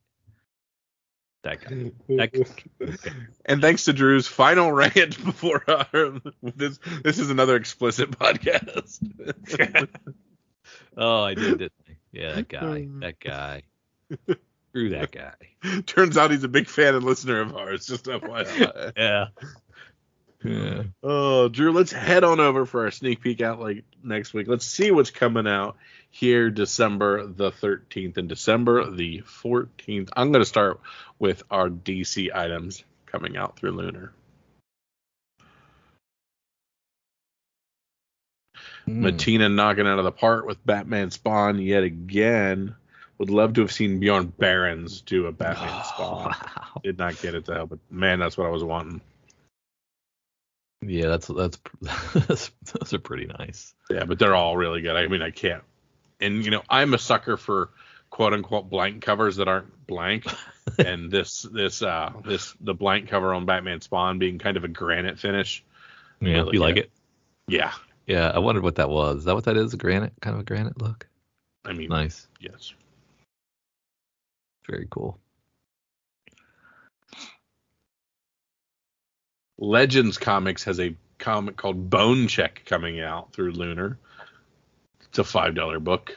[1.44, 1.92] That guy.
[2.08, 3.10] That,
[3.46, 8.98] and thanks to Drew's final rant before our, this, this is another explicit podcast.
[10.96, 11.96] oh, I did, didn't I?
[12.12, 12.88] Yeah, that guy.
[13.00, 13.62] That guy.
[14.70, 15.82] Screw that guy.
[15.86, 17.86] Turns out he's a big fan and listener of ours.
[17.86, 18.92] Just FYI.
[18.96, 19.26] Yeah.
[20.44, 20.84] Yeah.
[21.02, 24.46] Oh, Drew, let's head on over for our sneak peek out like next week.
[24.46, 25.76] Let's see what's coming out
[26.10, 30.10] here December the 13th and December the 14th.
[30.16, 30.80] I'm going to start
[31.18, 34.12] with our DC items coming out through Lunar.
[38.84, 39.04] Hmm.
[39.04, 42.76] Mattina knocking out of the park with Batman Spawn yet again.
[43.18, 46.26] Would love to have seen Bjorn Barends do a Batman Spawn.
[46.26, 46.80] Wow.
[46.84, 49.00] Did not get it to help, but man, that's what I was wanting.
[50.80, 51.26] Yeah, that's
[52.14, 53.74] that's those are pretty nice.
[53.90, 54.94] Yeah, but they're all really good.
[54.94, 55.64] I mean, I can't.
[56.20, 57.70] And you know, I'm a sucker for
[58.10, 60.24] quote unquote blank covers that aren't blank.
[60.78, 64.68] and this this uh this the blank cover on Batman Spawn being kind of a
[64.68, 65.64] granite finish.
[66.20, 66.84] Yeah, Really you like good.
[66.84, 66.90] it?
[67.48, 67.72] Yeah,
[68.06, 69.18] Yeah, I wondered what that was.
[69.18, 69.72] Is that what that is?
[69.74, 71.08] A granite, kind of a granite look.
[71.64, 72.72] I mean, Nice, yes.
[74.68, 75.18] Very cool.
[79.58, 83.98] Legends Comics has a comic called Bone Check coming out through Lunar.
[85.08, 86.16] It's a five dollar book.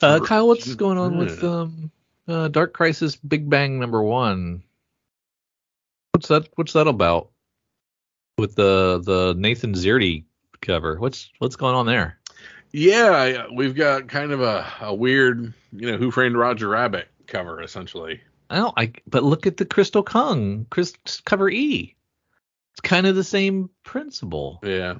[0.00, 1.90] Uh, Kyle, what's going on with um,
[2.28, 4.62] uh, Dark Crisis Big Bang number one?
[6.12, 6.48] What's that?
[6.54, 7.30] What's that about?
[8.36, 10.24] With the the Nathan Szerdy
[10.60, 12.17] cover, what's what's going on there?
[12.72, 17.08] Yeah, uh, we've got kind of a, a weird, you know, Who Framed Roger Rabbit
[17.26, 18.20] cover essentially.
[18.50, 18.72] Oh.
[18.76, 21.94] I but look at the Crystal Kung, Chris cover E.
[22.72, 24.60] It's kind of the same principle.
[24.62, 24.98] Yeah.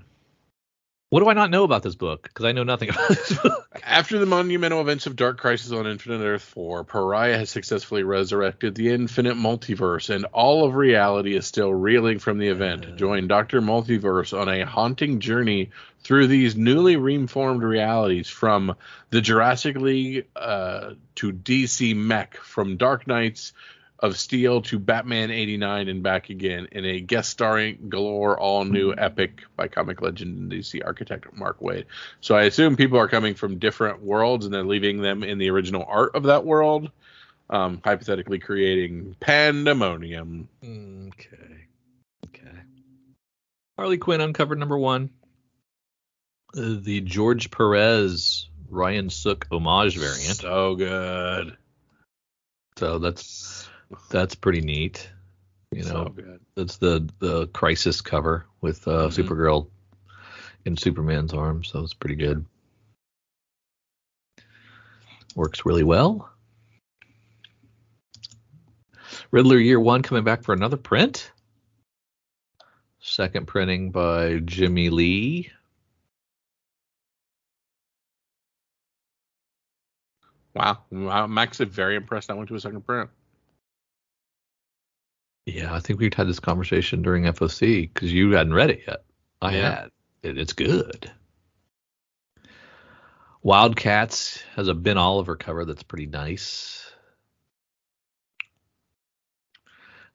[1.11, 2.25] What do I not know about this book?
[2.25, 3.81] Because I know nothing about this book.
[3.83, 8.75] After the monumental events of Dark Crisis on Infinite Earth 4, Pariah has successfully resurrected
[8.75, 12.97] the infinite multiverse, and all of reality is still reeling from the event.
[12.97, 13.63] Join Dr.
[13.63, 15.71] Multiverse on a haunting journey
[16.01, 18.77] through these newly reformed realities from
[19.09, 23.55] the Jurassic League uh, to DC Mech, from Dark Knights
[24.01, 28.95] of Steel to Batman 89 and back again in a guest starring galore all new
[28.97, 31.85] epic by comic legend and DC architect Mark Waid.
[32.21, 35.51] So I assume people are coming from different worlds and they're leaving them in the
[35.51, 36.91] original art of that world,
[37.51, 40.49] um, hypothetically creating pandemonium.
[40.63, 41.67] Okay.
[42.27, 42.59] Okay.
[43.77, 45.11] Harley Quinn uncovered number one.
[46.57, 50.37] Uh, the George Perez Ryan Sook homage variant.
[50.37, 51.57] So good.
[52.77, 53.68] So that's
[54.11, 55.11] that's pretty neat.
[55.71, 59.13] You know, so that's the the crisis cover with uh, Mhm.
[59.29, 59.69] Supergirl
[60.65, 61.69] in Superman's arms.
[61.69, 62.45] So it's pretty good.
[65.37, 66.31] Works really well.
[69.31, 71.31] Riddler Year One coming back for another print.
[73.01, 75.51] Second printing by Jimmy Lee.
[80.55, 80.79] Wow.
[80.93, 82.31] I'm actually very impressed.
[82.31, 83.11] I went to a second print.
[85.49, 89.05] Yeah, I think we've had this conversation during FOC because you hadn't read it yet.
[89.41, 89.71] I Yeah.
[89.81, 89.91] had.
[90.23, 91.11] It, it's good.
[93.43, 96.85] Wildcats has a Ben Oliver cover that's pretty nice.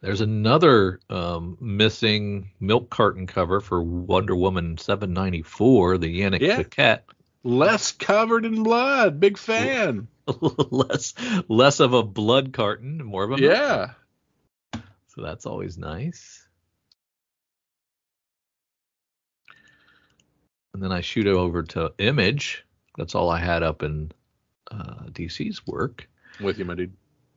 [0.01, 6.57] There's another um, missing milk carton cover for Wonder Woman 794, the Yanick Yeah.
[6.57, 7.05] Paquette.
[7.43, 9.19] Less covered in blood.
[9.19, 10.09] Big fan.
[10.69, 11.13] less
[11.47, 13.91] less of a blood carton, more of a milk Yeah.
[15.15, 16.47] So that's always nice.
[20.73, 22.65] And then I shoot it over to Image.
[22.97, 24.11] That's all I had up in
[24.71, 26.07] uh, DC's work.
[26.41, 26.93] With you, my dude.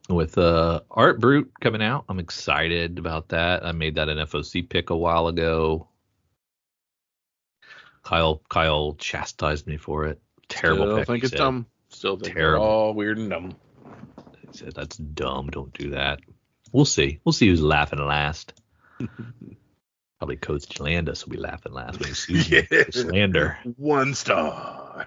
[0.08, 3.66] With uh, Art Brut coming out, I'm excited about that.
[3.66, 5.88] I made that an FOC pick a while ago.
[8.04, 10.20] Kyle Kyle chastised me for it.
[10.48, 11.06] Terrible Still pick.
[11.08, 11.38] think it's said.
[11.38, 11.66] dumb.
[11.88, 12.64] Still think Terrible.
[12.64, 13.56] all weird and dumb.
[14.52, 15.48] He said that's dumb.
[15.48, 16.20] Don't do that.
[16.76, 17.20] We'll see.
[17.24, 18.52] We'll see who's laughing last.
[20.18, 22.82] Probably Coach Landis will be laughing last when he sues me Yeah.
[22.84, 23.58] for slander.
[23.78, 25.06] One star.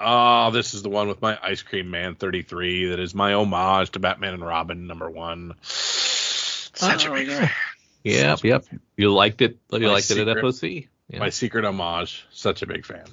[0.00, 3.90] Oh, this is the one with my Ice Cream Man 33 that is my homage
[3.92, 5.54] to Batman and Robin number one.
[5.62, 7.38] Such Oh, a big yeah.
[7.46, 7.50] fan.
[8.04, 8.64] yep, yep.
[8.96, 9.58] You liked it.
[9.72, 10.88] You My liked it at FOC.
[11.08, 11.18] Yeah.
[11.20, 12.26] My secret homage.
[12.32, 13.04] Such a big fan.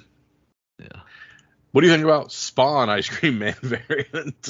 [1.74, 4.48] What do you think about Spawn Ice Cream Man variant?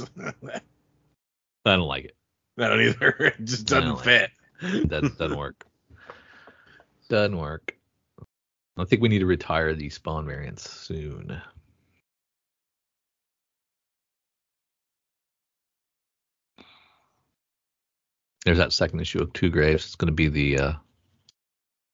[1.65, 2.17] I don't like it.
[2.59, 3.17] I don't either.
[3.39, 4.31] It just doesn't like fit.
[4.61, 5.65] That doesn't work.
[7.09, 7.79] Doesn't work.
[8.77, 11.41] I think we need to retire the spawn variants soon.
[18.45, 19.87] There's that second issue of Two Graves.
[19.87, 20.73] It's going to be the uh,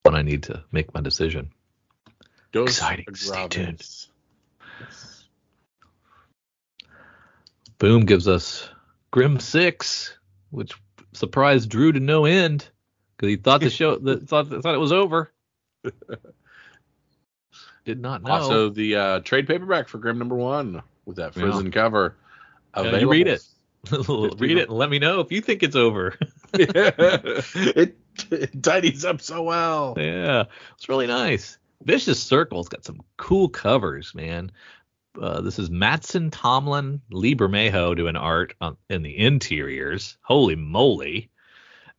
[0.03, 1.53] one I need to make my decision.
[2.53, 3.07] Exciting.
[3.15, 4.09] Stay Graves.
[7.81, 8.69] Boom gives us
[9.11, 10.17] Grim Six,
[10.51, 10.73] which
[11.13, 12.69] surprised Drew to no end
[13.17, 15.33] because he thought the show the, thought thought it was over.
[17.85, 18.31] Did not know.
[18.31, 21.43] Also, the uh, trade paperback for Grim number one with that Yeah.
[21.43, 22.17] frozen cover.
[22.77, 23.43] Yeah, you read it.
[23.91, 26.15] Read it and let me know if you think it's over.
[26.53, 27.97] it,
[28.31, 29.95] it tidies up so well.
[29.97, 30.45] yeah,
[30.77, 31.57] it's really nice.
[31.83, 34.53] Vicious Circle's got some cool covers, man.
[35.19, 40.17] Uh, this is Mattson Tomlin, Lee Bermejo doing art on, in the interiors.
[40.23, 41.31] Holy moly.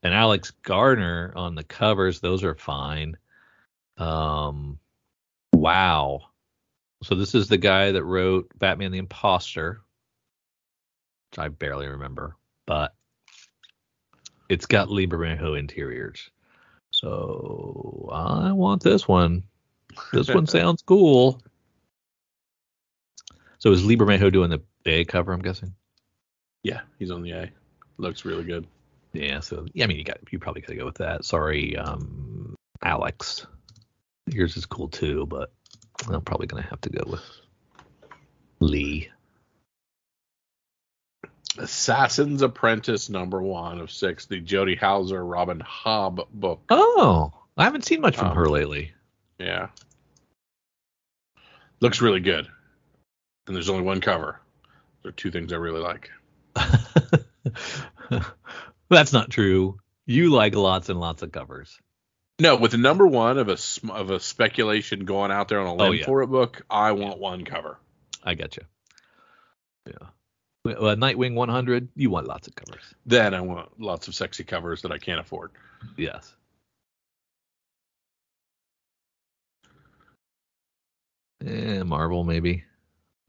[0.03, 2.19] And Alex Gardner on the covers.
[2.19, 3.17] Those are fine.
[3.97, 4.79] Um,
[5.53, 6.21] wow.
[7.03, 9.81] So this is the guy that wrote Batman the Imposter,
[11.29, 12.35] which I barely remember,
[12.65, 12.93] but
[14.49, 16.29] it's got Lee Bermejo interiors.
[16.91, 19.43] So I want this one.
[20.13, 21.41] This one sounds cool.
[23.61, 25.31] So is Lee Bermejo doing the A cover?
[25.33, 25.75] I'm guessing.
[26.63, 27.51] Yeah, he's on the A.
[27.97, 28.65] Looks really good.
[29.13, 29.39] Yeah.
[29.39, 31.25] So yeah, I mean, you got you probably got to go with that.
[31.25, 33.45] Sorry, um, Alex.
[34.25, 35.51] Yours is cool too, but
[36.09, 37.21] I'm probably gonna have to go with
[38.61, 39.09] Lee.
[41.59, 46.61] Assassin's Apprentice number one of six, the Jody Houser Robin Hobb book.
[46.69, 48.91] Oh, I haven't seen much from Um, her lately.
[49.37, 49.67] Yeah.
[51.81, 52.47] Looks really good.
[53.47, 54.39] And there's only one cover.
[55.01, 56.09] There are two things I really like.
[58.89, 59.79] That's not true.
[60.05, 61.79] You like lots and lots of covers.
[62.39, 63.57] No, with the number one of a
[63.91, 66.05] of a speculation going out there on a limb Oh, yeah.
[66.05, 67.77] for it book, I want one cover.
[68.23, 68.63] I get you.
[69.87, 70.07] Yeah.
[70.63, 72.83] Well, uh, Nightwing 100, you want lots of covers.
[73.05, 75.51] Then I want lots of sexy covers that I can't afford.
[75.97, 76.35] Yes.
[81.45, 82.63] Eh, Marvel maybe.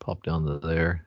[0.02, 1.06] Pop down to there.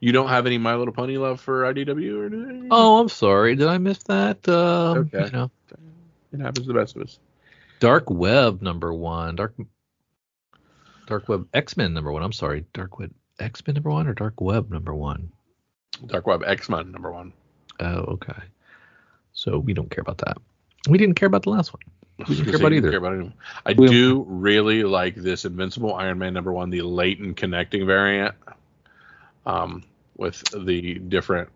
[0.00, 2.68] You don't have any My Little Pony love for IDW or anything?
[2.70, 3.54] Oh, I'm sorry.
[3.54, 4.48] Did I miss that?
[4.48, 5.26] Um, Okay.
[5.26, 5.50] You know,
[6.32, 7.18] it happens to the best of us.
[7.80, 9.36] Dark Web number one.
[9.36, 9.54] Dark
[11.06, 12.22] Dark Web X Men number one.
[12.22, 12.64] I'm sorry.
[12.72, 15.30] Dark Web X Men number one or Dark Web number one?
[16.06, 17.32] Dark Web X Men number one.
[17.78, 18.40] Oh, okay.
[19.34, 20.38] So we don't care about that.
[20.88, 21.82] We didn't care about the last one.
[22.26, 22.90] Care about either.
[22.90, 23.34] care about anyone.
[23.66, 28.34] I We- do really like this Invincible Iron Man number one, the latent connecting variant,
[29.46, 29.82] um,
[30.16, 31.48] with the different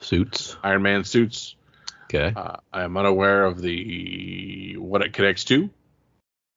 [0.00, 0.56] Suits.
[0.62, 1.56] Iron Man suits.
[2.04, 2.32] Okay.
[2.36, 5.68] Uh, I am unaware of the what it connects to.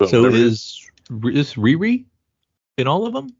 [0.07, 0.89] so is
[1.23, 2.05] is Riri
[2.77, 3.33] in all of them,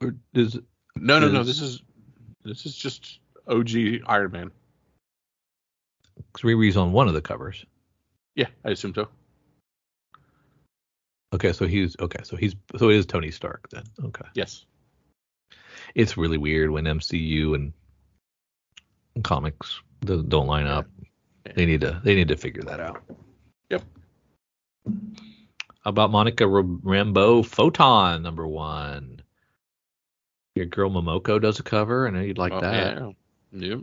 [0.00, 0.54] or is
[0.96, 1.42] no, no, no.
[1.42, 1.82] This is
[2.44, 4.50] this is just OG Iron Man.
[6.32, 7.64] cause Riri's on one of the covers?
[8.36, 9.08] Yeah, I assume so.
[11.32, 13.84] Okay, so he's okay, so he's so it is Tony Stark then.
[14.04, 14.64] Okay, Yes.
[15.94, 17.72] it's really weird when MCU and
[19.22, 20.86] comics don't line up.
[21.46, 21.52] Yeah.
[21.54, 23.02] They need to they need to figure that out.
[23.70, 23.82] Yep.
[24.86, 29.22] How about Monica Rambeau Photon number one?
[30.56, 32.06] Your girl Momoko does a cover.
[32.06, 33.10] I know you'd like Oh, that, Yeah.
[33.52, 33.80] Yep.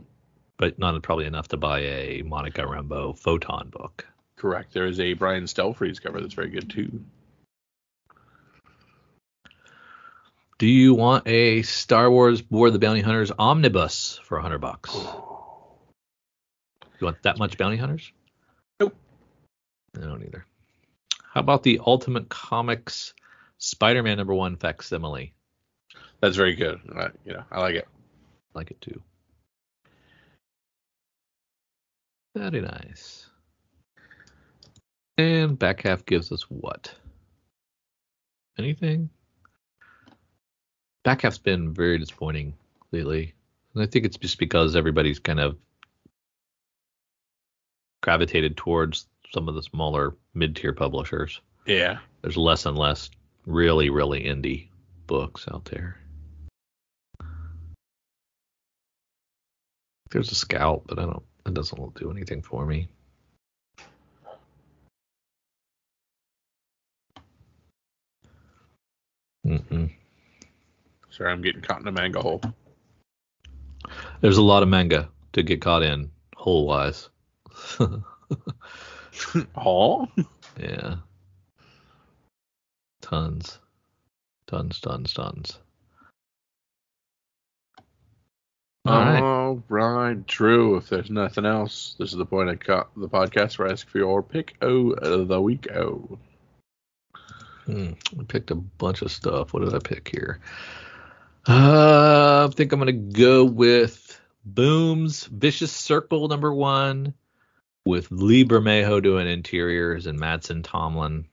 [0.58, 4.06] but not probably enough to buy a Monica Rambeau Photon book.
[4.36, 4.72] Correct.
[4.74, 7.00] There is a Brian Stelfreeze cover that's very good too.
[10.58, 14.58] Do you want a Star Wars War of the Bounty Hunters omnibus for a hundred
[14.58, 14.92] bucks?
[14.92, 18.10] You want that much bounty hunters?
[18.80, 18.96] Nope.
[19.96, 20.44] I don't either.
[21.32, 23.14] How about the Ultimate Comics
[23.58, 25.32] Spider-Man number one facsimile?
[26.20, 26.80] That's very good.
[26.92, 27.86] I, you know, I like it.
[28.52, 29.00] I like it too.
[32.34, 33.26] Very nice.
[35.16, 36.92] And back half gives us what?
[38.58, 39.10] Anything?
[41.08, 42.52] Back half's been very disappointing
[42.92, 43.32] lately.
[43.72, 45.56] And I think it's just because everybody's kind of
[48.02, 51.40] gravitated towards some of the smaller mid-tier publishers.
[51.64, 52.00] Yeah.
[52.20, 53.08] There's less and less
[53.46, 54.68] really, really indie
[55.06, 55.96] books out there.
[60.10, 61.22] There's a scout, but I don't.
[61.46, 62.90] It doesn't do anything for me.
[69.46, 69.90] Mm-mm.
[71.18, 72.40] Sorry, I'm getting caught in a manga hole.
[74.20, 77.08] There's a lot of manga to get caught in hole wise.
[79.56, 80.08] Hall?
[80.60, 80.94] yeah.
[83.02, 83.58] Tons.
[84.46, 85.58] Tons, tons, tons.
[88.86, 89.20] All right.
[89.20, 90.76] All right, Drew.
[90.76, 93.88] If there's nothing else, this is the point of co- the podcast where I ask
[93.88, 95.66] for your pick o of the week.
[95.74, 96.16] Oh,
[97.66, 99.52] Hmm, I picked a bunch of stuff.
[99.52, 100.40] What did I pick here?
[101.48, 107.14] Uh, I think I'm gonna go with Boom's Vicious Circle number one,
[107.84, 111.26] with Lee Bermejo doing interiors and Mattson Tomlin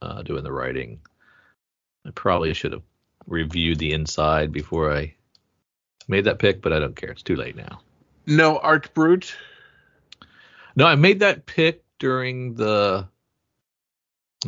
[0.00, 1.00] uh, doing the writing.
[2.06, 2.84] I probably should have
[3.26, 5.16] reviewed the inside before I
[6.08, 7.10] Made that pick, but I don't care.
[7.10, 7.82] It's too late now.
[8.26, 9.34] No Art Brut.
[10.74, 13.06] No, I made that pick during the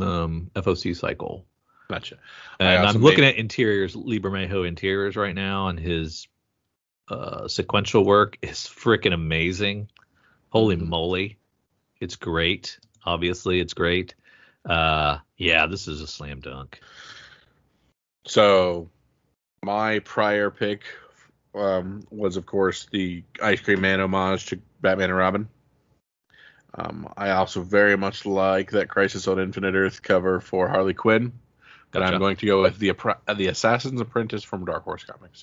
[0.01, 1.45] um, FOC cycle.
[1.91, 2.19] Gotcha.
[2.61, 6.29] And I'm looking at interiors, Lee Bermejo interiors right now, and his
[7.09, 9.91] uh, sequential work is freaking amazing.
[10.51, 10.89] Holy mm-hmm.
[10.89, 11.39] moly.
[12.01, 12.79] It's great.
[13.05, 14.15] Obviously, it's great.
[14.65, 16.81] Uh, yeah, this is a slam dunk.
[18.25, 18.89] So,
[19.65, 20.85] my prior pick
[21.57, 25.49] um, was, of course, the Ice Cream Man homage to Batman and Robin.
[26.73, 31.33] Um, I also very much like that Crisis on Infinite Earth cover for Harley Quinn.
[31.91, 32.15] Gotcha.
[32.15, 35.43] I'm going to go with the uh, the Assassin's Apprentice from Dark Horse Comics.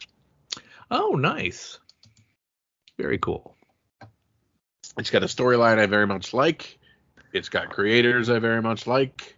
[0.90, 1.80] Oh, nice.
[2.98, 3.56] Very cool.
[4.98, 6.80] It's got a storyline I very much like.
[7.34, 9.36] It's got creators I very much like.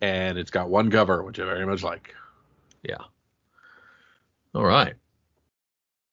[0.00, 2.14] And it's got one cover, which I very much like.
[2.82, 3.04] Yeah.
[4.54, 4.94] All right.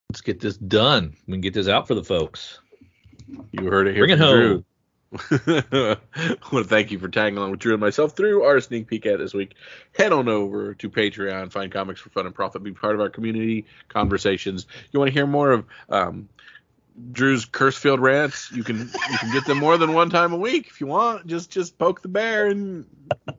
[0.09, 1.15] Let's get this done.
[1.27, 2.59] We can get this out for the folks.
[3.51, 4.01] You heard it here.
[4.05, 4.35] Bring it home.
[4.35, 4.65] Drew.
[5.19, 5.97] I
[6.51, 9.05] want to thank you for tagging along with Drew and myself through our sneak peek
[9.05, 9.55] at this week.
[9.97, 13.09] Head on over to Patreon, find comics for fun and profit, be part of our
[13.09, 14.67] community conversations.
[14.91, 16.29] You want to hear more of um,
[17.11, 18.51] Drew's curse-filled rants?
[18.51, 21.27] You can you can get them more than one time a week if you want.
[21.27, 22.85] Just just poke the bear and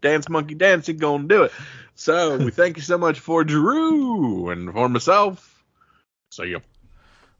[0.01, 0.89] dance monkey dance.
[0.89, 1.53] You're gonna do it.
[1.94, 5.65] So we thank you so much for Drew and for myself.
[6.31, 6.61] See you.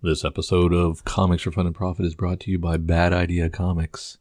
[0.03, 3.51] This episode of Comics for Fun and Profit is brought to you by Bad Idea
[3.51, 4.19] Comics.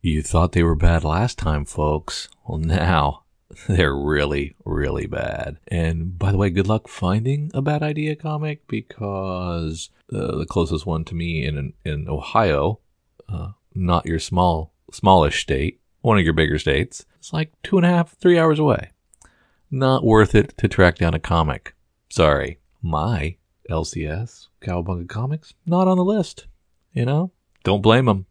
[0.00, 2.28] You thought they were bad last time, folks.
[2.46, 3.24] Well, now
[3.68, 5.58] they're really, really bad.
[5.68, 10.86] And by the way, good luck finding a Bad Idea comic because uh, the closest
[10.86, 12.80] one to me in in Ohio,
[13.28, 17.86] uh, not your small smallish state, one of your bigger states, it's like two and
[17.86, 18.90] a half, three hours away.
[19.70, 21.74] Not worth it to track down a comic.
[22.08, 22.60] Sorry.
[22.82, 23.36] My
[23.68, 26.46] LCS, Cowabunga Comics, not on the list.
[26.92, 27.32] You know?
[27.64, 28.26] Don't blame them.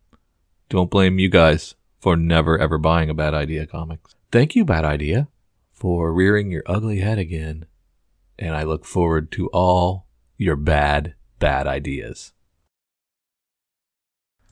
[0.70, 4.16] Don't blame you guys for never ever buying a Bad Idea Comics.
[4.32, 5.28] Thank you, Bad Idea,
[5.72, 7.66] for rearing your ugly head again.
[8.38, 12.34] And I look forward to all your bad, bad ideas.